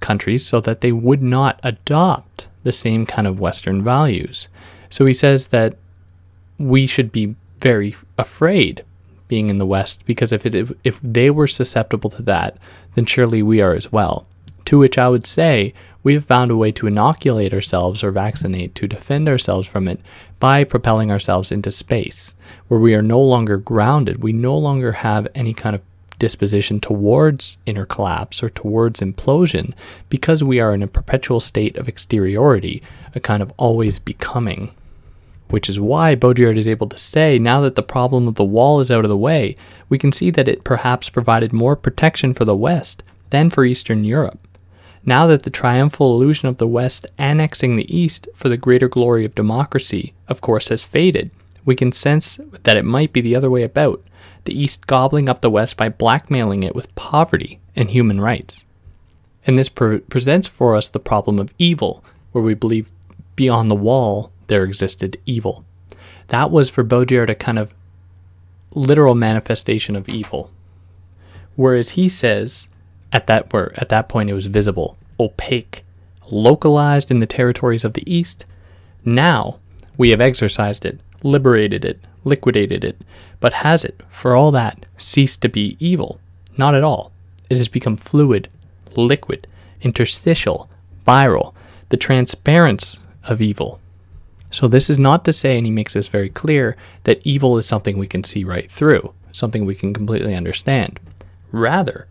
countries 0.00 0.46
so 0.46 0.62
that 0.62 0.80
they 0.80 0.92
would 0.92 1.22
not 1.22 1.60
adopt 1.62 2.48
the 2.62 2.72
same 2.72 3.04
kind 3.04 3.26
of 3.26 3.38
Western 3.38 3.84
values. 3.84 4.48
So 4.88 5.04
he 5.04 5.12
says 5.12 5.48
that 5.48 5.76
we 6.56 6.86
should 6.86 7.12
be 7.12 7.34
very 7.60 7.94
afraid 8.16 8.82
being 9.28 9.50
in 9.50 9.58
the 9.58 9.66
West 9.66 10.06
because 10.06 10.32
if 10.32 10.46
it, 10.46 10.74
if 10.84 10.98
they 11.02 11.28
were 11.28 11.46
susceptible 11.46 12.08
to 12.08 12.22
that, 12.22 12.56
then 12.94 13.06
surely 13.06 13.42
we 13.42 13.60
are 13.60 13.74
as 13.74 13.90
well. 13.90 14.26
To 14.66 14.78
which 14.78 14.98
I 14.98 15.08
would 15.08 15.26
say, 15.26 15.72
we 16.02 16.14
have 16.14 16.24
found 16.24 16.50
a 16.50 16.56
way 16.56 16.72
to 16.72 16.86
inoculate 16.86 17.54
ourselves 17.54 18.02
or 18.02 18.10
vaccinate 18.10 18.74
to 18.76 18.88
defend 18.88 19.28
ourselves 19.28 19.68
from 19.68 19.86
it 19.88 20.00
by 20.40 20.64
propelling 20.64 21.10
ourselves 21.10 21.52
into 21.52 21.70
space, 21.70 22.34
where 22.68 22.80
we 22.80 22.94
are 22.94 23.02
no 23.02 23.20
longer 23.20 23.56
grounded. 23.56 24.22
We 24.22 24.32
no 24.32 24.56
longer 24.56 24.92
have 24.92 25.28
any 25.34 25.54
kind 25.54 25.76
of 25.76 25.82
disposition 26.18 26.80
towards 26.80 27.56
inner 27.66 27.84
collapse 27.84 28.42
or 28.42 28.50
towards 28.50 29.00
implosion 29.00 29.74
because 30.08 30.44
we 30.44 30.60
are 30.60 30.72
in 30.72 30.82
a 30.82 30.86
perpetual 30.86 31.40
state 31.40 31.76
of 31.76 31.88
exteriority, 31.88 32.82
a 33.14 33.20
kind 33.20 33.42
of 33.42 33.52
always 33.56 33.98
becoming. 33.98 34.72
Which 35.52 35.68
is 35.68 35.78
why 35.78 36.16
Baudrillard 36.16 36.56
is 36.56 36.66
able 36.66 36.88
to 36.88 36.96
say, 36.96 37.38
now 37.38 37.60
that 37.60 37.74
the 37.74 37.82
problem 37.82 38.26
of 38.26 38.36
the 38.36 38.42
wall 38.44 38.80
is 38.80 38.90
out 38.90 39.04
of 39.04 39.10
the 39.10 39.16
way, 39.18 39.54
we 39.90 39.98
can 39.98 40.10
see 40.10 40.30
that 40.30 40.48
it 40.48 40.64
perhaps 40.64 41.10
provided 41.10 41.52
more 41.52 41.76
protection 41.76 42.32
for 42.32 42.46
the 42.46 42.56
West 42.56 43.02
than 43.28 43.50
for 43.50 43.66
Eastern 43.66 44.02
Europe. 44.02 44.40
Now 45.04 45.26
that 45.26 45.42
the 45.42 45.50
triumphal 45.50 46.14
illusion 46.14 46.48
of 46.48 46.56
the 46.56 46.66
West 46.66 47.04
annexing 47.18 47.76
the 47.76 47.94
East 47.94 48.28
for 48.34 48.48
the 48.48 48.56
greater 48.56 48.88
glory 48.88 49.26
of 49.26 49.34
democracy, 49.34 50.14
of 50.26 50.40
course, 50.40 50.68
has 50.68 50.84
faded, 50.84 51.32
we 51.66 51.76
can 51.76 51.92
sense 51.92 52.40
that 52.62 52.78
it 52.78 52.86
might 52.86 53.12
be 53.12 53.20
the 53.20 53.36
other 53.36 53.50
way 53.50 53.62
about, 53.62 54.02
the 54.44 54.58
East 54.58 54.86
gobbling 54.86 55.28
up 55.28 55.42
the 55.42 55.50
West 55.50 55.76
by 55.76 55.90
blackmailing 55.90 56.62
it 56.62 56.74
with 56.74 56.94
poverty 56.94 57.60
and 57.76 57.90
human 57.90 58.22
rights. 58.22 58.64
And 59.46 59.58
this 59.58 59.68
pre- 59.68 59.98
presents 59.98 60.48
for 60.48 60.76
us 60.76 60.88
the 60.88 60.98
problem 60.98 61.38
of 61.38 61.52
evil, 61.58 62.02
where 62.30 62.42
we 62.42 62.54
believe 62.54 62.90
beyond 63.36 63.70
the 63.70 63.74
wall 63.74 64.31
there 64.46 64.64
existed 64.64 65.18
evil. 65.26 65.64
That 66.28 66.50
was 66.50 66.70
for 66.70 66.84
Baudrillard 66.84 67.30
a 67.30 67.34
kind 67.34 67.58
of 67.58 67.74
literal 68.74 69.14
manifestation 69.14 69.96
of 69.96 70.08
evil. 70.08 70.50
Whereas 71.56 71.90
he 71.90 72.08
says 72.08 72.68
at 73.12 73.26
that 73.26 73.52
at 73.54 73.88
that 73.90 74.08
point 74.08 74.30
it 74.30 74.34
was 74.34 74.46
visible, 74.46 74.96
opaque, 75.20 75.84
localized 76.30 77.10
in 77.10 77.20
the 77.20 77.26
territories 77.26 77.84
of 77.84 77.92
the 77.92 78.10
East. 78.12 78.44
Now 79.04 79.58
we 79.98 80.10
have 80.10 80.20
exorcised 80.20 80.84
it, 80.84 81.00
liberated 81.22 81.84
it, 81.84 82.00
liquidated 82.24 82.84
it, 82.84 83.00
but 83.40 83.52
has 83.52 83.84
it, 83.84 84.00
for 84.10 84.34
all 84.34 84.50
that, 84.52 84.86
ceased 84.96 85.42
to 85.42 85.48
be 85.48 85.76
evil? 85.78 86.20
Not 86.56 86.74
at 86.74 86.84
all. 86.84 87.12
It 87.50 87.58
has 87.58 87.68
become 87.68 87.96
fluid, 87.96 88.48
liquid, 88.96 89.46
interstitial, 89.82 90.70
viral, 91.06 91.54
the 91.90 91.96
transparence 91.96 92.98
of 93.24 93.42
evil. 93.42 93.80
So, 94.52 94.68
this 94.68 94.88
is 94.90 94.98
not 94.98 95.24
to 95.24 95.32
say, 95.32 95.56
and 95.56 95.66
he 95.66 95.72
makes 95.72 95.94
this 95.94 96.08
very 96.08 96.28
clear, 96.28 96.76
that 97.04 97.26
evil 97.26 97.56
is 97.56 97.66
something 97.66 97.96
we 97.96 98.06
can 98.06 98.22
see 98.22 98.44
right 98.44 98.70
through, 98.70 99.12
something 99.32 99.64
we 99.64 99.74
can 99.74 99.92
completely 99.94 100.34
understand. 100.34 101.00
Rather, 101.50 102.06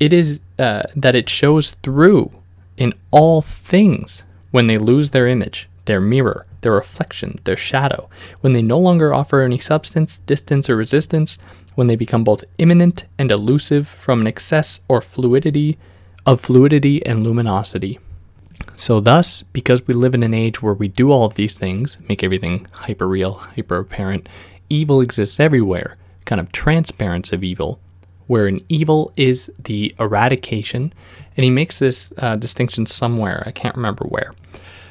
it 0.00 0.12
is 0.12 0.40
uh, 0.58 0.82
that 0.96 1.14
it 1.14 1.28
shows 1.28 1.72
through 1.82 2.32
in 2.76 2.94
all 3.10 3.42
things 3.42 4.22
when 4.50 4.66
they 4.66 4.78
lose 4.78 5.10
their 5.10 5.26
image, 5.26 5.68
their 5.84 6.00
mirror, 6.00 6.46
their 6.62 6.72
reflection, 6.72 7.38
their 7.44 7.56
shadow, 7.56 8.08
when 8.40 8.54
they 8.54 8.62
no 8.62 8.78
longer 8.78 9.14
offer 9.14 9.42
any 9.42 9.58
substance, 9.58 10.18
distance, 10.26 10.68
or 10.68 10.76
resistance, 10.76 11.38
when 11.74 11.86
they 11.86 11.96
become 11.96 12.24
both 12.24 12.44
imminent 12.58 13.04
and 13.18 13.30
elusive 13.30 13.86
from 13.86 14.22
an 14.22 14.26
excess 14.26 14.80
or 14.88 15.00
fluidity 15.00 15.76
of 16.24 16.40
fluidity 16.40 17.04
and 17.04 17.22
luminosity. 17.22 17.98
So, 18.74 19.00
thus, 19.00 19.42
because 19.52 19.86
we 19.86 19.94
live 19.94 20.14
in 20.14 20.22
an 20.22 20.34
age 20.34 20.60
where 20.60 20.74
we 20.74 20.88
do 20.88 21.10
all 21.10 21.24
of 21.24 21.34
these 21.34 21.58
things, 21.58 21.98
make 22.08 22.22
everything 22.22 22.66
hyper 22.72 23.06
real, 23.06 23.34
hyper 23.34 23.78
apparent, 23.78 24.28
evil 24.68 25.00
exists 25.00 25.40
everywhere, 25.40 25.96
kind 26.24 26.40
of 26.40 26.52
transparency 26.52 27.34
of 27.36 27.44
evil, 27.44 27.80
wherein 28.26 28.58
evil 28.68 29.12
is 29.16 29.50
the 29.64 29.94
eradication. 29.98 30.92
And 31.36 31.44
he 31.44 31.50
makes 31.50 31.78
this 31.78 32.12
uh, 32.18 32.36
distinction 32.36 32.86
somewhere, 32.86 33.42
I 33.46 33.50
can't 33.50 33.76
remember 33.76 34.04
where. 34.04 34.34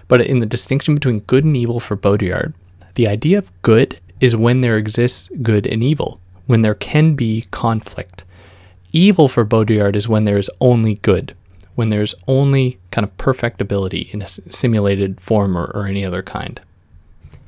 But 0.07 0.21
in 0.21 0.39
the 0.39 0.45
distinction 0.45 0.95
between 0.95 1.19
good 1.19 1.43
and 1.43 1.57
evil 1.57 1.79
for 1.79 1.97
Baudrillard, 1.97 2.53
the 2.95 3.07
idea 3.07 3.37
of 3.37 3.51
good 3.61 3.99
is 4.19 4.35
when 4.35 4.61
there 4.61 4.77
exists 4.77 5.29
good 5.41 5.67
and 5.67 5.83
evil, 5.83 6.19
when 6.45 6.61
there 6.61 6.75
can 6.75 7.15
be 7.15 7.45
conflict. 7.51 8.23
Evil 8.91 9.27
for 9.27 9.43
Baudrillard 9.43 9.95
is 9.95 10.07
when 10.07 10.25
there 10.25 10.37
is 10.37 10.49
only 10.61 10.95
good, 10.95 11.35
when 11.75 11.89
there's 11.89 12.15
only 12.27 12.79
kind 12.91 13.05
of 13.05 13.15
perfectibility 13.17 14.09
in 14.11 14.21
a 14.21 14.27
simulated 14.27 15.21
form 15.21 15.57
or, 15.57 15.65
or 15.75 15.85
any 15.85 16.03
other 16.05 16.23
kind. 16.23 16.59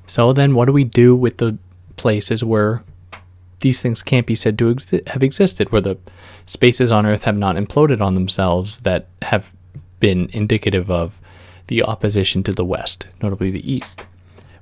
So 0.06 0.32
then, 0.34 0.56
what 0.56 0.66
do 0.66 0.72
we 0.74 0.84
do 0.84 1.16
with 1.16 1.38
the 1.38 1.58
places 1.96 2.44
where 2.44 2.84
these 3.62 3.82
things 3.82 4.04
can't 4.04 4.28
be 4.28 4.36
said 4.36 4.58
to 4.58 5.02
have 5.08 5.24
existed, 5.24 5.72
where 5.72 5.82
the 5.82 5.98
spaces 6.46 6.92
on 6.92 7.06
Earth 7.06 7.24
have 7.24 7.38
not 7.38 7.56
imploded 7.56 8.02
on 8.02 8.14
themselves 8.14 8.82
that 8.82 9.08
have 9.24 9.54
been 10.00 10.30
indicative 10.32 10.92
of 10.92 11.20
the 11.68 11.84
opposition 11.84 12.44
to 12.44 12.54
the 12.54 12.66
West, 12.66 13.08
notably 13.22 13.50
the 13.50 13.70
East. 13.72 14.06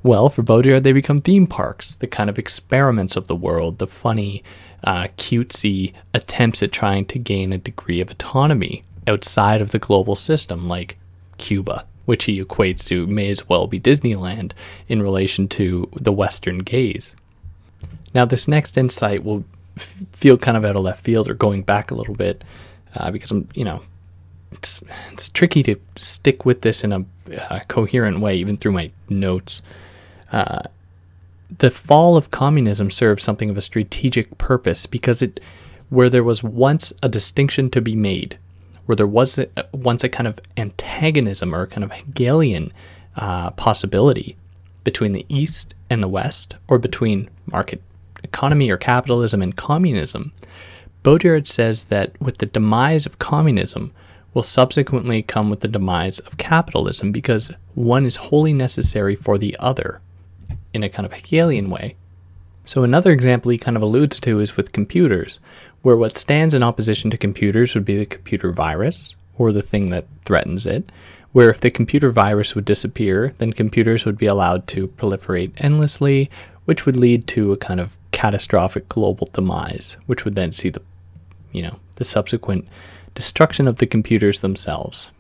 Well, 0.01 0.30
for 0.30 0.43
Baudrillard, 0.43 0.84
they 0.84 0.93
become 0.93 1.20
theme 1.20 1.47
parks, 1.47 1.95
the 1.95 2.07
kind 2.07 2.30
of 2.30 2.39
experiments 2.39 3.16
of 3.16 3.28
the 3.28 3.36
world, 3.36 3.80
the 3.80 3.88
funny, 3.88 4.43
uh, 4.84 5.07
cutesy 5.18 5.93
attempts 6.13 6.61
at 6.63 6.72
trying 6.72 7.05
to 7.07 7.20
gain 7.20 7.51
a 7.51 7.57
degree 7.57 7.99
of 8.01 8.09
autonomy 8.09 8.84
outside 9.08 9.62
of 9.62 9.72
the 9.72 9.80
global 9.80 10.16
system, 10.16 10.68
like 10.68 10.97
Cuba, 11.38 11.86
which 12.06 12.26
he 12.26 12.43
equates 12.43 12.86
to 12.88 13.08
may 13.08 13.30
as 13.30 13.47
well 13.49 13.68
be 13.68 13.80
Disneyland 13.80 14.51
in 14.88 15.01
relation 15.01 15.47
to 15.49 15.89
the 15.95 16.12
Western 16.12 16.60
gaze. 16.60 17.14
Now, 18.14 18.26
this 18.26 18.47
next 18.47 18.78
insight 18.78 19.24
will 19.24 19.43
f- 19.78 20.03
feel 20.14 20.38
kind 20.38 20.56
of 20.56 20.64
out 20.64 20.76
of 20.76 20.84
left 20.84 21.03
field 21.03 21.30
or 21.30 21.34
going 21.34 21.64
back 21.64 21.91
a 21.91 21.95
little 21.95 22.16
bit 22.16 22.43
uh, 22.95 23.12
because 23.12 23.32
I'm, 23.32 23.49
you 23.53 23.66
know, 23.66 23.82
it's, 24.51 24.82
it's 25.12 25.30
tricky 25.30 25.64
to 25.64 25.76
stick 25.97 26.45
with 26.45 26.62
this 26.62 26.84
in 26.84 26.93
a, 26.93 27.06
coherent 27.68 28.20
way, 28.20 28.36
even 28.36 28.56
through 28.56 28.72
my 28.72 28.91
notes. 29.10 29.62
Uh, 30.32 30.62
the 31.58 31.72
fall 31.72 32.16
of 32.16 32.32
communism 32.32 32.89
serves 32.91 33.24
something 33.24 33.49
of 33.49 33.58
a 33.58 33.62
strategic 33.62 34.38
purpose 34.38 34.86
because 34.86 35.22
it, 35.22 35.39
where 35.89 36.10
there 36.10 36.24
was 36.24 36.43
once 36.43 36.93
a 37.03 37.10
distinction 37.10 37.70
to 37.72 37.82
be 37.82 37.95
made, 37.95 38.38
where 38.86 38.95
there 38.95 39.07
was 39.07 39.39
once 39.71 40.03
a 40.03 40.09
kind 40.09 40.27
of 40.27 40.39
antagonism 40.57 41.53
or 41.53 41.67
kind 41.67 41.83
of 41.83 41.91
Hegelian 41.91 42.71
uh, 43.15 43.51
possibility 43.51 44.36
between 44.83 45.13
the 45.13 45.25
East 45.29 45.73
and 45.89 46.01
the 46.01 46.07
West, 46.07 46.55
or 46.67 46.77
between 46.77 47.29
market 47.47 47.81
economy 48.23 48.69
or 48.69 48.77
capitalism 48.77 49.41
and 49.41 49.55
communism, 49.55 50.31
Baudrillard 51.03 51.47
says 51.47 51.86
that 51.86 52.19
with 52.21 52.39
the 52.39 52.45
demise 52.45 53.05
of 53.05 53.19
communism 53.19 53.91
will 54.33 54.43
subsequently 54.43 55.21
come 55.21 55.49
with 55.49 55.61
the 55.61 55.67
demise 55.67 56.19
of 56.19 56.38
capitalism 56.38 57.11
because 57.11 57.51
one 57.73 58.05
is 58.05 58.15
wholly 58.17 58.53
necessary 58.53 59.15
for 59.15 59.38
the 59.38 59.55
other 59.59 60.01
in 60.73 60.83
a 60.83 60.89
kind 60.89 61.05
of 61.05 61.13
Hegelian 61.13 61.69
way. 61.69 61.95
So, 62.66 62.84
another 62.84 63.11
example 63.11 63.51
he 63.51 63.59
kind 63.59 63.78
of 63.78 63.84
alludes 63.84 64.20
to 64.22 64.39
is 64.39 64.57
with 64.57 64.74
computers, 64.74 65.39
where 65.84 65.95
what 65.95 66.18
stands 66.18 66.55
in 66.55 66.63
opposition 66.63 67.11
to 67.11 67.18
computers 67.18 67.76
would 67.76 67.86
be 67.86 67.95
the 67.95 68.07
computer 68.07 68.51
virus 68.51 69.16
or 69.38 69.51
the 69.51 69.61
thing 69.61 69.91
that 69.91 70.07
threatens 70.26 70.66
it. 70.66 70.91
Where 71.32 71.49
if 71.49 71.61
the 71.61 71.70
computer 71.70 72.09
virus 72.09 72.55
would 72.55 72.66
disappear, 72.66 73.34
then 73.38 73.53
computers 73.53 74.03
would 74.05 74.18
be 74.18 74.26
allowed 74.26 74.68
to 74.68 74.88
proliferate 74.88 75.51
endlessly, 75.57 76.30
which 76.63 76.86
would 76.86 76.95
lead 76.95 77.28
to 77.28 77.51
a 77.51 77.57
kind 77.57 77.80
of 77.80 77.95
catastrophic 78.11 78.89
global 78.89 79.30
demise, 79.32 79.97
which 80.07 80.26
would 80.26 80.36
then 80.36 80.51
see 80.51 80.70
the, 80.70 80.82
you 81.51 81.61
know, 81.61 81.78
the 81.97 82.03
subsequent 82.03 82.68
destruction 83.13 83.68
of 83.68 83.76
the 83.76 83.86
computers 83.86 84.41
themselves. 84.41 85.11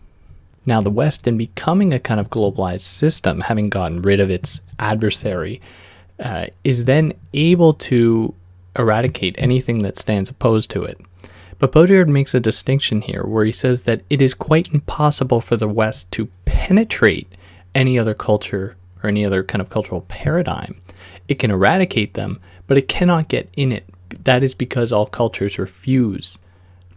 Now, 0.65 0.81
the 0.81 0.89
West, 0.89 1.27
in 1.27 1.37
becoming 1.37 1.93
a 1.93 1.99
kind 1.99 2.19
of 2.19 2.29
globalized 2.29 2.81
system, 2.81 3.41
having 3.41 3.69
gotten 3.69 4.01
rid 4.01 4.19
of 4.19 4.31
its 4.31 4.61
adversary, 4.79 5.61
uh, 6.19 6.47
is 6.63 6.85
then 6.85 7.13
able 7.33 7.73
to 7.73 8.33
eradicate 8.77 9.35
anything 9.37 9.79
that 9.79 9.99
stands 9.99 10.29
opposed 10.29 10.69
to 10.71 10.83
it. 10.83 10.99
But 11.57 11.71
Baudrillard 11.71 12.09
makes 12.09 12.33
a 12.33 12.39
distinction 12.39 13.01
here 13.01 13.23
where 13.23 13.45
he 13.45 13.51
says 13.51 13.83
that 13.83 14.01
it 14.09 14.21
is 14.21 14.33
quite 14.33 14.73
impossible 14.73 15.39
for 15.39 15.55
the 15.55 15.67
West 15.67 16.11
to 16.13 16.27
penetrate 16.43 17.31
any 17.73 17.97
other 17.97 18.13
culture 18.13 18.75
or 19.01 19.09
any 19.09 19.25
other 19.25 19.43
kind 19.43 19.61
of 19.61 19.69
cultural 19.69 20.01
paradigm. 20.01 20.81
It 21.27 21.39
can 21.39 21.51
eradicate 21.51 22.13
them, 22.13 22.39
but 22.67 22.77
it 22.77 22.87
cannot 22.87 23.29
get 23.29 23.49
in 23.55 23.71
it. 23.71 23.85
That 24.23 24.43
is 24.43 24.53
because 24.53 24.91
all 24.91 25.05
cultures 25.05 25.57
refuse 25.57 26.37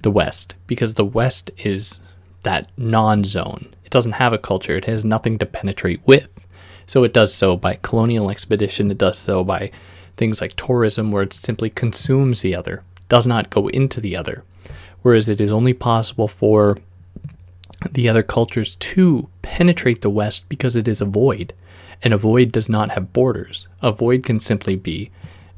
the 0.02 0.10
West, 0.10 0.54
because 0.66 0.94
the 0.94 1.04
West 1.04 1.50
is 1.58 2.00
that 2.42 2.68
non 2.76 3.24
zone. 3.24 3.74
It 3.84 3.90
doesn't 3.90 4.12
have 4.12 4.32
a 4.32 4.38
culture, 4.38 4.76
it 4.76 4.84
has 4.84 5.04
nothing 5.04 5.38
to 5.38 5.46
penetrate 5.46 6.00
with. 6.04 6.28
So 6.89 7.05
it 7.05 7.12
does 7.12 7.34
so 7.34 7.55
by 7.55 7.78
colonial 7.82 8.30
expedition, 8.30 8.91
it 8.91 8.97
does 8.97 9.18
so 9.18 9.45
by 9.45 9.70
things 10.16 10.41
like 10.41 10.55
tourism, 10.55 11.12
where 11.12 11.22
it 11.22 11.34
simply 11.34 11.68
consumes 11.68 12.41
the 12.41 12.55
other, 12.55 12.82
does 13.11 13.26
not 13.26 13.51
go 13.51 13.68
into 13.68 14.01
the 14.01 14.16
other. 14.16 14.43
Whereas 15.03 15.28
it 15.28 15.39
is 15.39 15.53
only 15.53 15.74
possible 15.74 16.28
for 16.28 16.78
the 17.93 18.09
other 18.09 18.22
cultures 18.22 18.74
to 18.76 19.28
penetrate 19.43 20.01
the 20.01 20.11
West 20.11 20.49
because 20.49 20.76
it 20.76 20.89
is 20.89 21.03
a 21.03 21.05
void. 21.05 21.53
And 22.03 22.14
a 22.14 22.18
void 22.18 22.53
does 22.53 22.70
not 22.70 22.93
have 22.93 23.12
borders. 23.12 23.66
A 23.82 23.93
void 23.93 24.24
can 24.24 24.41
simply 24.41 24.74
be 24.74 25.11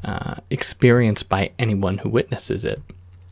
uh, 0.03 0.37
experienced 0.51 1.29
by 1.29 1.53
anyone 1.61 1.99
who 1.99 2.09
witnesses 2.09 2.65
it 2.65 2.83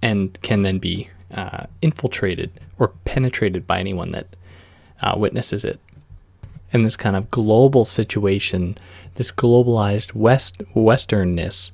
and 0.01 0.41
can 0.43 0.63
then 0.63 0.79
be 0.79 1.11
uh, 1.33 1.65
infiltrated 1.83 2.53
or 2.79 2.89
penetrated 3.05 3.67
by 3.67 3.81
anyone 3.81 4.13
that 4.13 4.37
uh, 5.03 5.15
witnesses 5.17 5.65
it. 5.65 5.81
And 6.73 6.85
this 6.85 6.97
kind 6.97 7.17
of 7.17 7.31
global 7.31 7.85
situation, 7.85 8.77
this 9.15 9.33
globalized 9.33 10.15
West 10.15 10.59
Westernness, 10.75 11.73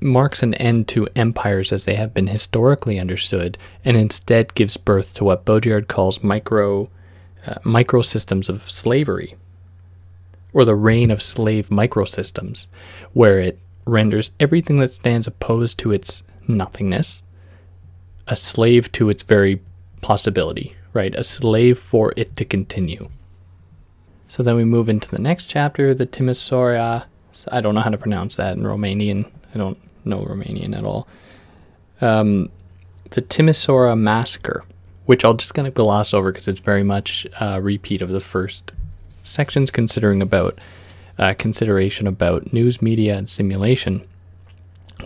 marks 0.00 0.42
an 0.42 0.54
end 0.54 0.88
to 0.88 1.08
empires 1.14 1.72
as 1.72 1.84
they 1.84 1.94
have 1.94 2.14
been 2.14 2.26
historically 2.28 2.98
understood, 2.98 3.56
and 3.84 3.96
instead 3.96 4.54
gives 4.54 4.76
birth 4.76 5.14
to 5.14 5.24
what 5.24 5.44
Baudrillard 5.44 5.88
calls 5.88 6.22
micro 6.22 6.88
uh, 7.46 7.54
microsystems 7.64 8.48
of 8.48 8.70
slavery, 8.70 9.34
or 10.52 10.64
the 10.64 10.76
reign 10.76 11.10
of 11.10 11.22
slave 11.22 11.68
microsystems, 11.68 12.66
where 13.12 13.40
it 13.40 13.58
renders 13.84 14.30
everything 14.38 14.78
that 14.78 14.92
stands 14.92 15.26
opposed 15.26 15.78
to 15.78 15.90
its 15.90 16.22
nothingness 16.46 17.22
a 18.28 18.36
slave 18.36 18.90
to 18.92 19.10
its 19.10 19.22
very 19.22 19.60
possibility, 20.00 20.74
right? 20.92 21.14
A 21.14 21.24
slave 21.24 21.78
for 21.78 22.12
it 22.16 22.36
to 22.36 22.44
continue. 22.44 23.08
So 24.32 24.42
then 24.42 24.56
we 24.56 24.64
move 24.64 24.88
into 24.88 25.10
the 25.10 25.18
next 25.18 25.44
chapter, 25.44 25.92
the 25.92 26.06
Timisoara. 26.06 27.04
I 27.48 27.60
don't 27.60 27.74
know 27.74 27.82
how 27.82 27.90
to 27.90 27.98
pronounce 27.98 28.36
that 28.36 28.56
in 28.56 28.62
Romanian. 28.62 29.30
I 29.54 29.58
don't 29.58 29.76
know 30.06 30.24
Romanian 30.24 30.74
at 30.74 30.86
all. 30.86 31.06
Um, 32.00 32.50
the 33.10 33.20
Timisoara 33.20 33.94
massacre, 33.94 34.64
which 35.04 35.22
I'll 35.22 35.34
just 35.34 35.52
kind 35.52 35.68
of 35.68 35.74
gloss 35.74 36.14
over 36.14 36.32
because 36.32 36.48
it's 36.48 36.62
very 36.62 36.82
much 36.82 37.26
a 37.42 37.60
repeat 37.60 38.00
of 38.00 38.08
the 38.08 38.20
first 38.20 38.72
sections, 39.22 39.70
considering 39.70 40.22
about 40.22 40.58
uh, 41.18 41.34
consideration 41.36 42.06
about 42.06 42.54
news 42.54 42.80
media 42.80 43.18
and 43.18 43.28
simulation, 43.28 44.02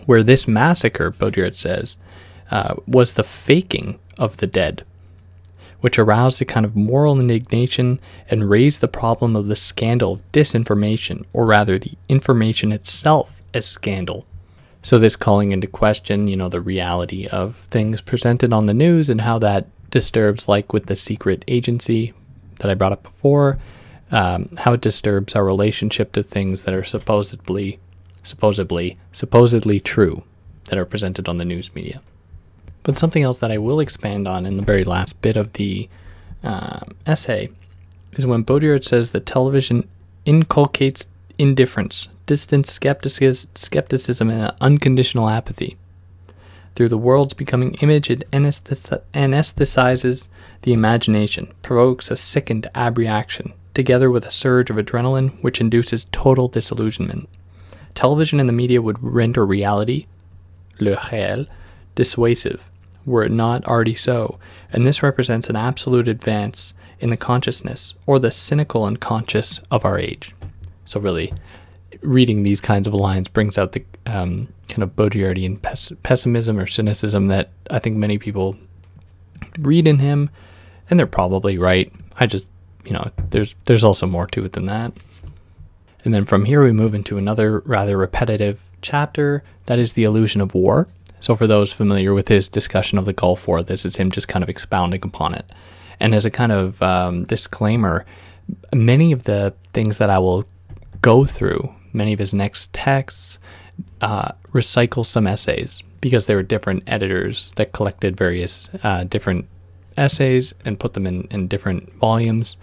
where 0.05 0.23
this 0.23 0.47
massacre, 0.47 1.11
Baudrillard 1.11 1.57
says, 1.57 1.99
uh, 2.49 2.75
was 2.87 3.11
the 3.11 3.25
faking 3.25 3.99
of 4.17 4.37
the 4.37 4.47
dead, 4.47 4.85
which 5.81 5.99
aroused 5.99 6.41
a 6.41 6.45
kind 6.45 6.65
of 6.65 6.75
moral 6.75 7.19
indignation 7.19 7.99
and 8.29 8.49
raised 8.49 8.81
the 8.81 8.87
problem 8.87 9.35
of 9.35 9.47
the 9.47 9.55
scandal 9.55 10.13
of 10.13 10.31
disinformation, 10.31 11.23
or 11.33 11.45
rather 11.45 11.77
the 11.77 11.93
information 12.09 12.71
itself 12.71 13.41
as 13.53 13.65
scandal. 13.65 14.25
So 14.81 14.97
this 14.97 15.15
calling 15.15 15.51
into 15.51 15.67
question, 15.67 16.27
you 16.27 16.35
know, 16.35 16.49
the 16.49 16.61
reality 16.61 17.27
of 17.27 17.57
things 17.69 18.01
presented 18.01 18.53
on 18.53 18.65
the 18.65 18.73
news 18.73 19.09
and 19.09 19.21
how 19.21 19.39
that 19.39 19.67
disturbs, 19.91 20.47
like 20.47 20.73
with 20.73 20.85
the 20.85 20.95
secret 20.95 21.43
agency 21.47 22.13
that 22.59 22.71
I 22.71 22.73
brought 22.73 22.91
up 22.91 23.03
before, 23.03 23.57
um, 24.11 24.49
how 24.57 24.73
it 24.73 24.81
disturbs 24.81 25.35
our 25.35 25.43
relationship 25.43 26.11
to 26.13 26.23
things 26.23 26.63
that 26.63 26.73
are 26.73 26.83
supposedly, 26.83 27.79
supposedly, 28.23 28.97
supposedly 29.11 29.79
true 29.79 30.23
that 30.65 30.77
are 30.77 30.85
presented 30.85 31.27
on 31.27 31.37
the 31.37 31.45
news 31.45 31.73
media. 31.75 32.01
But 32.83 32.97
something 32.97 33.23
else 33.23 33.39
that 33.39 33.51
I 33.51 33.57
will 33.57 33.79
expand 33.79 34.27
on 34.27 34.45
in 34.45 34.57
the 34.57 34.63
very 34.63 34.83
last 34.83 35.21
bit 35.21 35.35
of 35.35 35.53
the 35.53 35.89
uh, 36.43 36.79
essay 37.05 37.49
is 38.13 38.25
when 38.25 38.43
Baudrillard 38.43 38.85
says 38.85 39.09
that 39.11 39.25
television 39.25 39.87
inculcates 40.25 41.07
indifference, 41.37 42.07
distant 42.25 42.67
skepticism, 42.67 44.29
and 44.29 44.53
unconditional 44.61 45.29
apathy. 45.29 45.77
Through 46.75 46.89
the 46.89 46.97
world's 46.97 47.33
becoming 47.33 47.73
image, 47.75 48.09
it 48.09 48.29
anesthetizes 48.31 50.27
the 50.61 50.73
imagination, 50.73 51.53
provokes 51.61 52.11
a 52.11 52.15
sickened 52.15 52.69
abreaction, 52.75 53.53
together 53.73 54.11
with 54.11 54.25
a 54.25 54.31
surge 54.31 54.69
of 54.69 54.77
adrenaline 54.77 55.41
which 55.41 55.61
induces 55.61 56.05
total 56.11 56.47
disillusionment. 56.47 57.27
Television 57.95 58.39
and 58.39 58.47
the 58.47 58.53
media 58.53 58.81
would 58.81 59.01
render 59.01 59.45
reality, 59.45 60.05
le 60.79 60.95
réel, 60.95 61.47
dissuasive, 61.97 62.69
were 63.05 63.23
it 63.23 63.31
not 63.31 63.65
already 63.65 63.95
so, 63.95 64.39
and 64.71 64.85
this 64.85 65.03
represents 65.03 65.49
an 65.49 65.57
absolute 65.57 66.07
advance 66.07 66.73
in 66.99 67.09
the 67.09 67.17
consciousness, 67.17 67.95
or 68.05 68.19
the 68.19 68.31
cynical 68.31 68.85
unconscious 68.85 69.59
of 69.69 69.83
our 69.83 69.99
age. 69.99 70.33
So, 70.85 70.99
really, 70.99 71.33
reading 72.01 72.43
these 72.43 72.61
kinds 72.61 72.87
of 72.87 72.93
lines 72.93 73.27
brings 73.27 73.57
out 73.57 73.73
the 73.73 73.83
um, 74.05 74.47
kind 74.69 74.83
of 74.83 74.95
Baudrillardian 74.95 75.61
pes- 75.61 75.91
pessimism 76.03 76.57
or 76.57 76.65
cynicism 76.65 77.27
that 77.27 77.49
I 77.69 77.79
think 77.79 77.97
many 77.97 78.17
people 78.17 78.55
read 79.59 79.87
in 79.87 79.99
him, 79.99 80.29
and 80.89 80.97
they're 80.97 81.05
probably 81.05 81.57
right. 81.57 81.91
I 82.19 82.25
just 82.25 82.49
you 82.87 82.93
know, 82.93 83.05
there's 83.31 83.53
there's 83.65 83.83
also 83.83 84.07
more 84.07 84.27
to 84.27 84.45
it 84.45 84.53
than 84.53 84.65
that. 84.67 84.93
And 86.05 86.13
then 86.13 86.23
from 86.23 86.45
here 86.45 86.63
we 86.63 86.71
move 86.71 86.93
into 86.93 87.17
another 87.17 87.59
rather 87.59 87.97
repetitive 87.97 88.61
chapter 88.81 89.43
that 89.65 89.77
is 89.77 89.93
the 89.93 90.05
illusion 90.05 90.39
of 90.39 90.53
war. 90.53 90.87
So 91.27 91.35
for 91.35 91.45
those 91.45 91.73
familiar 91.73 92.13
with 92.13 92.29
his 92.29 92.47
discussion 92.47 92.97
of 92.97 93.03
the 93.03 93.11
Gulf 93.11 93.49
War, 93.49 93.61
this 93.61 93.83
is 93.83 93.97
him 93.97 94.11
just 94.11 94.29
kind 94.29 94.43
of 94.43 94.49
expounding 94.49 95.03
upon 95.03 95.33
it. 95.33 95.43
And 95.99 96.15
as 96.15 96.23
a 96.23 96.31
kind 96.31 96.53
of 96.53 96.81
um, 96.81 97.25
disclaimer, 97.25 98.05
many 98.73 99.11
of 99.11 99.25
the 99.25 99.53
things 99.73 99.97
that 99.97 100.09
I 100.09 100.19
will 100.19 100.45
go 101.01 101.25
through, 101.25 101.75
many 101.91 102.13
of 102.13 102.19
his 102.19 102.33
next 102.33 102.71
texts, 102.71 103.39
uh, 103.99 104.31
recycle 104.53 105.05
some 105.05 105.27
essays 105.27 105.83
because 105.99 106.27
there 106.27 106.37
were 106.37 106.43
different 106.43 106.83
editors 106.87 107.51
that 107.57 107.73
collected 107.73 108.15
various 108.15 108.69
uh, 108.83 109.03
different 109.03 109.49
essays 109.97 110.53
and 110.63 110.79
put 110.79 110.93
them 110.93 111.05
in, 111.05 111.27
in 111.29 111.49
different 111.49 111.91
volumes. 111.95 112.55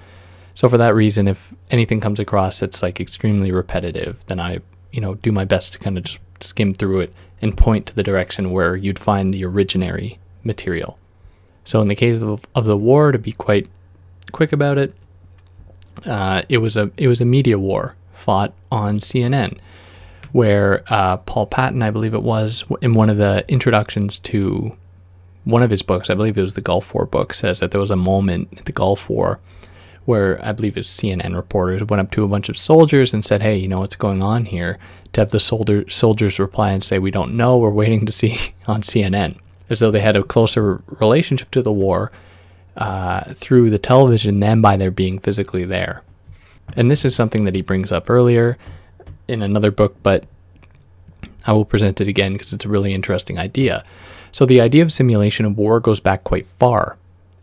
So 0.55 0.71
for 0.71 0.79
that 0.79 0.95
reason, 0.95 1.29
if 1.29 1.53
anything 1.71 2.01
comes 2.01 2.19
across 2.19 2.61
that's 2.61 2.83
like 2.83 2.99
extremely 2.99 3.53
repetitive, 3.53 4.25
then 4.29 4.41
I, 4.41 4.61
you 4.91 5.03
know, 5.03 5.17
do 5.17 5.33
my 5.33 5.45
best 5.45 5.75
to 5.75 5.79
kind 5.79 5.99
of 5.99 6.05
just 6.05 6.21
skim 6.41 6.73
through 6.73 7.01
it 7.01 7.13
and 7.41 7.57
point 7.57 7.87
to 7.87 7.95
the 7.95 8.03
direction 8.03 8.51
where 8.51 8.77
you'd 8.77 8.99
find 8.99 9.33
the 9.33 9.43
originary 9.43 10.19
material. 10.43 10.99
So 11.65 11.81
in 11.81 11.89
the 11.89 11.95
case 11.95 12.23
of, 12.23 12.47
of 12.55 12.67
the 12.67 12.77
war, 12.77 13.13
to 13.13 13.19
be 13.19 13.33
quite 13.33 13.69
quick 14.33 14.53
about 14.53 14.79
it, 14.79 14.95
uh, 16.05 16.43
it 16.49 16.59
was 16.59 16.77
a 16.77 16.91
it 16.97 17.09
was 17.09 17.21
a 17.21 17.25
media 17.25 17.59
war 17.59 17.97
fought 18.13 18.53
on 18.71 18.97
CNN, 18.97 19.59
where 20.33 20.83
uh, 20.89 21.17
Paul 21.19 21.47
Patton, 21.47 21.83
I 21.83 21.91
believe 21.91 22.15
it 22.15 22.23
was, 22.23 22.65
in 22.81 22.95
one 22.95 23.11
of 23.11 23.17
the 23.17 23.45
introductions 23.49 24.19
to 24.21 24.77
one 25.45 25.63
of 25.63 25.71
his 25.71 25.83
books, 25.83 26.11
I 26.11 26.15
believe 26.15 26.37
it 26.37 26.43
was 26.43 26.55
the 26.55 26.61
Gulf 26.61 26.95
War 26.95 27.07
book, 27.07 27.35
says 27.35 27.61
that 27.61 27.71
there 27.71 27.81
was 27.81 27.91
a 27.91 27.97
moment 27.97 28.49
in 28.53 28.65
the 28.65 28.73
Gulf 28.73 29.09
War 29.09 29.41
where 30.05 30.45
I 30.45 30.53
believe 30.53 30.77
it's 30.77 30.89
CNN 30.89 31.35
reporters 31.35 31.85
went 31.85 32.01
up 32.01 32.11
to 32.13 32.25
a 32.25 32.29
bunch 32.29 32.49
of 32.49 32.59
soldiers 32.59 33.13
and 33.13 33.25
said, 33.25 33.43
"Hey, 33.43 33.57
you 33.57 33.69
know 33.69 33.81
what's 33.81 33.97
going 33.97 34.23
on 34.23 34.47
here?" 34.47 34.79
To 35.13 35.21
have 35.21 35.31
the 35.31 35.41
soldier 35.41 35.89
soldiers 35.89 36.39
reply 36.39 36.73
and 36.73 36.83
say, 36.83 36.99
"We 36.99 37.11
don't 37.11 37.37
know. 37.37 37.59
We're 37.59 37.71
waiting 37.71 38.07
to 38.07 38.13
see 38.13 38.55
on 38.67 38.83
CNN," 38.83 39.37
as 39.71 39.79
though 39.81 39.91
they 39.91 40.01
had 40.01 40.17
a 40.17 40.23
closer 40.23 40.83
relationship 40.87 41.51
to 41.53 41.63
the 41.63 41.73
war 41.73 42.11
uh, 42.77 43.33
through 43.35 43.71
the 43.71 43.79
television 43.79 44.41
than 44.41 44.61
by 44.61 44.77
their 44.77 44.91
being 44.91 45.19
physically 45.19 45.65
there. 45.65 46.03
And 46.77 46.91
this 46.91 47.05
is 47.05 47.15
something 47.15 47.45
that 47.45 47.55
he 47.55 47.63
brings 47.63 47.93
up 47.93 48.09
earlier 48.09 48.57
in 49.29 49.43
another 49.43 49.71
book, 49.71 49.97
but 50.03 50.25
I 51.47 51.53
will 51.53 51.65
present 51.65 52.01
it 52.01 52.09
again 52.09 52.33
because 52.33 52.53
it's 52.53 52.65
a 52.65 52.69
really 52.69 52.95
interesting 52.95 53.39
idea. 53.39 53.85
So 54.33 54.47
the 54.47 54.61
idea 54.61 54.83
of 54.83 54.93
simulation 54.93 55.47
of 55.47 55.57
war 55.57 55.79
goes 55.79 56.01
back 56.01 56.25
quite 56.25 56.47
far. 56.47 56.97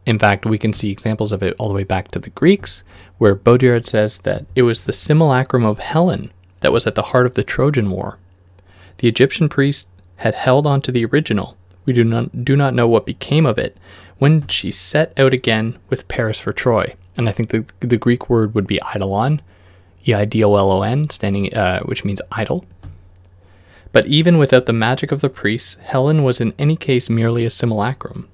In 0.05 0.17
fact, 0.17 0.45
we 0.45 0.57
can 0.57 0.73
see 0.73 0.89
examples 0.89 1.31
of 1.31 1.43
it 1.43 1.55
all 1.59 1.67
the 1.67 1.75
way 1.75 1.83
back 1.83 2.09
to 2.09 2.19
the 2.19 2.31
Greeks, 2.31 2.83
where 3.17 3.35
Baudrillard 3.35 3.85
says 3.85 4.17
that 4.19 4.45
it 4.55 4.63
was 4.63 4.83
the 4.83 4.93
simulacrum 4.93 5.63
of 5.63 5.79
Helen 5.79 6.31
that 6.61 6.71
was 6.71 6.87
at 6.87 6.95
the 6.95 7.03
heart 7.03 7.25
of 7.25 7.35
the 7.35 7.43
Trojan 7.43 7.91
War. 7.91 8.17
The 8.97 9.07
Egyptian 9.07 9.47
priest 9.47 9.87
had 10.17 10.33
held 10.33 10.65
on 10.65 10.81
to 10.81 10.91
the 10.91 11.05
original. 11.05 11.55
We 11.85 11.93
do 11.93 12.03
not, 12.03 12.43
do 12.43 12.55
not 12.55 12.73
know 12.73 12.87
what 12.87 13.05
became 13.05 13.45
of 13.45 13.57
it 13.57 13.77
when 14.17 14.47
she 14.47 14.71
set 14.71 15.17
out 15.19 15.33
again 15.33 15.77
with 15.89 16.07
Paris 16.07 16.39
for 16.39 16.53
Troy. 16.53 16.95
And 17.17 17.27
I 17.27 17.31
think 17.31 17.49
the, 17.49 17.65
the 17.79 17.97
Greek 17.97 18.29
word 18.29 18.55
would 18.55 18.67
be 18.67 18.79
eidolon, 18.93 19.41
E 20.07 20.13
I 20.13 20.25
D 20.25 20.43
O 20.43 20.55
L 20.55 20.71
O 20.71 20.81
N, 20.81 21.09
standing, 21.09 21.53
uh, 21.53 21.81
which 21.81 22.05
means 22.05 22.21
idol. 22.31 22.65
But 23.91 24.07
even 24.07 24.37
without 24.37 24.65
the 24.65 24.73
magic 24.73 25.11
of 25.11 25.21
the 25.21 25.29
priests, 25.29 25.75
Helen 25.83 26.23
was 26.23 26.39
in 26.39 26.53
any 26.57 26.75
case 26.75 27.09
merely 27.09 27.45
a 27.45 27.49
simulacrum 27.49 28.29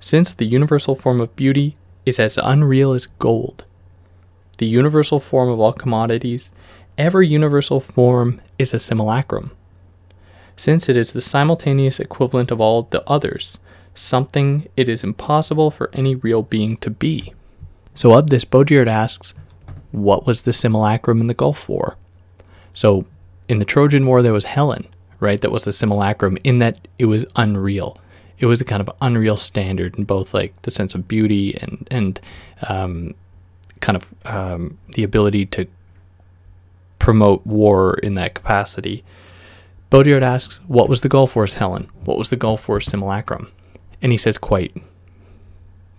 since 0.00 0.32
the 0.32 0.46
universal 0.46 0.94
form 0.94 1.20
of 1.20 1.34
beauty 1.36 1.76
is 2.04 2.20
as 2.20 2.38
unreal 2.42 2.92
as 2.92 3.06
gold. 3.06 3.64
The 4.58 4.66
universal 4.66 5.20
form 5.20 5.48
of 5.48 5.60
all 5.60 5.72
commodities, 5.72 6.50
every 6.96 7.28
universal 7.28 7.80
form 7.80 8.40
is 8.58 8.72
a 8.72 8.80
simulacrum. 8.80 9.50
Since 10.56 10.88
it 10.88 10.96
is 10.96 11.12
the 11.12 11.20
simultaneous 11.20 12.00
equivalent 12.00 12.50
of 12.50 12.60
all 12.60 12.82
the 12.84 13.06
others, 13.08 13.58
something 13.94 14.68
it 14.76 14.88
is 14.88 15.04
impossible 15.04 15.70
for 15.70 15.90
any 15.92 16.14
real 16.14 16.42
being 16.42 16.76
to 16.78 16.90
be. 16.90 17.34
So, 17.94 18.16
of 18.16 18.30
this, 18.30 18.44
Baudrillard 18.44 18.88
asks, 18.88 19.34
what 19.92 20.26
was 20.26 20.42
the 20.42 20.52
simulacrum 20.52 21.20
in 21.20 21.26
the 21.26 21.34
Gulf 21.34 21.68
War? 21.68 21.96
So, 22.72 23.06
in 23.48 23.58
the 23.58 23.64
Trojan 23.64 24.06
War, 24.06 24.22
there 24.22 24.32
was 24.32 24.44
Helen, 24.44 24.86
right? 25.20 25.40
That 25.40 25.52
was 25.52 25.64
the 25.64 25.72
simulacrum 25.72 26.38
in 26.44 26.58
that 26.58 26.88
it 26.98 27.06
was 27.06 27.26
unreal 27.36 27.98
it 28.38 28.46
was 28.46 28.60
a 28.60 28.64
kind 28.64 28.80
of 28.80 28.90
unreal 29.00 29.36
standard 29.36 29.96
in 29.96 30.04
both 30.04 30.34
like 30.34 30.60
the 30.62 30.70
sense 30.70 30.94
of 30.94 31.08
beauty 31.08 31.56
and 31.58 31.86
and 31.90 32.20
um, 32.68 33.14
kind 33.80 33.96
of 33.96 34.06
um, 34.24 34.78
the 34.94 35.02
ability 35.02 35.46
to 35.46 35.66
promote 36.98 37.46
war 37.46 37.94
in 37.98 38.14
that 38.14 38.34
capacity. 38.34 39.04
Baudrillard 39.90 40.22
asks, 40.22 40.58
"What 40.66 40.88
was 40.88 41.00
the 41.00 41.08
Gulf 41.08 41.36
War's 41.36 41.54
Helen? 41.54 41.88
What 42.04 42.18
was 42.18 42.30
the 42.30 42.36
Gulf 42.36 42.68
War's 42.68 42.86
simulacrum?" 42.86 43.50
And 44.02 44.12
he 44.12 44.18
says 44.18 44.38
quite 44.38 44.76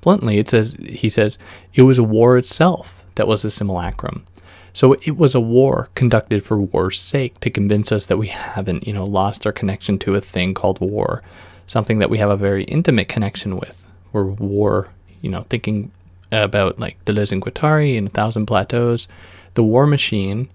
bluntly, 0.01 0.37
it 0.37 0.49
says 0.49 0.75
he 0.87 1.09
says 1.09 1.37
it 1.73 1.83
was 1.83 1.97
a 1.97 2.03
war 2.03 2.37
itself 2.37 3.03
that 3.15 3.27
was 3.27 3.43
a 3.43 3.49
simulacrum. 3.49 4.25
So 4.73 4.93
it 4.93 5.17
was 5.17 5.33
a 5.33 5.39
war 5.39 5.89
conducted 5.95 6.43
for 6.43 6.59
war's 6.59 6.99
sake 6.99 7.39
to 7.39 7.49
convince 7.49 7.91
us 7.91 8.05
that 8.05 8.17
we 8.17 8.27
haven't, 8.27 8.85
you 8.85 8.93
know, 8.93 9.05
lost 9.05 9.47
our 9.47 9.51
connection 9.51 9.97
to 9.99 10.13
a 10.13 10.21
thing 10.21 10.53
called 10.53 10.79
war 10.79 11.23
something 11.67 11.99
that 11.99 12.09
we 12.09 12.17
have 12.17 12.29
a 12.29 12.37
very 12.37 12.63
intimate 12.63 13.07
connection 13.07 13.57
with. 13.57 13.85
We're 14.13 14.23
war, 14.23 14.89
you 15.21 15.29
know, 15.29 15.45
thinking 15.49 15.91
about 16.31 16.79
like 16.79 17.03
Deleuze 17.05 17.31
and 17.31 17.41
Guattari 17.41 17.97
and 17.97 18.07
A 18.07 18.11
Thousand 18.11 18.45
Plateaus, 18.47 19.07
the 19.53 19.63
war 19.63 19.85
machine, 19.85 20.49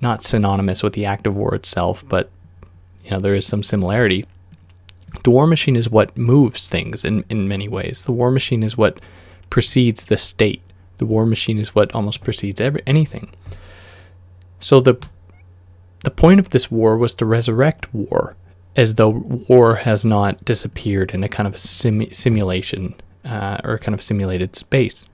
not 0.00 0.24
synonymous 0.24 0.82
with 0.82 0.92
the 0.92 1.06
act 1.06 1.26
of 1.26 1.34
war 1.34 1.54
itself, 1.54 2.04
but 2.08 2.30
you 3.04 3.10
know, 3.10 3.18
there 3.18 3.34
is 3.34 3.46
some 3.46 3.62
similarity. 3.62 4.24
The 5.24 5.30
war 5.30 5.46
machine 5.46 5.76
is 5.76 5.90
what 5.90 6.16
moves 6.16 6.68
things 6.68 7.04
in, 7.04 7.24
in 7.30 7.48
many 7.48 7.66
ways. 7.66 8.02
The 8.02 8.12
war 8.12 8.30
machine 8.30 8.62
is 8.62 8.76
what 8.76 9.00
precedes 9.50 10.04
the 10.04 10.18
state. 10.18 10.62
The 10.98 11.06
war 11.06 11.24
machine 11.24 11.58
is 11.58 11.74
what 11.74 11.94
almost 11.94 12.22
precedes 12.22 12.60
every, 12.60 12.82
anything. 12.86 13.30
So 14.60 14.80
the 14.80 14.96
the 16.04 16.10
point 16.10 16.38
of 16.38 16.50
this 16.50 16.70
war 16.70 16.96
was 16.96 17.14
to 17.14 17.26
resurrect 17.26 17.92
war 17.92 18.36
as 18.78 18.94
though 18.94 19.08
war 19.48 19.74
has 19.74 20.04
not 20.04 20.42
disappeared 20.44 21.10
in 21.10 21.24
a 21.24 21.28
kind 21.28 21.48
of 21.48 21.58
sim- 21.58 22.12
simulation 22.12 22.94
uh, 23.24 23.58
or 23.64 23.76
kind 23.76 23.92
of 23.92 24.00
simulated 24.00 24.54
space. 24.54 25.04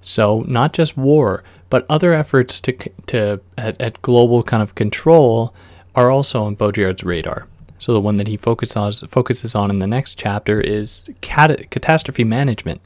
So, 0.00 0.42
not 0.42 0.72
just 0.72 0.96
war, 0.96 1.42
but 1.70 1.84
other 1.88 2.12
efforts 2.12 2.60
to, 2.60 2.72
to 3.06 3.40
at, 3.58 3.80
at 3.80 4.00
global 4.02 4.44
kind 4.44 4.62
of 4.62 4.76
control 4.76 5.52
are 5.96 6.10
also 6.10 6.44
on 6.44 6.54
Baudrillard's 6.56 7.02
radar. 7.02 7.48
So, 7.80 7.92
the 7.92 8.00
one 8.00 8.14
that 8.14 8.28
he 8.28 8.36
focuses 8.36 8.76
on, 8.76 8.92
focuses 9.08 9.56
on 9.56 9.70
in 9.70 9.80
the 9.80 9.88
next 9.88 10.14
chapter 10.14 10.60
is 10.60 11.10
cat- 11.20 11.68
catastrophe 11.72 12.22
management, 12.22 12.80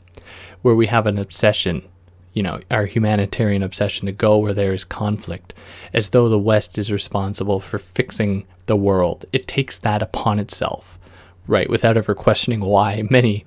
where 0.63 0.75
we 0.75 0.87
have 0.87 1.07
an 1.07 1.19
obsession 1.19 1.87
you 2.37 2.43
know, 2.43 2.61
our 2.71 2.85
humanitarian 2.85 3.63
obsession 3.63 4.05
to 4.05 4.13
go 4.13 4.37
where 4.37 4.53
there 4.53 4.75
is 4.75 4.85
conflict, 4.85 5.55
as 5.95 6.11
though 6.11 6.29
the 6.29 6.39
West 6.39 6.77
is 6.77 6.93
responsible 6.93 7.61
for 7.61 7.79
fixing 7.79 8.47
the 8.67 8.77
world. 8.77 9.25
It 9.33 9.49
takes 9.49 9.79
that 9.79 10.03
upon 10.03 10.39
itself, 10.39 10.99
right, 11.47 11.71
without 11.71 11.97
ever 11.97 12.15
questioning 12.15 12.61
why 12.61 13.05
many 13.09 13.47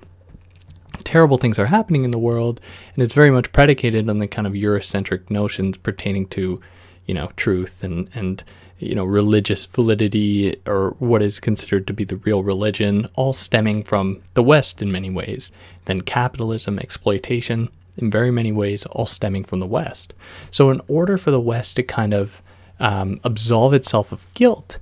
terrible 1.04 1.38
things 1.38 1.56
are 1.56 1.66
happening 1.66 2.02
in 2.02 2.10
the 2.10 2.18
world, 2.18 2.60
and 2.92 3.04
it's 3.04 3.14
very 3.14 3.30
much 3.30 3.52
predicated 3.52 4.10
on 4.10 4.18
the 4.18 4.26
kind 4.26 4.44
of 4.44 4.54
Eurocentric 4.54 5.30
notions 5.30 5.76
pertaining 5.76 6.26
to, 6.26 6.60
you 7.06 7.14
know, 7.14 7.30
truth 7.36 7.84
and 7.84 8.10
and 8.12 8.42
you 8.80 8.96
know 8.96 9.04
religious 9.04 9.66
validity 9.66 10.60
or 10.66 10.96
what 10.98 11.22
is 11.22 11.38
considered 11.38 11.86
to 11.86 11.92
be 11.92 12.02
the 12.02 12.16
real 12.16 12.42
religion, 12.42 13.06
all 13.14 13.32
stemming 13.32 13.84
from 13.84 14.20
the 14.34 14.42
West 14.42 14.82
in 14.82 14.90
many 14.90 15.10
ways. 15.10 15.52
Then 15.84 16.00
capitalism, 16.00 16.80
exploitation, 16.80 17.68
in 17.96 18.10
very 18.10 18.30
many 18.30 18.52
ways 18.52 18.86
all 18.86 19.06
stemming 19.06 19.44
from 19.44 19.60
the 19.60 19.66
West. 19.66 20.14
So, 20.50 20.70
in 20.70 20.80
order 20.88 21.18
for 21.18 21.30
the 21.30 21.40
West 21.40 21.76
to 21.76 21.82
kind 21.82 22.14
of 22.14 22.42
um, 22.78 23.20
absolve 23.24 23.74
itself 23.74 24.12
of 24.12 24.26
guilt, 24.34 24.78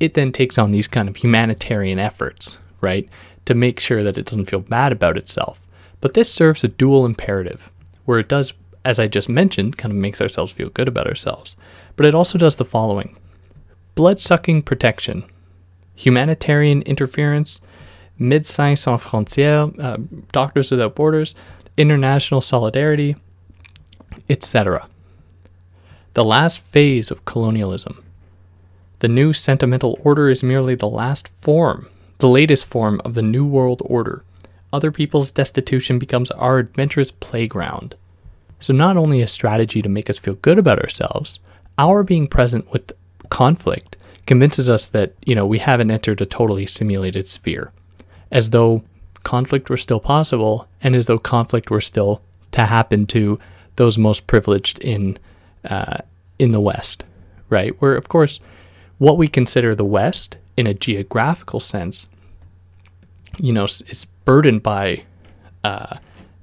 it 0.00 0.14
then 0.14 0.32
takes 0.32 0.58
on 0.58 0.70
these 0.70 0.88
kind 0.88 1.08
of 1.08 1.16
humanitarian 1.16 1.98
efforts, 1.98 2.58
right, 2.80 3.08
to 3.44 3.54
make 3.54 3.80
sure 3.80 4.02
that 4.02 4.18
it 4.18 4.26
doesn't 4.26 4.46
feel 4.46 4.60
bad 4.60 4.92
about 4.92 5.16
itself. 5.16 5.66
But 6.00 6.14
this 6.14 6.32
serves 6.32 6.64
a 6.64 6.68
dual 6.68 7.06
imperative, 7.06 7.70
where 8.04 8.18
it 8.18 8.28
does, 8.28 8.52
as 8.84 8.98
I 8.98 9.06
just 9.06 9.28
mentioned, 9.28 9.78
kind 9.78 9.92
of 9.92 9.98
makes 9.98 10.20
ourselves 10.20 10.52
feel 10.52 10.68
good 10.70 10.88
about 10.88 11.06
ourselves. 11.06 11.56
But 11.96 12.06
it 12.06 12.14
also 12.14 12.38
does 12.38 12.56
the 12.56 12.64
following 12.64 13.16
blood 13.94 14.20
sucking 14.20 14.62
protection, 14.62 15.24
humanitarian 15.94 16.82
interference, 16.82 17.60
Médecins 18.20 18.78
Sans 18.78 19.02
Frontières, 19.02 19.78
uh, 19.78 19.96
Doctors 20.32 20.70
Without 20.70 20.94
Borders, 20.94 21.34
international 21.76 22.40
solidarity, 22.40 23.16
etc. 24.28 24.88
The 26.14 26.24
last 26.24 26.62
phase 26.62 27.10
of 27.10 27.24
colonialism. 27.24 28.02
The 29.00 29.08
new 29.08 29.32
sentimental 29.32 29.98
order 30.02 30.30
is 30.30 30.42
merely 30.42 30.74
the 30.74 30.88
last 30.88 31.28
form, 31.28 31.88
the 32.18 32.28
latest 32.28 32.64
form 32.64 33.00
of 33.04 33.14
the 33.14 33.22
New 33.22 33.44
World 33.44 33.82
Order. 33.84 34.22
Other 34.72 34.90
people's 34.90 35.30
destitution 35.30 35.98
becomes 35.98 36.30
our 36.30 36.58
adventurous 36.58 37.10
playground. 37.10 37.94
So, 38.58 38.72
not 38.72 38.96
only 38.96 39.20
a 39.20 39.26
strategy 39.26 39.82
to 39.82 39.88
make 39.88 40.08
us 40.08 40.18
feel 40.18 40.34
good 40.36 40.58
about 40.58 40.78
ourselves, 40.78 41.40
our 41.76 42.02
being 42.02 42.26
present 42.26 42.70
with 42.72 42.92
conflict 43.28 43.96
convinces 44.26 44.68
us 44.68 44.88
that, 44.88 45.12
you 45.24 45.34
know, 45.34 45.46
we 45.46 45.58
haven't 45.58 45.90
entered 45.90 46.20
a 46.20 46.26
totally 46.26 46.66
simulated 46.66 47.28
sphere, 47.28 47.72
as 48.30 48.50
though 48.50 48.82
conflict 49.26 49.68
were 49.68 49.76
still 49.76 49.98
possible 49.98 50.68
and 50.80 50.94
as 50.94 51.06
though 51.06 51.18
conflict 51.18 51.68
were 51.68 51.80
still 51.80 52.22
to 52.52 52.62
happen 52.62 53.06
to 53.06 53.36
those 53.74 53.98
most 53.98 54.28
privileged 54.28 54.78
in 54.78 55.18
uh, 55.64 55.98
in 56.38 56.52
the 56.52 56.60
West, 56.60 57.02
right? 57.50 57.74
Where 57.80 57.96
of 57.96 58.08
course, 58.08 58.38
what 58.98 59.18
we 59.18 59.26
consider 59.26 59.74
the 59.74 59.84
West 59.84 60.36
in 60.56 60.68
a 60.68 60.74
geographical 60.74 61.58
sense, 61.58 62.06
you 63.38 63.52
know, 63.52 63.64
is 63.64 64.06
burdened 64.24 64.62
by 64.62 65.02
uh, 65.64 65.98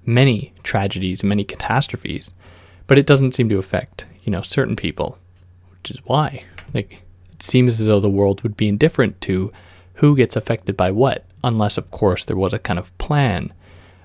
many 0.05 0.51
tragedies, 0.63 1.23
many 1.23 1.45
catastrophes, 1.45 2.33
but 2.85 2.99
it 2.99 3.07
doesn't 3.07 3.33
seem 3.33 3.47
to 3.47 3.57
affect 3.57 4.05
you 4.25 4.31
know 4.31 4.41
certain 4.41 4.75
people, 4.75 5.17
which 5.71 5.89
is 5.89 5.99
why 6.03 6.43
like 6.73 7.01
it 7.31 7.41
seems 7.41 7.79
as 7.79 7.85
though 7.85 8.01
the 8.01 8.17
world 8.19 8.41
would 8.41 8.57
be 8.57 8.67
indifferent 8.67 9.21
to 9.21 9.53
who 9.95 10.17
gets 10.17 10.35
affected 10.35 10.75
by 10.75 10.91
what 10.91 11.23
unless, 11.43 11.77
of 11.77 11.91
course, 11.91 12.25
there 12.25 12.37
was 12.37 12.53
a 12.53 12.59
kind 12.59 12.79
of 12.79 12.95
plan, 12.97 13.53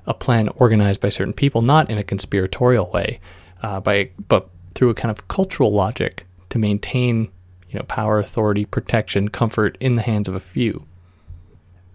a 0.07 0.15
plan 0.15 0.49
organized 0.57 1.01
by 1.01 1.09
certain 1.09 1.33
people, 1.33 1.63
not 1.63 1.91
in 1.91 1.99
a 1.99 2.03
conspiratorial 2.03 2.91
way, 2.91 3.21
uh, 3.63 3.81
by 3.81 4.11
but 4.29 4.49
through 4.75 4.91
a 4.91 4.95
kind 4.95 5.11
of 5.11 5.29
cultural 5.29 5.73
logic 5.73 6.27
to 6.51 6.59
maintain, 6.59 7.31
you 7.71 7.79
know, 7.79 7.85
power, 7.85 8.19
authority, 8.19 8.65
protection, 8.65 9.29
comfort 9.29 9.77
in 9.81 9.95
the 9.95 10.03
hands 10.03 10.29
of 10.29 10.35
a 10.35 10.41
few. 10.41 10.87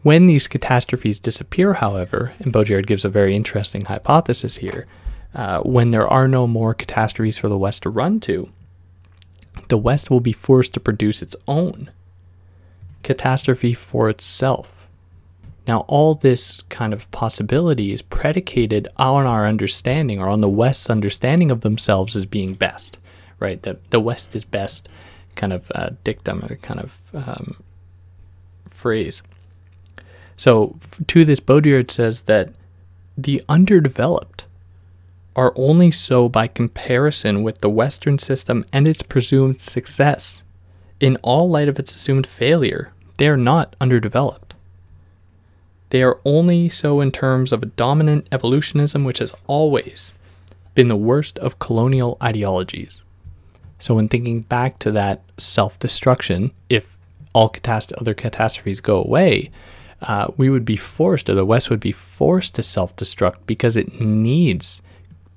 When 0.03 0.25
these 0.25 0.47
catastrophes 0.49 1.19
disappear, 1.19 1.75
however, 1.75 2.33
and 2.39 2.51
Baudrillard 2.51 2.87
gives 2.87 3.05
a 3.05 3.09
very 3.09 3.35
interesting 3.35 3.85
hypothesis 3.85 4.57
here, 4.57 4.85
uh, 5.33 5.61
when 5.61 5.91
there 5.91 6.07
are 6.07 6.27
no 6.27 6.45
more 6.45 6.73
catastrophes 6.73 7.37
for 7.37 7.47
the 7.47 7.57
West 7.57 7.83
to 7.83 7.89
run 7.89 8.19
to, 8.21 8.51
the 9.69 9.77
West 9.77 10.09
will 10.09 10.19
be 10.19 10.33
forced 10.33 10.73
to 10.73 10.79
produce 10.79 11.21
its 11.21 11.35
own 11.47 11.89
catastrophe 13.01 13.73
for 13.73 14.09
itself. 14.09 14.82
Now, 15.65 15.81
all 15.87 16.15
this 16.15 16.61
kind 16.63 16.93
of 16.93 17.09
possibility 17.11 17.93
is 17.93 18.01
predicated 18.01 18.87
on 18.97 19.25
our 19.25 19.47
understanding 19.47 20.19
or 20.19 20.27
on 20.27 20.41
the 20.41 20.49
West's 20.49 20.89
understanding 20.89 21.51
of 21.51 21.61
themselves 21.61 22.15
as 22.15 22.25
being 22.25 22.53
best, 22.53 22.97
right? 23.39 23.61
The, 23.61 23.77
the 23.89 24.01
West 24.01 24.35
is 24.35 24.43
best 24.43 24.89
kind 25.35 25.53
of 25.53 25.71
uh, 25.73 25.91
dictum 26.03 26.43
or 26.43 26.57
kind 26.57 26.81
of 26.81 26.97
um, 27.13 27.63
phrase. 28.67 29.23
So, 30.35 30.77
to 31.07 31.23
this, 31.23 31.39
Baudrillard 31.39 31.91
says 31.91 32.21
that 32.21 32.49
the 33.17 33.41
underdeveloped 33.47 34.45
are 35.35 35.53
only 35.55 35.91
so 35.91 36.27
by 36.27 36.47
comparison 36.47 37.41
with 37.41 37.61
the 37.61 37.69
Western 37.69 38.19
system 38.19 38.63
and 38.73 38.87
its 38.87 39.01
presumed 39.01 39.61
success. 39.61 40.43
In 40.99 41.17
all 41.17 41.49
light 41.49 41.67
of 41.67 41.79
its 41.79 41.93
assumed 41.93 42.27
failure, 42.27 42.91
they 43.17 43.27
are 43.27 43.37
not 43.37 43.75
underdeveloped. 43.79 44.52
They 45.93 46.01
are 46.01 46.19
only 46.25 46.69
so 46.69 47.01
in 47.01 47.11
terms 47.11 47.51
of 47.51 47.61
a 47.61 47.67
dominant 47.67 48.27
evolutionism, 48.31 49.03
which 49.03 49.19
has 49.19 49.31
always 49.45 50.15
been 50.73 50.87
the 50.87 50.95
worst 50.95 51.37
of 51.37 51.59
colonial 51.59 52.17
ideologies. 52.19 53.03
So, 53.77 53.93
when 53.93 54.09
thinking 54.09 54.41
back 54.41 54.79
to 54.79 54.89
that 54.89 55.21
self 55.37 55.77
destruction, 55.77 56.49
if 56.67 56.97
all 57.35 57.47
catast- 57.47 57.93
other 58.01 58.15
catastrophes 58.15 58.79
go 58.79 59.03
away, 59.03 59.51
uh, 60.01 60.29
we 60.35 60.49
would 60.49 60.65
be 60.65 60.77
forced, 60.77 61.29
or 61.29 61.35
the 61.35 61.45
West 61.45 61.69
would 61.69 61.79
be 61.79 61.91
forced 61.91 62.55
to 62.55 62.63
self 62.63 62.95
destruct 62.95 63.45
because 63.45 63.77
it 63.77 64.01
needs 64.01 64.81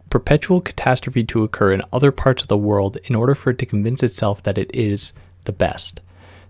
perpetual 0.09 0.63
catastrophe 0.63 1.23
to 1.25 1.45
occur 1.45 1.75
in 1.75 1.83
other 1.93 2.11
parts 2.11 2.41
of 2.41 2.49
the 2.49 2.57
world 2.57 2.97
in 3.05 3.15
order 3.15 3.35
for 3.35 3.51
it 3.51 3.59
to 3.59 3.67
convince 3.67 4.03
itself 4.03 4.43
that 4.45 4.57
it 4.57 4.75
is 4.75 5.13
the 5.45 5.53
best. 5.53 6.01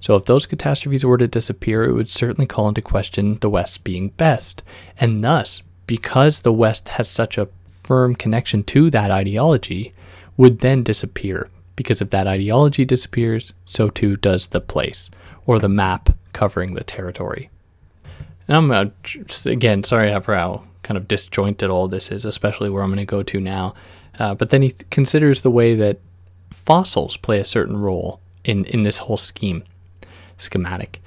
So 0.00 0.14
if 0.14 0.24
those 0.24 0.46
catastrophes 0.46 1.04
were 1.04 1.18
to 1.18 1.28
disappear, 1.28 1.84
it 1.84 1.92
would 1.92 2.08
certainly 2.08 2.46
call 2.46 2.68
into 2.68 2.82
question 2.82 3.38
the 3.40 3.50
West 3.50 3.84
being 3.84 4.10
best. 4.10 4.62
And 4.98 5.22
thus, 5.24 5.62
because 5.86 6.40
the 6.40 6.52
West 6.52 6.88
has 6.90 7.08
such 7.08 7.38
a 7.38 7.48
firm 7.66 8.14
connection 8.14 8.62
to 8.64 8.90
that 8.90 9.10
ideology, 9.10 9.92
would 10.36 10.60
then 10.60 10.82
disappear. 10.82 11.48
Because 11.76 12.00
if 12.00 12.10
that 12.10 12.26
ideology 12.26 12.84
disappears, 12.84 13.52
so 13.64 13.88
too 13.88 14.16
does 14.16 14.48
the 14.48 14.60
place 14.60 15.10
or 15.46 15.58
the 15.58 15.68
map 15.68 16.16
covering 16.32 16.74
the 16.74 16.84
territory. 16.84 17.50
And 18.48 18.56
I'm 18.56 18.70
uh, 18.70 18.86
again 19.44 19.82
sorry 19.82 20.18
for 20.20 20.34
how 20.34 20.64
kind 20.82 20.96
of 20.96 21.08
disjointed 21.08 21.68
all 21.68 21.88
this 21.88 22.10
is, 22.10 22.24
especially 22.24 22.70
where 22.70 22.82
I'm 22.82 22.90
going 22.90 22.98
to 22.98 23.04
go 23.04 23.22
to 23.22 23.40
now. 23.40 23.74
Uh, 24.18 24.34
but 24.34 24.50
then 24.50 24.62
he 24.62 24.68
th- 24.68 24.88
considers 24.90 25.42
the 25.42 25.50
way 25.50 25.74
that 25.74 25.98
fossils 26.52 27.16
play 27.16 27.40
a 27.40 27.44
certain 27.44 27.76
role 27.76 28.20
in 28.44 28.64
in 28.66 28.82
this 28.82 28.98
whole 28.98 29.16
scheme 29.16 29.64
schematic, 30.38 31.02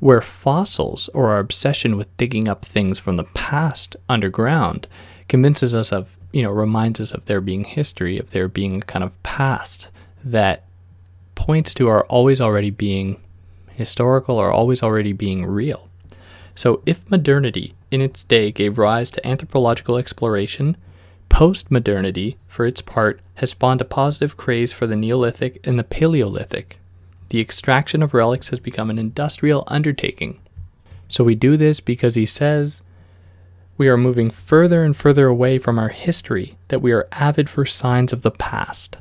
where 0.00 0.20
fossils 0.20 1.08
or 1.14 1.30
our 1.30 1.38
obsession 1.38 1.96
with 1.96 2.14
digging 2.16 2.48
up 2.48 2.64
things 2.64 2.98
from 2.98 3.16
the 3.16 3.24
past 3.24 3.96
underground 4.08 4.86
convinces 5.28 5.74
us 5.74 5.92
of, 5.92 6.08
you 6.32 6.42
know, 6.42 6.50
reminds 6.50 7.00
us 7.00 7.12
of 7.12 7.24
there 7.24 7.40
being 7.40 7.64
history, 7.64 8.18
of 8.18 8.30
there 8.30 8.48
being 8.48 8.82
a 8.82 8.84
kind 8.84 9.04
of 9.04 9.20
past 9.22 9.90
that 10.22 10.64
points 11.34 11.74
to 11.74 11.88
our 11.88 12.04
always 12.04 12.40
already 12.40 12.70
being 12.70 13.20
historical 13.70 14.36
or 14.36 14.50
always 14.50 14.82
already 14.82 15.12
being 15.12 15.44
real. 15.44 15.88
So, 16.54 16.82
if 16.86 17.10
modernity 17.10 17.74
in 17.90 18.00
its 18.00 18.22
day 18.24 18.52
gave 18.52 18.78
rise 18.78 19.10
to 19.12 19.26
anthropological 19.26 19.98
exploration, 19.98 20.76
post-modernity, 21.28 22.36
for 22.46 22.64
its 22.64 22.80
part, 22.80 23.20
has 23.36 23.50
spawned 23.50 23.80
a 23.80 23.84
positive 23.84 24.36
craze 24.36 24.72
for 24.72 24.86
the 24.86 24.94
Neolithic 24.94 25.66
and 25.66 25.78
the 25.78 25.84
Paleolithic, 25.84 26.78
the 27.34 27.40
extraction 27.40 28.00
of 28.00 28.14
relics 28.14 28.50
has 28.50 28.60
become 28.60 28.90
an 28.90 28.98
industrial 28.98 29.64
undertaking. 29.66 30.38
So 31.08 31.24
we 31.24 31.34
do 31.34 31.56
this 31.56 31.80
because 31.80 32.14
he 32.14 32.26
says 32.26 32.80
we 33.76 33.88
are 33.88 33.96
moving 33.96 34.30
further 34.30 34.84
and 34.84 34.96
further 34.96 35.26
away 35.26 35.58
from 35.58 35.76
our 35.76 35.88
history, 35.88 36.56
that 36.68 36.80
we 36.80 36.92
are 36.92 37.08
avid 37.10 37.50
for 37.50 37.66
signs 37.66 38.12
of 38.12 38.22
the 38.22 38.30
past. 38.30 38.98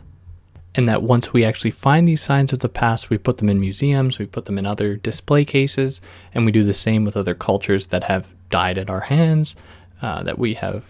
and 0.75 0.87
that 0.89 1.03
once 1.03 1.31
we 1.31 1.45
actually 1.45 1.71
find 1.71 2.07
these 2.07 2.21
signs 2.21 2.51
of 2.51 2.59
the 2.59 2.69
past, 2.69 3.09
we 3.09 3.17
put 3.17 3.37
them 3.37 3.49
in 3.49 3.59
museums, 3.59 4.17
we 4.17 4.25
put 4.25 4.45
them 4.45 4.57
in 4.57 4.65
other 4.65 4.95
display 4.95 5.45
cases, 5.45 6.01
and 6.33 6.45
we 6.45 6.51
do 6.51 6.63
the 6.63 6.73
same 6.73 7.05
with 7.05 7.15
other 7.15 7.35
cultures 7.35 7.87
that 7.87 8.05
have 8.05 8.27
died 8.49 8.77
at 8.77 8.89
our 8.89 9.01
hands, 9.01 9.55
uh, 10.01 10.23
that 10.23 10.39
we 10.39 10.55
have 10.55 10.83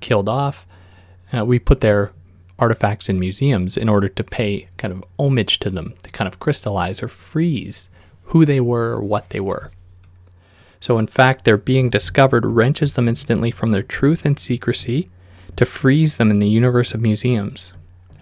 killed 0.00 0.28
off. 0.28 0.66
Uh, 1.32 1.44
we 1.44 1.58
put 1.58 1.80
their 1.80 2.12
artifacts 2.62 3.08
in 3.08 3.18
museums 3.18 3.76
in 3.76 3.88
order 3.88 4.08
to 4.08 4.22
pay 4.22 4.68
kind 4.76 4.92
of 4.94 5.04
homage 5.18 5.58
to 5.58 5.68
them, 5.68 5.94
to 6.04 6.10
kind 6.10 6.28
of 6.28 6.38
crystallize 6.38 7.02
or 7.02 7.08
freeze 7.08 7.90
who 8.26 8.44
they 8.44 8.60
were 8.60 8.92
or 8.92 9.02
what 9.02 9.30
they 9.30 9.40
were. 9.40 9.72
So, 10.80 10.98
in 10.98 11.08
fact, 11.08 11.44
their 11.44 11.56
being 11.56 11.90
discovered 11.90 12.46
wrenches 12.46 12.94
them 12.94 13.08
instantly 13.08 13.50
from 13.50 13.72
their 13.72 13.82
truth 13.82 14.24
and 14.24 14.38
secrecy 14.38 15.10
to 15.56 15.66
freeze 15.66 16.16
them 16.16 16.30
in 16.30 16.38
the 16.38 16.48
universe 16.48 16.94
of 16.94 17.00
museums, 17.00 17.72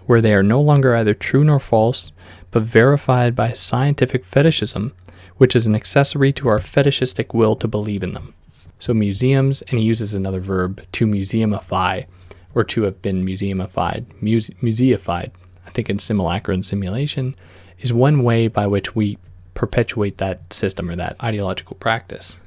where 0.07 0.23
they 0.23 0.35
are 0.35 0.43
no 0.43 0.61
longer 0.61 0.97
either 0.97 1.15
true 1.15 1.45
nor 1.45 1.61
false, 1.61 2.13
but 2.51 2.63
verified 2.63 3.37
by 3.37 3.53
scientific 3.53 4.25
fetishism, 4.25 4.93
which 5.37 5.55
is 5.55 5.67
an 5.67 5.75
accessory 5.75 6.33
to 6.33 6.49
our 6.49 6.59
fetishistic 6.59 7.35
will 7.35 7.57
to 7.57 7.69
believe 7.69 8.03
in 8.03 8.15
them. 8.15 8.35
So, 8.79 8.95
museums, 8.95 9.61
and 9.69 9.79
he 9.79 9.85
uses 9.85 10.15
another 10.15 10.41
verb, 10.41 10.83
to 10.93 11.07
museumify, 11.07 12.07
or 12.55 12.65
to 12.65 12.83
have 12.83 13.01
been 13.03 13.25
museumified, 13.25 14.05
muse- 14.21 14.51
museified, 14.61 15.31
I 15.67 15.71
think 15.71 15.89
in 15.89 15.99
simulacra 15.99 16.55
and 16.55 16.65
simulation, 16.65 17.35
is 17.79 17.93
one 17.93 18.23
way 18.23 18.49
by 18.49 18.67
which 18.67 18.95
we 18.95 19.19
perpetuate 19.55 20.19
that 20.19 20.53
system 20.53 20.91
or 20.91 20.97
that 20.97 21.17
ideological 21.23 21.77
practice. 21.77 22.39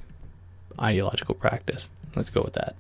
Ideological 0.80 1.36
practice. 1.36 1.90
Let's 2.16 2.30
go 2.30 2.42
with 2.42 2.54
that. 2.54 2.76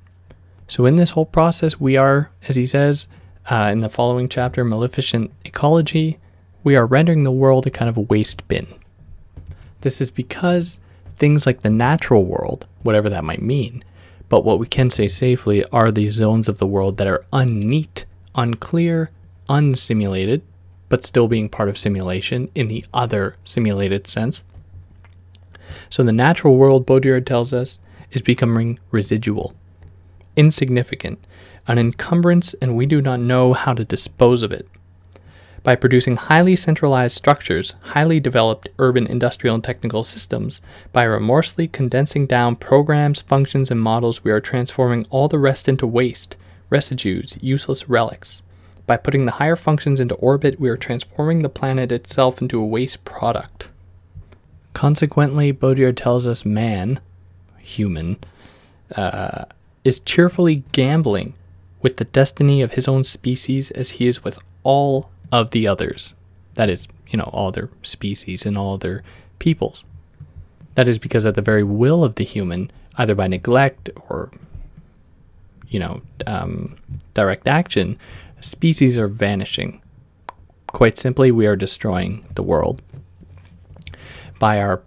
So, 0.67 0.85
in 0.85 0.95
this 0.95 1.11
whole 1.11 1.25
process, 1.25 1.79
we 1.79 1.97
are, 1.97 2.31
as 2.47 2.55
he 2.55 2.65
says 2.65 3.07
uh, 3.49 3.69
in 3.71 3.81
the 3.81 3.89
following 3.89 4.29
chapter, 4.29 4.63
Maleficent 4.63 5.31
Ecology, 5.45 6.19
we 6.63 6.75
are 6.75 6.85
rendering 6.85 7.23
the 7.23 7.31
world 7.31 7.67
a 7.67 7.69
kind 7.69 7.89
of 7.89 8.09
waste 8.09 8.47
bin. 8.47 8.67
This 9.81 9.99
is 9.99 10.09
because 10.09 10.79
things 11.09 11.45
like 11.45 11.61
the 11.61 11.69
natural 11.69 12.25
world, 12.25 12.65
whatever 12.83 13.09
that 13.09 13.23
might 13.23 13.41
mean, 13.41 13.83
but 14.33 14.43
what 14.43 14.57
we 14.57 14.65
can 14.65 14.89
say 14.89 15.07
safely 15.07 15.63
are 15.65 15.91
the 15.91 16.09
zones 16.09 16.49
of 16.49 16.57
the 16.57 16.65
world 16.65 16.97
that 16.97 17.05
are 17.05 17.23
unneat, 17.31 18.05
unclear, 18.33 19.11
unsimulated, 19.47 20.41
but 20.89 21.05
still 21.05 21.27
being 21.27 21.47
part 21.47 21.69
of 21.69 21.77
simulation 21.77 22.49
in 22.55 22.67
the 22.67 22.83
other 22.95 23.35
simulated 23.43 24.07
sense. 24.07 24.43
So 25.91 26.01
the 26.01 26.11
natural 26.11 26.57
world, 26.57 26.87
Baudrillard 26.87 27.27
tells 27.27 27.53
us, 27.53 27.77
is 28.11 28.23
becoming 28.23 28.79
residual, 28.89 29.53
insignificant, 30.35 31.23
an 31.67 31.77
encumbrance, 31.77 32.55
and 32.55 32.75
we 32.75 32.87
do 32.87 33.03
not 33.03 33.19
know 33.19 33.53
how 33.53 33.75
to 33.75 33.85
dispose 33.85 34.41
of 34.41 34.51
it 34.51 34.67
by 35.63 35.75
producing 35.75 36.17
highly 36.17 36.55
centralized 36.57 37.15
structures, 37.15 37.73
highly 37.81 38.19
developed 38.19 38.69
urban 38.77 39.07
industrial 39.09 39.55
and 39.55 39.63
technical 39.63 40.03
systems. 40.03 40.59
By 40.91 41.03
remorselessly 41.03 41.69
condensing 41.69 42.25
down 42.25 42.57
programs, 42.57 43.21
functions, 43.21 43.71
and 43.71 43.81
models, 43.81 44.23
we 44.23 44.31
are 44.31 44.41
transforming 44.41 45.05
all 45.09 45.29
the 45.29 45.39
rest 45.39 45.69
into 45.69 45.87
waste, 45.87 46.35
residues, 46.69 47.37
useless 47.41 47.87
relics. 47.87 48.41
By 48.85 48.97
putting 48.97 49.25
the 49.25 49.31
higher 49.33 49.55
functions 49.55 50.01
into 50.01 50.15
orbit, 50.15 50.59
we 50.59 50.69
are 50.69 50.75
transforming 50.75 51.39
the 51.39 51.49
planet 51.49 51.91
itself 51.91 52.41
into 52.41 52.59
a 52.59 52.65
waste 52.65 53.05
product. 53.05 53.69
Consequently, 54.73 55.53
Baudrillard 55.53 55.95
tells 55.95 56.27
us 56.27 56.45
man, 56.45 56.99
human, 57.59 58.17
uh, 58.95 59.45
is 59.85 60.01
cheerfully 60.01 60.63
gambling 60.73 61.35
with 61.81 61.97
the 61.97 62.05
destiny 62.05 62.61
of 62.61 62.73
his 62.73 62.87
own 62.87 63.03
species 63.05 63.71
as 63.71 63.91
he 63.91 64.07
is 64.07 64.23
with 64.23 64.39
all 64.63 65.09
of 65.33 65.49
the 65.49 65.67
others. 65.67 66.13
That 66.53 66.69
is, 66.69 66.87
you 67.09 67.17
know, 67.17 67.29
all 67.33 67.51
their 67.51 67.69
species 67.81 68.45
and 68.45 68.55
all 68.55 68.77
their 68.77 69.03
peoples. 69.39 69.83
That 70.75 70.87
is 70.87 70.99
because 70.99 71.25
at 71.25 71.33
the 71.33 71.41
very 71.41 71.63
will 71.63 72.03
of 72.03 72.15
the 72.15 72.23
human, 72.23 72.71
either 72.97 73.15
by 73.15 73.27
neglect 73.27 73.89
or, 74.07 74.29
you 75.67 75.79
know, 75.79 76.01
um, 76.27 76.77
direct 77.15 77.47
action, 77.47 77.97
species 78.41 78.95
are 78.95 79.07
vanishing. 79.07 79.81
Quite 80.67 80.99
simply, 80.99 81.31
we 81.31 81.47
are 81.47 81.55
destroying 81.55 82.23
the 82.35 82.43
world 82.43 82.83
by 84.37 84.59
our 84.59 84.83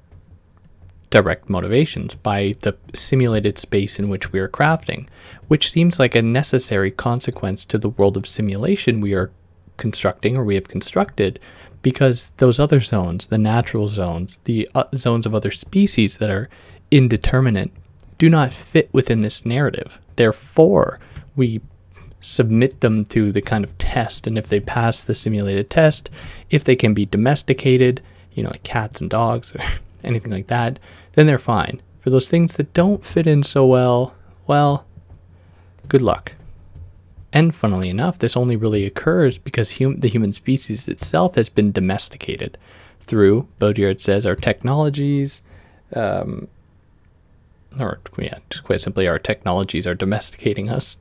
direct 1.10 1.50
motivations, 1.50 2.14
by 2.14 2.52
the 2.60 2.76
simulated 2.94 3.58
space 3.58 3.98
in 3.98 4.08
which 4.08 4.30
we 4.30 4.38
are 4.38 4.48
crafting, 4.48 5.08
which 5.48 5.70
seems 5.70 5.98
like 5.98 6.14
a 6.14 6.22
necessary 6.22 6.92
consequence 6.92 7.64
to 7.64 7.78
the 7.78 7.88
world 7.88 8.16
of 8.16 8.28
simulation 8.28 9.00
we 9.00 9.12
are 9.12 9.32
constructing 9.76 10.36
or 10.36 10.44
we 10.44 10.54
have 10.54 10.68
constructed 10.68 11.38
because 11.82 12.32
those 12.38 12.58
other 12.58 12.80
zones, 12.80 13.26
the 13.26 13.38
natural 13.38 13.88
zones, 13.88 14.40
the 14.44 14.68
uh, 14.74 14.84
zones 14.94 15.26
of 15.26 15.34
other 15.34 15.50
species 15.50 16.18
that 16.18 16.30
are 16.30 16.48
indeterminate, 16.90 17.70
do 18.18 18.28
not 18.28 18.52
fit 18.52 18.88
within 18.92 19.22
this 19.22 19.46
narrative. 19.46 20.00
Therefore, 20.16 20.98
we 21.36 21.60
submit 22.20 22.80
them 22.80 23.04
to 23.04 23.30
the 23.30 23.42
kind 23.42 23.62
of 23.62 23.76
test, 23.78 24.26
and 24.26 24.36
if 24.36 24.48
they 24.48 24.58
pass 24.58 25.04
the 25.04 25.14
simulated 25.14 25.70
test, 25.70 26.10
if 26.50 26.64
they 26.64 26.74
can 26.74 26.94
be 26.94 27.06
domesticated, 27.06 28.02
you 28.32 28.42
know, 28.42 28.50
like 28.50 28.62
cats 28.62 29.00
and 29.00 29.10
dogs 29.10 29.54
or 29.54 29.60
anything 30.04 30.32
like 30.32 30.48
that, 30.48 30.78
then 31.12 31.26
they're 31.26 31.38
fine. 31.38 31.80
For 32.00 32.10
those 32.10 32.28
things 32.28 32.54
that 32.54 32.74
don't 32.74 33.04
fit 33.04 33.26
in 33.26 33.42
so 33.42 33.66
well, 33.66 34.14
well, 34.46 34.86
good 35.88 36.02
luck. 36.02 36.32
And 37.36 37.54
funnily 37.54 37.90
enough, 37.90 38.18
this 38.18 38.34
only 38.34 38.56
really 38.56 38.86
occurs 38.86 39.36
because 39.36 39.76
hum- 39.76 40.00
the 40.00 40.08
human 40.08 40.32
species 40.32 40.88
itself 40.88 41.34
has 41.34 41.50
been 41.50 41.70
domesticated 41.70 42.56
through, 43.00 43.46
Baudrillard 43.60 44.00
says, 44.00 44.24
our 44.24 44.34
technologies, 44.34 45.42
um, 45.92 46.48
or 47.78 48.00
yeah, 48.16 48.38
just 48.48 48.64
quite 48.64 48.80
simply, 48.80 49.06
our 49.06 49.18
technologies 49.18 49.86
are 49.86 49.94
domesticating 49.94 50.70
us. 50.70 50.96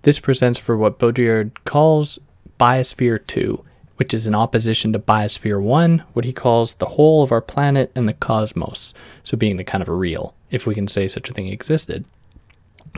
This 0.00 0.18
presents 0.18 0.58
for 0.58 0.78
what 0.78 0.98
Baudrillard 0.98 1.50
calls 1.64 2.18
Biosphere 2.58 3.26
2, 3.26 3.62
which 3.96 4.14
is 4.14 4.26
in 4.26 4.34
opposition 4.34 4.94
to 4.94 4.98
Biosphere 4.98 5.60
1, 5.60 6.04
what 6.14 6.24
he 6.24 6.32
calls 6.32 6.72
the 6.72 6.86
whole 6.86 7.22
of 7.22 7.32
our 7.32 7.42
planet 7.42 7.92
and 7.94 8.08
the 8.08 8.14
cosmos, 8.14 8.94
so 9.24 9.36
being 9.36 9.56
the 9.56 9.62
kind 9.62 9.82
of 9.82 9.90
a 9.90 9.92
real, 9.92 10.34
if 10.50 10.66
we 10.66 10.74
can 10.74 10.88
say 10.88 11.06
such 11.06 11.28
a 11.28 11.34
thing 11.34 11.48
existed. 11.48 12.06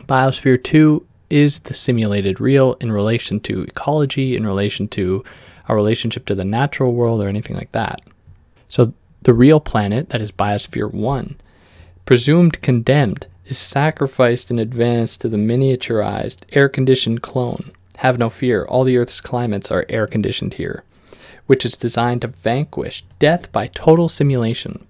Biosphere 0.07 0.63
2 0.63 1.05
is 1.29 1.59
the 1.59 1.73
simulated 1.73 2.39
real 2.39 2.73
in 2.81 2.91
relation 2.91 3.39
to 3.41 3.63
ecology, 3.63 4.35
in 4.35 4.45
relation 4.45 4.87
to 4.89 5.23
our 5.67 5.75
relationship 5.75 6.25
to 6.25 6.35
the 6.35 6.45
natural 6.45 6.93
world, 6.93 7.21
or 7.21 7.27
anything 7.27 7.55
like 7.55 7.71
that. 7.73 8.01
So 8.69 8.93
the 9.21 9.33
real 9.33 9.59
planet, 9.59 10.09
that 10.09 10.21
is 10.21 10.31
Biosphere 10.31 10.91
1, 10.91 11.39
presumed 12.05 12.61
condemned, 12.61 13.27
is 13.45 13.57
sacrificed 13.57 14.51
in 14.51 14.59
advance 14.59 15.17
to 15.17 15.27
the 15.27 15.37
miniaturized, 15.37 16.41
air 16.51 16.69
conditioned 16.69 17.21
clone. 17.21 17.71
Have 17.97 18.17
no 18.17 18.29
fear, 18.29 18.65
all 18.65 18.83
the 18.83 18.97
Earth's 18.97 19.19
climates 19.19 19.71
are 19.71 19.85
air 19.89 20.07
conditioned 20.07 20.53
here, 20.53 20.83
which 21.47 21.65
is 21.65 21.75
designed 21.75 22.21
to 22.21 22.27
vanquish 22.27 23.03
death 23.17 23.51
by 23.51 23.67
total 23.67 24.07
simulation. 24.07 24.87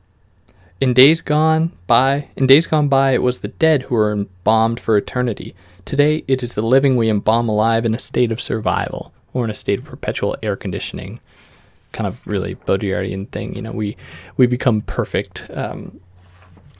In 0.79 0.93
days 0.93 1.21
gone 1.21 1.71
by, 1.87 2.29
in 2.35 2.47
days 2.47 2.67
gone 2.67 2.87
by, 2.87 3.11
it 3.11 3.23
was 3.23 3.39
the 3.39 3.47
dead 3.47 3.83
who 3.83 3.95
were 3.95 4.11
embalmed 4.11 4.79
for 4.79 4.95
eternity, 4.95 5.55
Today, 5.85 6.23
it 6.27 6.43
is 6.43 6.53
the 6.53 6.61
living 6.61 6.95
we 6.95 7.09
embalm 7.09 7.49
alive 7.49 7.85
in 7.85 7.95
a 7.95 7.99
state 7.99 8.31
of 8.31 8.41
survival 8.41 9.13
or 9.33 9.43
in 9.43 9.49
a 9.49 9.55
state 9.55 9.79
of 9.79 9.85
perpetual 9.85 10.35
air 10.43 10.55
conditioning. 10.55 11.19
Kind 11.91 12.07
of 12.07 12.25
really 12.27 12.55
Baudrillardian 12.55 13.29
thing, 13.29 13.55
you 13.55 13.61
know. 13.61 13.71
We 13.71 13.97
we 14.37 14.45
become 14.45 14.81
perfect, 14.81 15.49
um, 15.51 15.99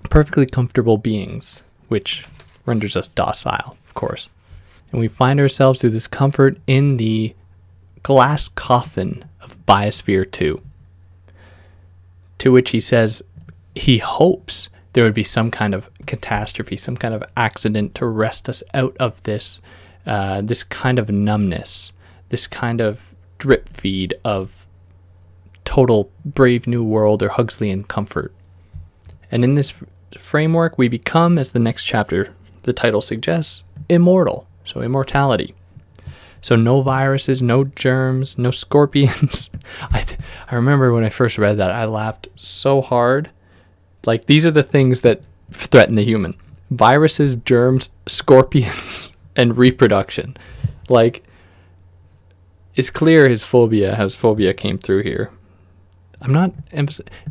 perfectly 0.09 0.45
comfortable 0.45 0.97
beings, 0.97 1.63
which 1.87 2.25
renders 2.65 2.95
us 2.95 3.07
docile, 3.07 3.75
of 3.87 3.93
course. 3.95 4.29
And 4.91 4.99
we 4.99 5.07
find 5.07 5.39
ourselves 5.39 5.81
through 5.81 5.91
this 5.91 6.07
comfort 6.07 6.57
in 6.67 6.97
the 6.97 7.33
glass 8.03 8.47
coffin 8.47 9.25
of 9.41 9.63
Biosphere 9.65 10.29
2. 10.31 10.61
To 12.39 12.51
which 12.51 12.71
he 12.71 12.79
says 12.79 13.21
he 13.75 13.97
hopes 13.97 14.69
there 14.93 15.03
would 15.03 15.13
be 15.13 15.23
some 15.23 15.51
kind 15.51 15.73
of 15.73 15.89
catastrophe, 16.10 16.76
some 16.76 16.97
kind 16.97 17.14
of 17.14 17.24
accident 17.38 17.95
to 17.95 18.05
wrest 18.05 18.49
us 18.49 18.64
out 18.74 18.97
of 18.99 19.22
this, 19.24 19.62
uh, 20.05 20.41
this 20.41 20.64
kind 20.64 20.99
of 20.99 21.10
numbness, 21.10 21.93
this 22.30 22.47
kind 22.47 22.82
of 22.82 22.99
drip 23.38 23.70
feed 23.70 24.16
of 24.26 24.68
total 25.64 26.12
brave 26.26 26.66
new 26.66 26.84
world 26.84 27.22
or 27.22 27.30
Huxleyan 27.30 27.84
comfort. 27.84 28.34
And 29.32 29.43
in 29.43 29.53
this 29.53 29.74
framework, 30.18 30.78
we 30.78 30.88
become, 30.88 31.38
as 31.38 31.51
the 31.51 31.60
next 31.60 31.84
chapter, 31.84 32.34
the 32.64 32.74
title 32.74 33.01
suggests, 33.01 33.64
immortal. 33.88 34.47
So 34.66 34.82
immortality. 34.82 35.53
So 36.41 36.55
no 36.55 36.82
viruses, 36.82 37.41
no 37.41 37.64
germs, 37.64 38.38
no 38.38 38.51
scorpions. 38.64 39.51
I 39.91 40.01
th- 40.01 40.20
I 40.49 40.55
remember 40.55 40.91
when 40.91 41.03
I 41.03 41.10
first 41.10 41.38
read 41.38 41.57
that, 41.57 41.72
I 41.72 41.86
laughed 41.86 42.28
so 42.36 42.82
hard 42.82 43.30
like 44.05 44.26
these 44.26 44.45
are 44.45 44.51
the 44.51 44.64
things 44.64 45.01
that 45.01 45.22
threaten 45.51 45.95
the 45.95 46.03
human 46.03 46.35
viruses, 46.71 47.35
germs, 47.35 47.89
scorpions, 48.05 49.11
and 49.35 49.57
reproduction. 49.57 50.37
Like, 50.87 51.23
it's 52.75 52.89
clear 52.89 53.27
his 53.27 53.43
phobia, 53.43 53.95
his 53.95 54.15
phobia 54.15 54.53
came 54.53 54.77
through 54.77 55.03
here. 55.03 55.31
I'm 56.21 56.33
not 56.33 56.53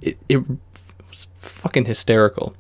it, 0.01 0.19
it 0.29 0.39
was 0.39 1.29
fucking 1.41 1.85
hysterical. 1.85 2.55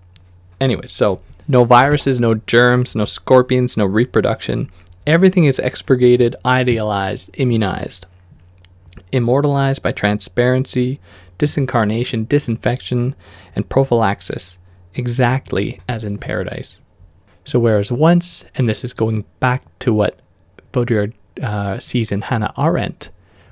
Anyway, 0.60 0.86
so 0.86 1.20
no 1.46 1.64
viruses, 1.64 2.20
no 2.20 2.34
germs, 2.34 2.94
no 2.94 3.04
scorpions, 3.04 3.76
no 3.76 3.86
reproduction. 3.86 4.70
Everything 5.06 5.44
is 5.44 5.58
expurgated, 5.58 6.36
idealized, 6.44 7.30
immunized, 7.34 8.04
immortalized 9.12 9.82
by 9.82 9.92
transparency, 9.92 11.00
disincarnation, 11.38 12.28
disinfection, 12.28 13.14
and 13.56 13.68
prophylaxis, 13.68 14.57
exactly 14.98 15.80
as 15.88 16.04
in 16.04 16.18
paradise. 16.18 16.80
So, 17.44 17.58
whereas 17.58 17.90
once, 17.90 18.44
and 18.54 18.68
this 18.68 18.84
is 18.84 18.92
going 18.92 19.24
back 19.40 19.62
to 19.80 19.92
what 19.92 20.18
Baudrillard 20.72 21.14
uh, 21.42 21.78
sees 21.78 22.12
in 22.12 22.22
Hannah 22.22 22.52
Arendt, 22.58 23.10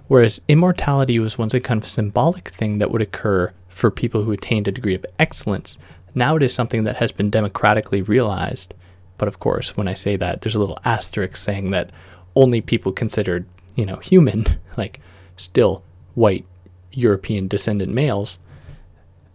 whereas 0.08 0.40
immortality 0.48 1.18
was 1.18 1.38
once 1.38 1.54
a 1.54 1.60
kind 1.60 1.82
of 1.82 1.88
symbolic 1.88 2.48
thing 2.48 2.78
that 2.78 2.90
would 2.90 3.02
occur 3.02 3.52
for 3.68 3.90
people 3.90 4.22
who 4.22 4.32
attained 4.32 4.68
a 4.68 4.72
degree 4.72 4.94
of 4.94 5.06
excellence, 5.18 5.78
now 6.14 6.36
it 6.36 6.42
is 6.42 6.52
something 6.52 6.84
that 6.84 6.96
has 6.96 7.12
been 7.12 7.30
democratically 7.30 8.02
realized. 8.02 8.74
But 9.18 9.28
of 9.28 9.38
course, 9.38 9.76
when 9.76 9.88
I 9.88 9.94
say 9.94 10.16
that, 10.16 10.40
there's 10.40 10.54
a 10.54 10.58
little 10.58 10.78
asterisk 10.84 11.36
saying 11.36 11.70
that 11.70 11.90
only 12.34 12.60
people 12.60 12.92
considered, 12.92 13.46
you 13.74 13.86
know, 13.86 13.96
human, 13.96 14.58
like 14.76 15.00
still 15.36 15.82
white 16.14 16.44
European 16.92 17.48
descendant 17.48 17.92
males, 17.92 18.38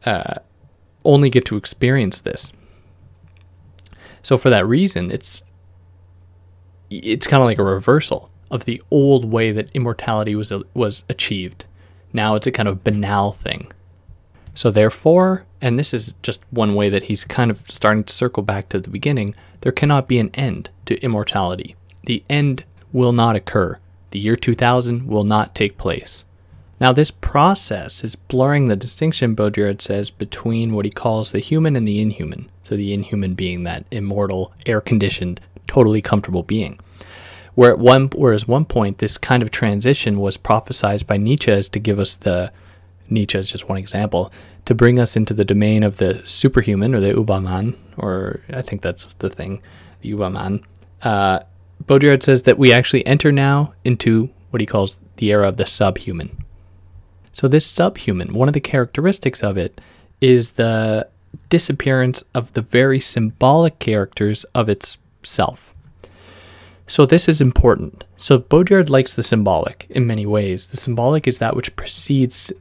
uh, 0.05 0.35
only 1.03 1.29
get 1.29 1.45
to 1.45 1.57
experience 1.57 2.21
this. 2.21 2.51
So 4.23 4.37
for 4.37 4.49
that 4.49 4.67
reason, 4.67 5.11
it's 5.11 5.43
it's 6.89 7.27
kind 7.27 7.41
of 7.41 7.47
like 7.47 7.57
a 7.57 7.63
reversal 7.63 8.29
of 8.49 8.65
the 8.65 8.81
old 8.91 9.25
way 9.25 9.51
that 9.51 9.71
immortality 9.71 10.35
was 10.35 10.51
was 10.73 11.03
achieved. 11.09 11.65
Now 12.13 12.35
it's 12.35 12.47
a 12.47 12.51
kind 12.51 12.67
of 12.67 12.83
banal 12.83 13.31
thing. 13.31 13.71
So 14.53 14.69
therefore, 14.69 15.45
and 15.61 15.79
this 15.79 15.93
is 15.93 16.13
just 16.21 16.43
one 16.49 16.75
way 16.75 16.89
that 16.89 17.03
he's 17.03 17.23
kind 17.23 17.49
of 17.49 17.61
starting 17.69 18.03
to 18.03 18.13
circle 18.13 18.43
back 18.43 18.67
to 18.69 18.79
the 18.79 18.89
beginning, 18.89 19.33
there 19.61 19.71
cannot 19.71 20.07
be 20.07 20.19
an 20.19 20.29
end 20.33 20.69
to 20.87 21.01
immortality. 21.01 21.75
The 22.03 22.23
end 22.29 22.65
will 22.91 23.13
not 23.13 23.37
occur. 23.37 23.79
The 24.11 24.19
year 24.19 24.35
2000 24.35 25.07
will 25.07 25.23
not 25.23 25.55
take 25.55 25.77
place. 25.77 26.25
Now, 26.81 26.91
this 26.91 27.11
process 27.11 28.03
is 28.03 28.15
blurring 28.15 28.67
the 28.67 28.75
distinction, 28.75 29.35
Baudrillard 29.35 29.83
says, 29.83 30.09
between 30.09 30.73
what 30.73 30.83
he 30.83 30.89
calls 30.89 31.31
the 31.31 31.37
human 31.37 31.75
and 31.75 31.87
the 31.87 32.01
inhuman. 32.01 32.49
So, 32.63 32.75
the 32.75 32.91
inhuman 32.91 33.35
being 33.35 33.61
that 33.63 33.85
immortal, 33.91 34.51
air 34.65 34.81
conditioned, 34.81 35.39
totally 35.67 36.01
comfortable 36.01 36.41
being. 36.41 36.79
Where 37.53 37.69
at 37.69 37.77
one, 37.77 38.09
whereas 38.15 38.47
one 38.47 38.65
point, 38.65 38.97
this 38.97 39.19
kind 39.19 39.43
of 39.43 39.51
transition 39.51 40.19
was 40.19 40.37
prophesied 40.37 41.05
by 41.05 41.17
Nietzsche 41.17 41.51
as 41.51 41.69
to 41.69 41.79
give 41.79 41.99
us 41.99 42.15
the, 42.15 42.51
Nietzsche 43.11 43.37
is 43.37 43.51
just 43.51 43.69
one 43.69 43.77
example, 43.77 44.33
to 44.65 44.73
bring 44.73 44.97
us 44.97 45.15
into 45.15 45.35
the 45.35 45.45
domain 45.45 45.83
of 45.83 45.97
the 45.97 46.25
superhuman 46.25 46.95
or 46.95 46.99
the 46.99 47.13
Übermann, 47.13 47.77
or 47.95 48.41
I 48.51 48.63
think 48.63 48.81
that's 48.81 49.05
the 49.19 49.29
thing, 49.29 49.61
the 50.01 50.13
Übermann. 50.13 50.63
Uh, 51.03 51.41
Baudrillard 51.85 52.23
says 52.23 52.41
that 52.43 52.57
we 52.57 52.73
actually 52.73 53.05
enter 53.05 53.31
now 53.31 53.75
into 53.83 54.31
what 54.49 54.61
he 54.61 54.65
calls 54.65 54.99
the 55.17 55.31
era 55.31 55.47
of 55.47 55.57
the 55.57 55.67
subhuman. 55.67 56.40
So, 57.31 57.47
this 57.47 57.65
subhuman, 57.65 58.33
one 58.33 58.47
of 58.49 58.53
the 58.53 58.59
characteristics 58.59 59.43
of 59.43 59.57
it 59.57 59.79
is 60.19 60.51
the 60.51 61.07
disappearance 61.49 62.23
of 62.33 62.53
the 62.53 62.61
very 62.61 62.99
symbolic 62.99 63.79
characters 63.79 64.43
of 64.55 64.69
itself. 64.69 65.73
So, 66.87 67.05
this 67.05 67.29
is 67.29 67.39
important. 67.39 68.03
So, 68.17 68.37
Baudrillard 68.37 68.89
likes 68.89 69.13
the 69.13 69.23
symbolic 69.23 69.87
in 69.89 70.05
many 70.05 70.25
ways. 70.25 70.67
The 70.67 70.77
symbolic 70.77 71.27
is 71.27 71.39
that 71.39 71.55
which 71.55 71.75
precedes 71.75 72.51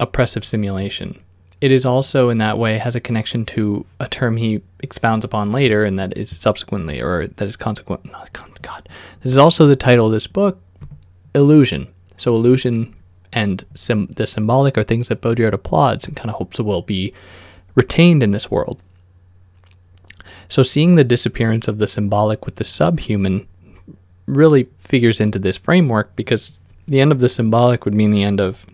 oppressive 0.00 0.44
simulation. 0.44 1.20
It 1.60 1.72
is 1.72 1.84
also, 1.84 2.28
in 2.28 2.38
that 2.38 2.56
way, 2.56 2.78
has 2.78 2.94
a 2.94 3.00
connection 3.00 3.44
to 3.46 3.84
a 3.98 4.08
term 4.08 4.36
he 4.36 4.62
expounds 4.80 5.24
upon 5.24 5.52
later, 5.52 5.84
and 5.84 5.98
that 5.98 6.16
is 6.16 6.34
subsequently, 6.34 7.00
or 7.00 7.26
that 7.26 7.48
is 7.48 7.56
consequent. 7.56 8.10
Not, 8.10 8.32
God, 8.62 8.88
this 9.22 9.32
is 9.32 9.38
also 9.38 9.66
the 9.66 9.76
title 9.76 10.06
of 10.06 10.12
this 10.12 10.26
book, 10.26 10.60
illusion. 11.34 11.88
So, 12.16 12.34
illusion 12.34 12.94
and 13.32 13.64
sim- 13.74 14.08
the 14.16 14.26
symbolic 14.26 14.78
are 14.78 14.84
things 14.84 15.08
that 15.08 15.20
Baudrillard 15.20 15.52
applauds 15.52 16.06
and 16.06 16.16
kind 16.16 16.30
of 16.30 16.36
hopes 16.36 16.58
will 16.58 16.82
be 16.82 17.12
retained 17.74 18.22
in 18.22 18.32
this 18.32 18.50
world. 18.50 18.80
So, 20.48 20.62
seeing 20.62 20.94
the 20.94 21.04
disappearance 21.04 21.68
of 21.68 21.78
the 21.78 21.86
symbolic 21.86 22.46
with 22.46 22.56
the 22.56 22.64
subhuman 22.64 23.46
really 24.26 24.68
figures 24.78 25.20
into 25.20 25.38
this 25.38 25.56
framework 25.56 26.14
because 26.16 26.60
the 26.86 27.00
end 27.00 27.12
of 27.12 27.20
the 27.20 27.28
symbolic 27.28 27.84
would 27.84 27.94
mean 27.94 28.10
the 28.10 28.22
end 28.22 28.40
of 28.40 28.66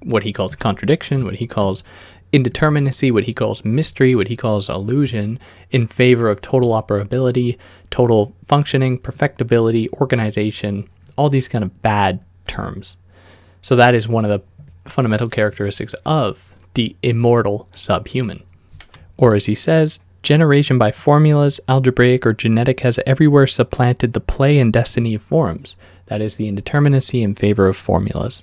what 0.00 0.24
he 0.24 0.32
calls 0.32 0.56
contradiction, 0.56 1.24
what 1.24 1.36
he 1.36 1.46
calls 1.46 1.84
indeterminacy, 2.32 3.12
what 3.12 3.24
he 3.24 3.32
calls 3.32 3.64
mystery, 3.64 4.14
what 4.14 4.28
he 4.28 4.36
calls 4.36 4.68
illusion, 4.68 5.38
in 5.70 5.86
favor 5.86 6.28
of 6.28 6.40
total 6.40 6.70
operability, 6.70 7.58
total 7.90 8.34
functioning, 8.46 8.98
perfectibility, 8.98 9.88
organization, 9.94 10.88
all 11.16 11.28
these 11.28 11.48
kind 11.48 11.62
of 11.62 11.82
bad 11.82 12.20
terms. 12.46 12.96
So 13.62 13.76
that 13.76 13.94
is 13.94 14.08
one 14.08 14.24
of 14.24 14.30
the 14.30 14.90
fundamental 14.90 15.28
characteristics 15.28 15.94
of 16.04 16.52
the 16.74 16.96
immortal 17.02 17.68
subhuman. 17.72 18.42
Or 19.16 19.34
as 19.34 19.46
he 19.46 19.54
says, 19.54 20.00
generation 20.22 20.78
by 20.78 20.90
formulas, 20.90 21.60
algebraic 21.68 22.26
or 22.26 22.32
genetic, 22.32 22.80
has 22.80 22.98
everywhere 23.06 23.46
supplanted 23.46 24.12
the 24.12 24.20
play 24.20 24.58
and 24.58 24.72
destiny 24.72 25.14
of 25.14 25.22
forms. 25.22 25.76
That 26.06 26.22
is 26.22 26.36
the 26.36 26.50
indeterminacy 26.50 27.22
in 27.22 27.34
favor 27.34 27.68
of 27.68 27.76
formulas. 27.76 28.42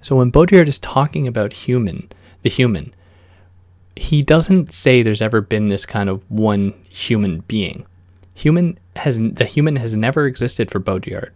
So 0.00 0.16
when 0.16 0.32
Baudrillard 0.32 0.68
is 0.68 0.78
talking 0.80 1.28
about 1.28 1.52
human, 1.52 2.10
the 2.42 2.50
human, 2.50 2.92
he 3.94 4.22
doesn't 4.22 4.72
say 4.72 5.02
there's 5.02 5.22
ever 5.22 5.40
been 5.40 5.68
this 5.68 5.86
kind 5.86 6.08
of 6.08 6.28
one 6.30 6.74
human 6.88 7.40
being. 7.40 7.86
Human 8.34 8.78
has 8.96 9.18
the 9.18 9.44
human 9.44 9.76
has 9.76 9.94
never 9.94 10.26
existed 10.26 10.70
for 10.70 10.80
Baudrillard. 10.80 11.30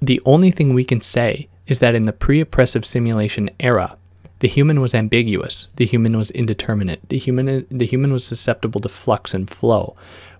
The 0.00 0.20
only 0.24 0.50
thing 0.50 0.74
we 0.74 0.84
can 0.84 1.00
say 1.00 1.48
is 1.66 1.80
that 1.80 1.94
in 1.94 2.04
the 2.04 2.12
pre 2.12 2.40
oppressive 2.40 2.84
simulation 2.84 3.50
era, 3.60 3.96
the 4.40 4.48
human 4.48 4.80
was 4.80 4.94
ambiguous, 4.94 5.68
the 5.76 5.86
human 5.86 6.16
was 6.16 6.30
indeterminate, 6.32 7.00
the 7.08 7.18
human, 7.18 7.66
the 7.70 7.86
human 7.86 8.12
was 8.12 8.24
susceptible 8.24 8.80
to 8.80 8.88
flux 8.88 9.34
and 9.34 9.48
flow. 9.48 9.94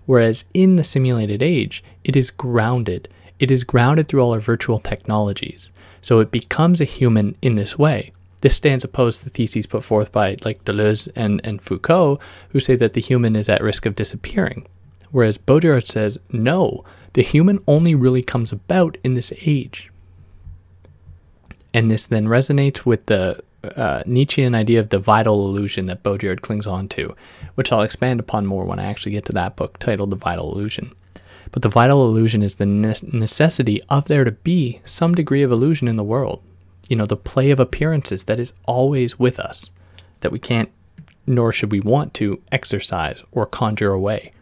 Whereas 0.05 0.43
in 0.53 0.75
the 0.75 0.83
simulated 0.83 1.41
age, 1.41 1.83
it 2.03 2.15
is 2.15 2.29
grounded. 2.29 3.07
It 3.39 3.49
is 3.49 3.63
grounded 3.63 4.07
through 4.07 4.21
all 4.21 4.33
our 4.33 4.39
virtual 4.39 4.79
technologies. 4.79 5.71
So 6.01 6.19
it 6.19 6.31
becomes 6.31 6.81
a 6.81 6.85
human 6.85 7.35
in 7.41 7.55
this 7.55 7.77
way. 7.77 8.11
This 8.41 8.57
stands 8.57 8.83
opposed 8.83 9.19
to 9.19 9.25
the 9.25 9.29
theses 9.29 9.65
put 9.65 9.85
forth 9.85 10.11
by 10.11 10.35
like 10.43 10.65
Deleuze 10.65 11.07
and, 11.15 11.39
and 11.45 11.61
Foucault, 11.61 12.19
who 12.49 12.59
say 12.59 12.75
that 12.75 12.91
the 12.91 12.99
human 12.99 13.37
is 13.37 13.47
at 13.47 13.63
risk 13.63 13.85
of 13.85 13.95
disappearing. 13.95 14.67
Whereas 15.11 15.37
Baudrillard 15.37 15.87
says, 15.87 16.19
no, 16.31 16.81
the 17.13 17.21
human 17.21 17.63
only 17.67 17.95
really 17.95 18.21
comes 18.21 18.51
about 18.51 18.97
in 19.03 19.13
this 19.13 19.31
age. 19.45 19.92
And 21.73 21.89
this 21.89 22.05
then 22.05 22.25
resonates 22.25 22.85
with 22.85 23.05
the 23.07 23.41
uh, 23.63 24.03
Nietzschean 24.05 24.55
idea 24.55 24.79
of 24.79 24.89
the 24.89 24.99
vital 24.99 25.47
illusion 25.47 25.85
that 25.87 26.03
Baudrillard 26.03 26.41
clings 26.41 26.67
on 26.67 26.87
to, 26.89 27.15
which 27.55 27.71
I'll 27.71 27.81
expand 27.81 28.19
upon 28.19 28.45
more 28.45 28.65
when 28.65 28.79
I 28.79 28.85
actually 28.85 29.13
get 29.13 29.25
to 29.25 29.33
that 29.33 29.55
book 29.55 29.79
titled 29.79 30.11
The 30.11 30.17
Vital 30.17 30.51
Illusion. 30.51 30.93
But 31.51 31.61
the 31.61 31.69
vital 31.69 32.05
illusion 32.05 32.41
is 32.41 32.55
the 32.55 32.65
ne- 32.65 32.95
necessity 33.11 33.81
of 33.87 34.05
there 34.05 34.23
to 34.23 34.31
be 34.31 34.81
some 34.85 35.13
degree 35.13 35.43
of 35.43 35.51
illusion 35.51 35.87
in 35.87 35.97
the 35.97 36.03
world. 36.03 36.41
You 36.89 36.95
know, 36.95 37.05
the 37.05 37.15
play 37.15 37.51
of 37.51 37.59
appearances 37.59 38.25
that 38.25 38.39
is 38.39 38.53
always 38.65 39.19
with 39.19 39.39
us, 39.39 39.69
that 40.21 40.31
we 40.31 40.39
can't, 40.39 40.71
nor 41.27 41.51
should 41.51 41.71
we 41.71 41.79
want 41.79 42.13
to, 42.15 42.41
exercise 42.51 43.23
or 43.31 43.45
conjure 43.45 43.91
away. 43.91 44.33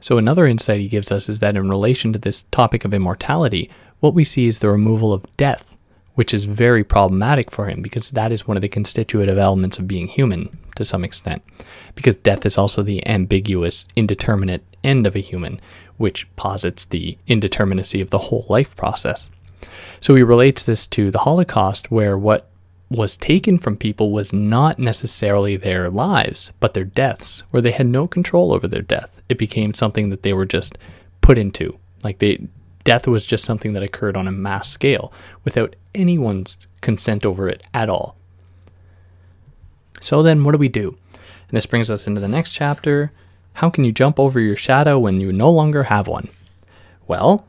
So, 0.00 0.16
another 0.16 0.46
insight 0.46 0.80
he 0.80 0.88
gives 0.88 1.12
us 1.12 1.28
is 1.28 1.40
that 1.40 1.56
in 1.56 1.68
relation 1.68 2.12
to 2.12 2.18
this 2.18 2.44
topic 2.50 2.84
of 2.84 2.94
immortality, 2.94 3.68
what 3.98 4.14
we 4.14 4.24
see 4.24 4.46
is 4.46 4.60
the 4.60 4.70
removal 4.70 5.12
of 5.12 5.26
death 5.36 5.76
which 6.20 6.34
is 6.34 6.44
very 6.44 6.84
problematic 6.84 7.50
for 7.50 7.64
him 7.64 7.80
because 7.80 8.10
that 8.10 8.30
is 8.30 8.46
one 8.46 8.54
of 8.54 8.60
the 8.60 8.68
constitutive 8.68 9.38
elements 9.38 9.78
of 9.78 9.88
being 9.88 10.06
human 10.06 10.54
to 10.76 10.84
some 10.84 11.02
extent. 11.02 11.42
Because 11.94 12.14
death 12.14 12.44
is 12.44 12.58
also 12.58 12.82
the 12.82 13.06
ambiguous, 13.08 13.88
indeterminate 13.96 14.62
end 14.84 15.06
of 15.06 15.16
a 15.16 15.20
human, 15.20 15.58
which 15.96 16.28
posits 16.36 16.84
the 16.84 17.16
indeterminacy 17.26 18.02
of 18.02 18.10
the 18.10 18.18
whole 18.18 18.44
life 18.50 18.76
process. 18.76 19.30
So 19.98 20.14
he 20.14 20.22
relates 20.22 20.62
this 20.62 20.86
to 20.88 21.10
the 21.10 21.20
Holocaust, 21.20 21.90
where 21.90 22.18
what 22.18 22.50
was 22.90 23.16
taken 23.16 23.56
from 23.56 23.78
people 23.78 24.12
was 24.12 24.30
not 24.30 24.78
necessarily 24.78 25.56
their 25.56 25.88
lives, 25.88 26.52
but 26.60 26.74
their 26.74 26.84
deaths, 26.84 27.44
where 27.48 27.62
they 27.62 27.70
had 27.70 27.86
no 27.86 28.06
control 28.06 28.52
over 28.52 28.68
their 28.68 28.82
death. 28.82 29.22
It 29.30 29.38
became 29.38 29.72
something 29.72 30.10
that 30.10 30.22
they 30.22 30.34
were 30.34 30.44
just 30.44 30.76
put 31.22 31.38
into. 31.38 31.78
Like 32.04 32.18
they 32.18 32.46
death 32.84 33.06
was 33.06 33.26
just 33.26 33.44
something 33.44 33.72
that 33.72 33.82
occurred 33.82 34.16
on 34.16 34.28
a 34.28 34.32
mass 34.32 34.68
scale 34.68 35.12
without 35.44 35.76
anyone's 35.94 36.66
consent 36.80 37.26
over 37.26 37.48
it 37.48 37.62
at 37.74 37.88
all. 37.88 38.16
So 40.00 40.22
then, 40.22 40.44
what 40.44 40.52
do 40.52 40.58
we 40.58 40.68
do? 40.68 40.96
And 41.12 41.56
this 41.56 41.66
brings 41.66 41.90
us 41.90 42.06
into 42.06 42.20
the 42.20 42.28
next 42.28 42.52
chapter. 42.52 43.12
How 43.54 43.68
can 43.70 43.84
you 43.84 43.92
jump 43.92 44.18
over 44.18 44.40
your 44.40 44.56
shadow 44.56 44.98
when 44.98 45.20
you 45.20 45.32
no 45.32 45.50
longer 45.50 45.84
have 45.84 46.06
one? 46.06 46.28
Well, 47.06 47.44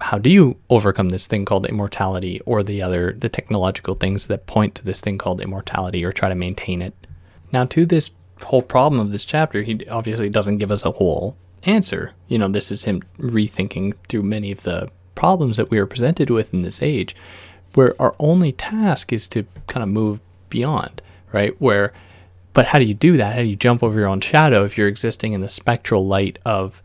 how 0.00 0.18
do 0.18 0.30
you 0.30 0.56
overcome 0.70 1.08
this 1.08 1.26
thing 1.26 1.44
called 1.44 1.66
immortality 1.66 2.40
or 2.46 2.62
the 2.62 2.80
other 2.80 3.12
the 3.12 3.28
technological 3.28 3.94
things 3.94 4.26
that 4.28 4.46
point 4.46 4.74
to 4.76 4.84
this 4.84 5.00
thing 5.00 5.18
called 5.18 5.40
immortality 5.40 6.04
or 6.04 6.12
try 6.12 6.28
to 6.28 6.34
maintain 6.34 6.80
it 6.80 6.94
now 7.52 7.64
to 7.64 7.84
this 7.84 8.10
whole 8.44 8.62
problem 8.62 9.00
of 9.00 9.10
this 9.10 9.24
chapter 9.24 9.62
he 9.62 9.84
obviously 9.88 10.30
doesn't 10.30 10.58
give 10.58 10.70
us 10.70 10.84
a 10.84 10.92
whole 10.92 11.36
answer 11.64 12.12
you 12.28 12.38
know 12.38 12.48
this 12.48 12.70
is 12.70 12.84
him 12.84 13.02
rethinking 13.18 13.94
through 14.08 14.22
many 14.22 14.50
of 14.52 14.62
the 14.62 14.90
problems 15.14 15.56
that 15.56 15.70
we 15.70 15.78
are 15.78 15.86
presented 15.86 16.30
with 16.30 16.54
in 16.54 16.62
this 16.62 16.82
age 16.82 17.14
where 17.74 18.00
our 18.00 18.14
only 18.18 18.52
task 18.52 19.12
is 19.12 19.26
to 19.26 19.44
kind 19.66 19.82
of 19.82 19.88
move 19.88 20.20
beyond 20.48 21.02
right 21.32 21.60
where 21.60 21.92
but 22.54 22.66
how 22.66 22.78
do 22.78 22.86
you 22.86 22.94
do 22.94 23.16
that 23.16 23.34
how 23.34 23.42
do 23.42 23.48
you 23.48 23.56
jump 23.56 23.82
over 23.82 23.98
your 23.98 24.08
own 24.08 24.20
shadow 24.20 24.64
if 24.64 24.78
you're 24.78 24.88
existing 24.88 25.32
in 25.32 25.40
the 25.40 25.48
spectral 25.48 26.06
light 26.06 26.38
of 26.44 26.82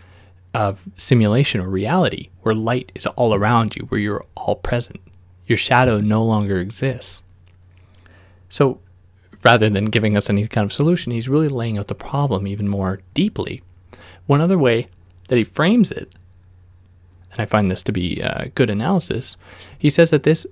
of 0.53 0.84
simulation 0.95 1.59
or 1.59 1.67
reality 1.67 2.30
where 2.41 2.53
light 2.53 2.91
is 2.93 3.07
all 3.07 3.34
around 3.34 3.76
you, 3.76 3.86
where 3.86 3.99
you're 3.99 4.26
all 4.36 4.55
present. 4.55 5.01
Your 5.47 5.57
shadow 5.57 5.99
no 5.99 6.24
longer 6.24 6.59
exists. 6.59 7.21
So 8.49 8.80
rather 9.43 9.69
than 9.69 9.86
giving 9.86 10.15
us 10.15 10.30
any 10.30 10.47
kind 10.47 10.65
of 10.65 10.71
solution, 10.71 11.11
he's 11.11 11.28
really 11.28 11.47
laying 11.47 11.78
out 11.78 11.88
the 11.88 11.95
problem 11.95 12.47
even 12.47 12.67
more 12.67 13.01
deeply. 13.13 13.63
One 14.26 14.41
other 14.41 14.57
way 14.57 14.88
that 15.28 15.38
he 15.38 15.43
frames 15.43 15.91
it, 15.91 16.13
and 17.32 17.39
I 17.39 17.45
find 17.45 17.69
this 17.69 17.84
to 17.84 17.91
be 17.91 18.21
uh, 18.21 18.45
good 18.55 18.69
analysis, 18.69 19.38
he 19.78 19.89
says 19.89 20.11
that 20.11 20.24
this 20.24 20.45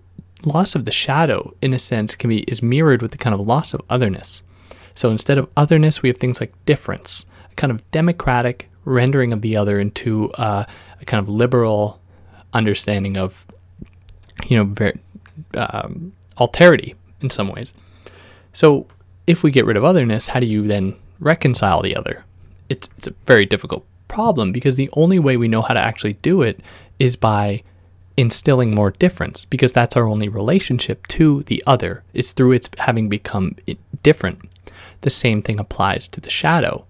loss 0.43 0.75
of 0.75 0.85
the 0.85 0.91
shadow, 0.91 1.53
in 1.61 1.73
a 1.73 1.79
sense, 1.79 2.15
can 2.15 2.29
be 2.29 2.39
is 2.41 2.61
mirrored 2.61 3.01
with 3.01 3.11
the 3.11 3.17
kind 3.17 3.33
of 3.33 3.39
loss 3.39 3.73
of 3.73 3.81
otherness. 3.89 4.43
So 4.95 5.09
instead 5.09 5.37
of 5.37 5.49
otherness, 5.55 6.01
we 6.01 6.09
have 6.09 6.17
things 6.17 6.39
like 6.39 6.53
difference, 6.65 7.25
a 7.51 7.55
kind 7.55 7.71
of 7.71 7.89
democratic 7.91 8.69
rendering 8.83 9.31
of 9.31 9.41
the 9.41 9.55
other 9.55 9.79
into 9.79 10.31
uh, 10.31 10.65
a 10.99 11.05
kind 11.05 11.21
of 11.21 11.29
liberal 11.29 12.01
understanding 12.53 13.17
of, 13.17 13.45
you 14.47 14.57
know, 14.57 14.65
ver- 14.65 14.99
um, 15.55 16.13
alterity 16.37 16.95
in 17.21 17.29
some 17.29 17.47
ways. 17.47 17.73
So 18.53 18.87
if 19.27 19.43
we 19.43 19.51
get 19.51 19.65
rid 19.65 19.77
of 19.77 19.83
otherness, 19.83 20.27
how 20.27 20.39
do 20.39 20.47
you 20.47 20.67
then 20.67 20.95
reconcile 21.19 21.81
the 21.81 21.95
other? 21.95 22.25
It's, 22.71 22.89
it's 22.97 23.07
a 23.07 23.13
very 23.25 23.45
difficult 23.45 23.85
problem 24.07 24.51
because 24.51 24.75
the 24.75 24.89
only 24.93 25.19
way 25.19 25.37
we 25.37 25.47
know 25.47 25.61
how 25.61 25.73
to 25.73 25.79
actually 25.79 26.13
do 26.13 26.41
it 26.41 26.59
is 26.99 27.15
by 27.15 27.63
instilling 28.17 28.71
more 28.71 28.91
difference 28.91 29.45
because 29.45 29.71
that's 29.71 29.95
our 29.95 30.07
only 30.07 30.29
relationship 30.29 31.07
to 31.07 31.43
the 31.43 31.63
other 31.65 32.03
is 32.13 32.31
through 32.31 32.51
its 32.51 32.69
having 32.77 33.09
become 33.09 33.55
different. 34.03 34.39
The 35.01 35.09
same 35.09 35.41
thing 35.41 35.59
applies 35.59 36.07
to 36.09 36.21
the 36.21 36.29
shadow 36.29 36.85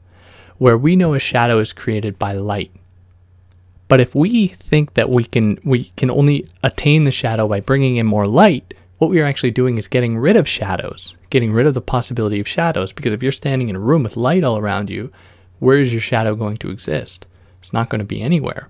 where 0.57 0.77
we 0.77 0.95
know 0.95 1.13
a 1.13 1.19
shadow 1.19 1.59
is 1.59 1.73
created 1.73 2.19
by 2.19 2.34
light. 2.34 2.71
But 3.88 3.99
if 3.99 4.13
we 4.13 4.49
think 4.49 4.93
that 4.93 5.09
we 5.09 5.23
can 5.23 5.59
we 5.63 5.86
can 5.97 6.09
only 6.11 6.47
attain 6.63 7.03
the 7.03 7.11
shadow 7.11 7.47
by 7.47 7.59
bringing 7.59 7.97
in 7.97 8.05
more 8.05 8.27
light, 8.27 8.73
what 8.99 9.09
we 9.09 9.19
are 9.19 9.25
actually 9.25 9.51
doing 9.51 9.77
is 9.77 9.88
getting 9.88 10.17
rid 10.17 10.36
of 10.36 10.47
shadows, 10.47 11.15
getting 11.29 11.51
rid 11.51 11.65
of 11.65 11.73
the 11.73 11.82
possibility 11.82 12.39
of 12.39 12.47
shadows 12.47 12.91
because 12.93 13.11
if 13.11 13.23
you're 13.23 13.32
standing 13.32 13.69
in 13.69 13.75
a 13.75 13.79
room 13.79 14.03
with 14.03 14.15
light 14.17 14.43
all 14.43 14.57
around 14.57 14.89
you, 14.89 15.11
where 15.62 15.80
is 15.80 15.93
your 15.93 16.01
shadow 16.01 16.36
going 16.36 16.57
to 16.57 16.70
exist? 16.70 17.26
It's 17.62 17.72
not 17.72 17.88
going 17.88 17.99
to 17.99 18.05
be 18.05 18.22
anywhere. 18.22 18.68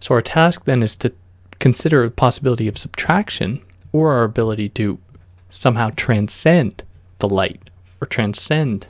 So 0.00 0.14
our 0.14 0.22
task 0.22 0.66
then 0.66 0.82
is 0.82 0.96
to 0.96 1.12
consider 1.58 2.04
the 2.04 2.10
possibility 2.10 2.68
of 2.68 2.76
subtraction 2.76 3.62
or 3.92 4.12
our 4.12 4.24
ability 4.24 4.68
to 4.70 4.98
somehow 5.48 5.90
transcend 5.96 6.82
the 7.20 7.28
light 7.28 7.70
or 8.02 8.06
transcend 8.06 8.86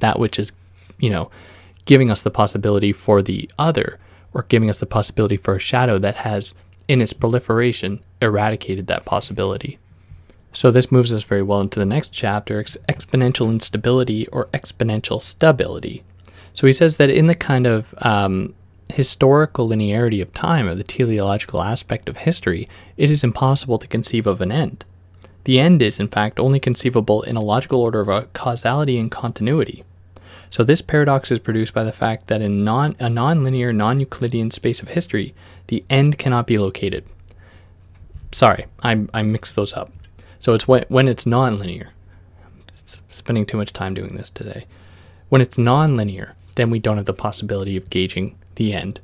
that 0.00 0.18
which 0.18 0.38
is 0.38 0.52
you 0.98 1.10
know, 1.10 1.30
giving 1.84 2.10
us 2.10 2.22
the 2.22 2.30
possibility 2.30 2.92
for 2.92 3.22
the 3.22 3.48
other 3.58 3.98
or 4.32 4.44
giving 4.48 4.70
us 4.70 4.80
the 4.80 4.86
possibility 4.86 5.36
for 5.36 5.54
a 5.54 5.60
shadow 5.60 5.98
that 5.98 6.16
has, 6.16 6.54
in 6.88 7.00
its 7.00 7.12
proliferation, 7.12 8.00
eradicated 8.20 8.86
that 8.86 9.04
possibility. 9.04 9.78
So 10.52 10.70
this 10.70 10.92
moves 10.92 11.12
us 11.12 11.22
very 11.22 11.42
well 11.42 11.60
into 11.60 11.78
the 11.78 11.86
next 11.86 12.10
chapter 12.10 12.62
exponential 12.62 13.48
instability 13.48 14.26
or 14.28 14.46
exponential 14.46 15.20
stability. 15.20 16.02
So 16.56 16.66
he 16.66 16.72
says 16.72 16.96
that 16.96 17.10
in 17.10 17.26
the 17.26 17.34
kind 17.34 17.66
of 17.66 17.94
um, 17.98 18.54
historical 18.88 19.68
linearity 19.68 20.22
of 20.22 20.32
time 20.32 20.66
or 20.66 20.74
the 20.74 20.82
teleological 20.82 21.60
aspect 21.60 22.08
of 22.08 22.16
history, 22.16 22.66
it 22.96 23.10
is 23.10 23.22
impossible 23.22 23.78
to 23.78 23.86
conceive 23.86 24.26
of 24.26 24.40
an 24.40 24.50
end. 24.50 24.86
The 25.44 25.60
end 25.60 25.82
is, 25.82 26.00
in 26.00 26.08
fact, 26.08 26.40
only 26.40 26.58
conceivable 26.58 27.22
in 27.24 27.36
a 27.36 27.44
logical 27.44 27.82
order 27.82 28.00
of 28.00 28.08
a 28.08 28.22
causality 28.32 28.96
and 28.98 29.10
continuity. 29.10 29.84
So 30.48 30.64
this 30.64 30.80
paradox 30.80 31.30
is 31.30 31.40
produced 31.40 31.74
by 31.74 31.84
the 31.84 31.92
fact 31.92 32.28
that 32.28 32.40
in 32.40 32.64
non, 32.64 32.96
a 32.98 33.08
nonlinear, 33.08 33.76
non-Euclidean 33.76 34.50
space 34.50 34.80
of 34.80 34.88
history, 34.88 35.34
the 35.66 35.84
end 35.90 36.16
cannot 36.16 36.46
be 36.46 36.56
located. 36.56 37.04
Sorry, 38.32 38.64
I, 38.82 39.06
I 39.12 39.20
mixed 39.20 39.56
those 39.56 39.74
up. 39.74 39.92
So 40.40 40.54
it's 40.54 40.66
when, 40.66 40.86
when 40.88 41.06
it's 41.06 41.26
nonlinear. 41.26 41.88
Spending 43.10 43.44
too 43.44 43.58
much 43.58 43.74
time 43.74 43.92
doing 43.92 44.16
this 44.16 44.30
today. 44.30 44.64
When 45.28 45.42
it's 45.42 45.58
nonlinear, 45.58 46.32
then 46.56 46.70
we 46.70 46.78
don't 46.78 46.96
have 46.96 47.06
the 47.06 47.14
possibility 47.14 47.76
of 47.76 47.88
gauging 47.88 48.36
the 48.56 48.72
end. 48.74 49.00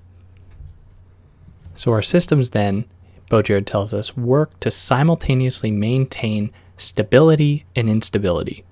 So 1.74 1.92
our 1.92 2.02
systems 2.02 2.50
then, 2.50 2.86
Baudrillard 3.30 3.66
tells 3.66 3.94
us, 3.94 4.16
work 4.16 4.58
to 4.60 4.70
simultaneously 4.70 5.70
maintain 5.70 6.52
stability 6.76 7.64
and 7.76 7.88
instability. 7.88 8.64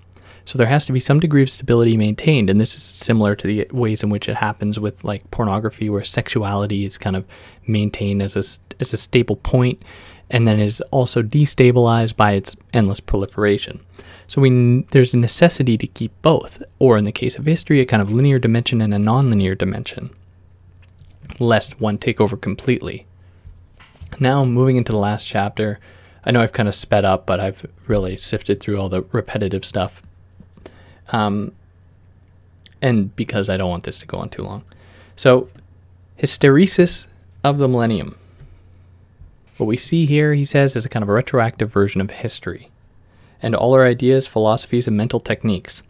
So 0.45 0.59
there 0.59 0.67
has 0.67 0.85
to 0.87 0.93
be 0.93 1.01
some 1.01 1.21
degree 1.21 1.43
of 1.43 1.51
stability 1.51 1.97
maintained, 1.97 2.51
and 2.51 2.61
this 2.61 2.75
is 2.75 2.83
similar 2.83 3.37
to 3.37 3.47
the 3.47 3.69
ways 3.73 4.03
in 4.03 4.11
which 4.11 4.29
it 4.29 4.37
happens 4.37 4.81
with 4.81 5.05
like 5.05 5.31
pornography, 5.31 5.89
where 5.89 6.03
sexuality 6.03 6.85
is 6.85 6.99
kind 6.99 7.15
of 7.15 7.27
maintained 7.67 8.23
as 8.23 8.35
a 8.37 8.43
as 8.81 8.93
a 8.93 8.97
stable 8.97 9.37
point, 9.37 9.83
and 10.29 10.49
then 10.49 10.59
is 10.59 10.81
also 10.91 11.23
destabilized 11.23 12.17
by 12.17 12.33
its 12.33 12.57
endless 12.73 13.01
proliferation. 13.01 13.81
So 14.31 14.41
we 14.41 14.85
there's 14.93 15.13
a 15.13 15.17
necessity 15.17 15.77
to 15.77 15.89
keep 15.89 16.13
both, 16.23 16.63
or 16.79 16.97
in 16.97 17.03
the 17.03 17.11
case 17.11 17.37
of 17.37 17.47
history, 17.47 17.81
a 17.81 17.85
kind 17.85 18.01
of 18.01 18.13
linear 18.13 18.39
dimension 18.39 18.81
and 18.81 18.95
a 18.95 18.97
nonlinear 18.97 19.59
dimension, 19.59 20.11
lest 21.41 21.81
one 21.81 21.99
take 21.99 22.21
over 22.21 22.37
completely. 22.37 23.07
Now 24.21 24.45
moving 24.45 24.77
into 24.77 24.93
the 24.93 24.99
last 24.99 25.27
chapter. 25.27 25.81
I 26.25 26.31
know 26.31 26.43
I've 26.43 26.53
kind 26.53 26.69
of 26.69 26.77
sped 26.77 27.05
up, 27.05 27.27
but 27.27 27.41
I've 27.41 27.67
really 27.89 28.17
sifted 28.17 28.61
through 28.61 28.79
all 28.79 28.89
the 28.89 29.03
repetitive 29.11 29.65
stuff 29.65 30.01
um, 31.09 31.51
and 32.81 33.17
because 33.17 33.49
I 33.49 33.57
don't 33.57 33.71
want 33.71 33.83
this 33.83 33.99
to 33.99 34.07
go 34.07 34.19
on 34.19 34.29
too 34.29 34.45
long. 34.45 34.63
So, 35.17 35.49
hysteresis 36.23 37.09
of 37.43 37.59
the 37.59 37.67
millennium. 37.67 38.17
What 39.57 39.67
we 39.67 39.77
see 39.77 40.07
here, 40.07 40.35
he 40.35 40.45
says, 40.45 40.77
is 40.77 40.85
a 40.85 40.89
kind 40.89 41.03
of 41.03 41.09
a 41.09 41.15
retroactive 41.15 41.73
version 41.73 42.01
of 42.01 42.13
history 42.13 42.70
and 43.43 43.55
all 43.55 43.75
our 43.75 43.85
ideas, 43.85 44.27
philosophies, 44.27 44.87
and 44.87 44.97
mental 44.97 45.21
techniques. 45.21 45.83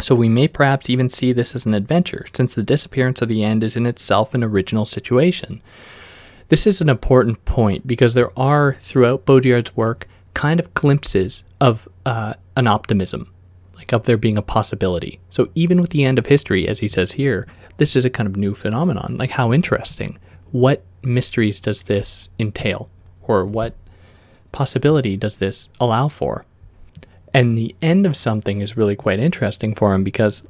So 0.00 0.14
we 0.14 0.28
may 0.28 0.48
perhaps 0.48 0.90
even 0.90 1.08
see 1.08 1.32
this 1.32 1.54
as 1.54 1.64
an 1.64 1.74
adventure, 1.74 2.26
since 2.32 2.54
the 2.54 2.62
disappearance 2.62 3.22
of 3.22 3.28
the 3.28 3.44
end 3.44 3.62
is 3.62 3.76
in 3.76 3.86
itself 3.86 4.34
an 4.34 4.42
original 4.42 4.84
situation. 4.84 5.62
This 6.48 6.66
is 6.66 6.80
an 6.80 6.88
important 6.88 7.44
point 7.44 7.86
because 7.86 8.14
there 8.14 8.30
are, 8.38 8.74
throughout 8.80 9.24
Baudrillard's 9.24 9.76
work, 9.76 10.08
kind 10.34 10.58
of 10.58 10.74
glimpses 10.74 11.44
of 11.60 11.88
uh, 12.04 12.34
an 12.56 12.66
optimism 12.66 13.32
like 13.82 13.92
of 13.92 14.04
there 14.04 14.16
being 14.16 14.38
a 14.38 14.42
possibility. 14.42 15.18
So 15.28 15.48
even 15.56 15.80
with 15.80 15.90
the 15.90 16.04
end 16.04 16.18
of 16.18 16.26
history, 16.26 16.68
as 16.68 16.78
he 16.78 16.86
says 16.86 17.12
here, 17.12 17.48
this 17.78 17.96
is 17.96 18.04
a 18.04 18.10
kind 18.10 18.28
of 18.28 18.36
new 18.36 18.54
phenomenon. 18.54 19.16
Like 19.18 19.32
how 19.32 19.52
interesting. 19.52 20.18
What 20.52 20.84
mysteries 21.02 21.58
does 21.58 21.84
this 21.84 22.28
entail? 22.38 22.88
Or 23.22 23.44
what 23.44 23.74
possibility 24.52 25.16
does 25.16 25.38
this 25.38 25.68
allow 25.80 26.08
for? 26.08 26.44
And 27.34 27.56
the 27.56 27.74
end 27.80 28.06
of 28.06 28.16
something 28.16 28.60
is 28.60 28.76
really 28.76 28.94
quite 28.96 29.18
interesting 29.18 29.74
for 29.74 29.94
him 29.94 30.04
because 30.04 30.42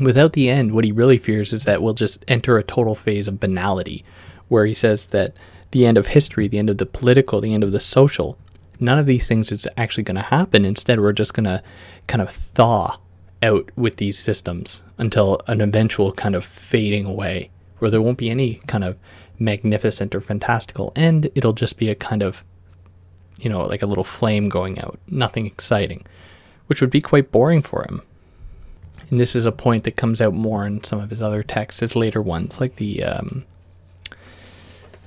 without 0.00 0.32
the 0.32 0.50
end, 0.50 0.72
what 0.72 0.84
he 0.84 0.92
really 0.92 1.18
fears 1.18 1.52
is 1.52 1.64
that 1.64 1.82
we'll 1.82 1.94
just 1.94 2.24
enter 2.28 2.58
a 2.58 2.64
total 2.64 2.94
phase 2.94 3.28
of 3.28 3.40
banality, 3.40 4.04
where 4.48 4.66
he 4.66 4.74
says 4.74 5.06
that 5.06 5.34
the 5.70 5.86
end 5.86 5.98
of 5.98 6.08
history, 6.08 6.48
the 6.48 6.58
end 6.58 6.70
of 6.70 6.78
the 6.78 6.86
political, 6.86 7.40
the 7.40 7.54
end 7.54 7.64
of 7.64 7.72
the 7.72 7.80
social, 7.80 8.38
none 8.78 8.98
of 8.98 9.06
these 9.06 9.26
things 9.26 9.50
is 9.50 9.66
actually 9.76 10.04
going 10.04 10.16
to 10.16 10.22
happen. 10.22 10.64
Instead, 10.64 11.00
we're 11.00 11.12
just 11.12 11.34
going 11.34 11.44
to 11.44 11.62
kind 12.06 12.22
of 12.22 12.30
thaw 12.30 12.98
out 13.42 13.70
with 13.76 13.96
these 13.96 14.18
systems 14.18 14.82
until 14.98 15.40
an 15.46 15.60
eventual 15.60 16.12
kind 16.12 16.34
of 16.34 16.44
fading 16.44 17.04
away 17.04 17.50
where 17.78 17.90
there 17.90 18.02
won't 18.02 18.18
be 18.18 18.30
any 18.30 18.54
kind 18.66 18.84
of 18.84 18.96
magnificent 19.38 20.14
or 20.14 20.20
fantastical 20.20 20.92
end. 20.96 21.30
It'll 21.34 21.52
just 21.52 21.76
be 21.76 21.90
a 21.90 21.94
kind 21.94 22.22
of, 22.22 22.42
you 23.40 23.50
know, 23.50 23.62
like 23.62 23.82
a 23.82 23.86
little 23.86 24.04
flame 24.04 24.48
going 24.48 24.78
out, 24.78 24.98
nothing 25.08 25.46
exciting, 25.46 26.04
which 26.66 26.80
would 26.80 26.90
be 26.90 27.00
quite 27.00 27.30
boring 27.30 27.62
for 27.62 27.82
him. 27.82 28.02
And 29.10 29.20
this 29.20 29.36
is 29.36 29.46
a 29.46 29.52
point 29.52 29.84
that 29.84 29.96
comes 29.96 30.20
out 30.20 30.34
more 30.34 30.66
in 30.66 30.82
some 30.82 31.00
of 31.00 31.10
his 31.10 31.22
other 31.22 31.42
texts, 31.42 31.80
his 31.80 31.94
later 31.94 32.20
ones, 32.20 32.60
like 32.60 32.76
the 32.76 33.04
um, 33.04 33.44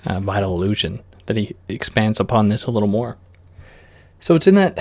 uh, 0.06 0.20
Vital 0.20 0.56
Illusion, 0.56 1.02
that 1.26 1.36
he 1.36 1.56
expands 1.68 2.20
upon 2.20 2.48
this 2.48 2.66
a 2.66 2.72
little 2.72 2.88
more. 2.88 3.18
So 4.20 4.36
it's 4.36 4.48
in 4.48 4.56
that 4.56 4.80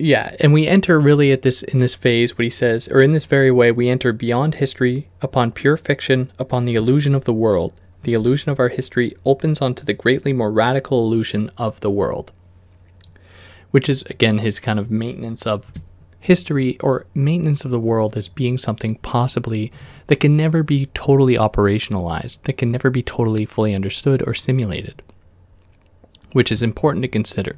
yeah, 0.00 0.34
and 0.40 0.54
we 0.54 0.66
enter 0.66 0.98
really 0.98 1.30
at 1.30 1.42
this 1.42 1.62
in 1.62 1.80
this 1.80 1.94
phase 1.94 2.36
what 2.36 2.44
he 2.44 2.50
says, 2.50 2.88
or 2.88 3.02
in 3.02 3.10
this 3.10 3.26
very 3.26 3.50
way, 3.50 3.70
we 3.70 3.90
enter 3.90 4.14
beyond 4.14 4.54
history 4.54 5.08
upon 5.20 5.52
pure 5.52 5.76
fiction, 5.76 6.32
upon 6.38 6.64
the 6.64 6.74
illusion 6.74 7.14
of 7.14 7.26
the 7.26 7.34
world. 7.34 7.74
The 8.02 8.14
illusion 8.14 8.50
of 8.50 8.58
our 8.58 8.68
history 8.68 9.14
opens 9.24 9.60
onto 9.60 9.84
the 9.84 9.92
greatly 9.92 10.32
more 10.32 10.50
radical 10.50 11.04
illusion 11.04 11.50
of 11.56 11.80
the 11.80 11.90
world. 11.90 12.32
Which 13.70 13.88
is 13.88 14.02
again 14.04 14.38
his 14.38 14.58
kind 14.58 14.78
of 14.78 14.90
maintenance 14.90 15.46
of 15.46 15.70
history 16.20 16.78
or 16.80 17.06
maintenance 17.14 17.64
of 17.64 17.70
the 17.70 17.80
world 17.80 18.16
as 18.16 18.28
being 18.28 18.58
something 18.58 18.96
possibly 18.96 19.72
that 20.08 20.20
can 20.20 20.36
never 20.36 20.62
be 20.62 20.86
totally 20.86 21.36
operationalized, 21.36 22.38
that 22.42 22.58
can 22.58 22.70
never 22.70 22.90
be 22.90 23.02
totally 23.02 23.46
fully 23.46 23.74
understood 23.74 24.22
or 24.26 24.34
simulated. 24.34 25.02
Which 26.32 26.52
is 26.52 26.62
important 26.62 27.02
to 27.02 27.08
consider. 27.08 27.56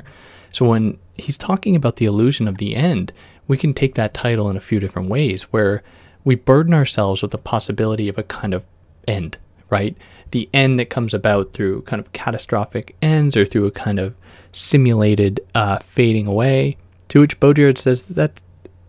So 0.53 0.69
when 0.69 0.99
he's 1.15 1.39
talking 1.39 1.75
about 1.75 1.97
the 1.97 2.05
illusion 2.05 2.47
of 2.47 2.59
the 2.59 2.77
end, 2.77 3.13
we 3.49 3.57
can 3.57 3.75
take 3.75 3.95
that 3.97 4.15
title 4.15 4.49
in 4.49 4.57
a 4.57 4.61
few 4.61 4.79
different 4.81 5.09
ways 5.09 5.45
where 5.45 5.83
we 6.25 6.37
burden 6.37 6.73
ourselves 6.73 7.23
with 7.23 7.33
the 7.33 7.39
possibility 7.39 8.09
of 8.09 8.19
a 8.19 8.23
kind 8.23 8.55
of 8.55 8.65
end, 9.09 9.39
right? 9.73 9.97
The 10.33 10.49
end 10.53 10.79
that 10.79 10.91
comes 10.91 11.15
about 11.15 11.53
through 11.53 11.83
kind 11.83 11.99
of 11.99 12.13
catastrophic 12.13 12.95
ends 13.01 13.37
or 13.37 13.47
through 13.47 13.65
a 13.67 13.71
kind 13.71 13.99
of 13.99 14.15
simulated 14.53 15.41
uh, 15.55 15.79
fading 15.79 16.27
away. 16.27 16.77
To 17.09 17.21
which 17.21 17.41
Baudrillard 17.41 17.79
says 17.79 18.03
that 18.05 18.41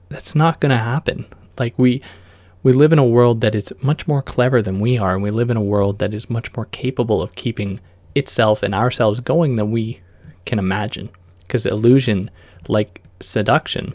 that's 0.09 0.36
not 0.36 0.59
going 0.59 0.71
to 0.71 0.77
happen. 0.77 1.25
Like 1.57 1.73
we 1.77 2.01
we 2.63 2.71
live 2.71 2.93
in 2.93 2.99
a 2.99 3.05
world 3.05 3.41
that 3.41 3.55
is 3.55 3.73
much 3.81 4.07
more 4.07 4.21
clever 4.21 4.61
than 4.61 4.79
we 4.79 4.97
are, 4.97 5.13
and 5.13 5.23
we 5.23 5.31
live 5.31 5.49
in 5.49 5.57
a 5.57 5.61
world 5.61 5.99
that 5.99 6.13
is 6.13 6.29
much 6.29 6.53
more 6.55 6.65
capable 6.65 7.21
of 7.21 7.36
keeping 7.36 7.79
itself 8.15 8.61
and 8.61 8.75
ourselves 8.75 9.19
going 9.19 9.55
than 9.55 9.71
we 9.71 10.01
can 10.45 10.59
imagine 10.59 11.09
because 11.41 11.65
illusion, 11.65 12.29
like 12.67 13.01
seduction, 13.19 13.93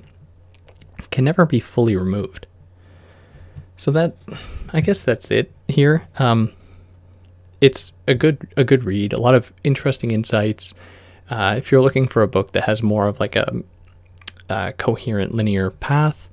can 1.11 1.25
never 1.25 1.47
be 1.47 1.61
fully 1.61 1.97
removed. 1.97 2.47
So 3.77 3.91
that, 3.93 4.17
I 4.73 4.81
guess 4.81 5.03
that's 5.03 5.31
it 5.31 5.53
here. 5.69 6.07
Um, 6.19 6.53
it's 7.61 7.93
a 8.07 8.15
good 8.15 8.49
a 8.57 8.65
good 8.65 8.85
read. 8.85 9.13
A 9.13 9.21
lot 9.21 9.35
of 9.35 9.53
interesting 9.65 10.11
insights. 10.11 10.75
Uh, 11.31 11.55
if 11.59 11.71
you're 11.71 11.83
looking 11.83 12.07
for 12.07 12.23
a 12.23 12.29
book 12.29 12.53
that 12.53 12.65
has 12.65 12.83
more 12.83 13.07
of 13.07 13.21
like 13.21 13.37
a, 13.37 13.63
a 14.49 14.73
coherent 14.73 15.35
linear 15.35 15.71
path, 15.71 16.31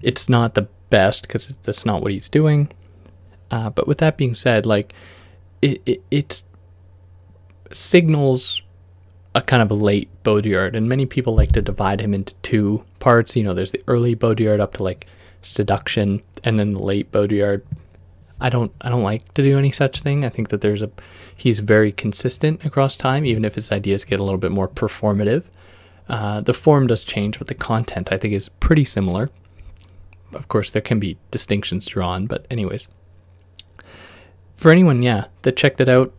it's 0.00 0.28
not 0.28 0.54
the 0.54 0.68
best 0.90 1.22
because 1.22 1.48
that's 1.62 1.84
not 1.84 2.02
what 2.02 2.12
he's 2.12 2.28
doing. 2.28 2.70
Uh, 3.50 3.70
but 3.70 3.86
with 3.86 3.98
that 3.98 4.16
being 4.16 4.34
said, 4.34 4.66
like 4.66 4.92
it, 5.62 5.82
it 5.84 6.02
it's 6.10 6.44
signals 7.72 8.62
a 9.34 9.42
kind 9.42 9.62
of 9.62 9.70
late 9.70 10.08
Baudrillard, 10.22 10.74
and 10.74 10.88
many 10.88 11.06
people 11.06 11.34
like 11.34 11.52
to 11.52 11.62
divide 11.62 12.00
him 12.00 12.14
into 12.14 12.34
two 12.36 12.84
parts. 12.98 13.36
You 13.36 13.44
know, 13.44 13.54
there's 13.54 13.72
the 13.72 13.82
early 13.86 14.14
Baudrillard 14.14 14.60
up 14.60 14.74
to 14.74 14.82
like 14.82 15.06
seduction, 15.42 16.22
and 16.44 16.58
then 16.58 16.72
the 16.72 16.82
late 16.82 17.12
Baudrillard. 17.12 17.62
I 18.40 18.48
don't 18.48 18.72
I 18.80 18.88
don't 18.88 19.02
like 19.02 19.32
to 19.34 19.42
do 19.42 19.58
any 19.58 19.72
such 19.72 20.00
thing. 20.00 20.24
I 20.24 20.28
think 20.28 20.48
that 20.48 20.60
there's 20.60 20.82
a 20.82 20.90
he's 21.34 21.58
very 21.60 21.92
consistent 21.92 22.64
across 22.64 22.96
time, 22.96 23.24
even 23.24 23.44
if 23.44 23.54
his 23.54 23.72
ideas 23.72 24.04
get 24.04 24.20
a 24.20 24.24
little 24.24 24.38
bit 24.38 24.52
more 24.52 24.68
performative. 24.68 25.44
Uh, 26.08 26.40
the 26.40 26.54
form 26.54 26.86
does 26.86 27.04
change, 27.04 27.38
but 27.38 27.48
the 27.48 27.54
content 27.54 28.12
I 28.12 28.16
think 28.16 28.32
is 28.32 28.48
pretty 28.48 28.84
similar. 28.84 29.30
Of 30.32 30.48
course, 30.48 30.70
there 30.70 30.82
can 30.82 31.00
be 31.00 31.18
distinctions 31.30 31.86
drawn, 31.86 32.26
but 32.26 32.46
anyways. 32.50 32.88
For 34.56 34.70
anyone, 34.70 35.02
yeah, 35.02 35.26
that 35.42 35.56
checked 35.56 35.80
it 35.80 35.88
out, 35.88 36.12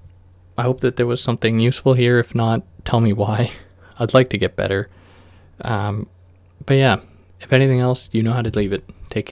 I 0.57 0.63
hope 0.63 0.81
that 0.81 0.95
there 0.95 1.07
was 1.07 1.21
something 1.21 1.59
useful 1.59 1.93
here. 1.93 2.19
If 2.19 2.33
not, 2.33 2.63
tell 2.85 3.01
me 3.01 3.13
why. 3.13 3.51
I'd 3.97 4.13
like 4.13 4.29
to 4.29 4.37
get 4.37 4.55
better. 4.55 4.89
Um, 5.61 6.07
but 6.65 6.75
yeah, 6.75 7.01
if 7.41 7.51
anything 7.51 7.79
else, 7.79 8.09
you 8.11 8.23
know 8.23 8.33
how 8.33 8.41
to 8.41 8.57
leave 8.57 8.73
it. 8.73 8.83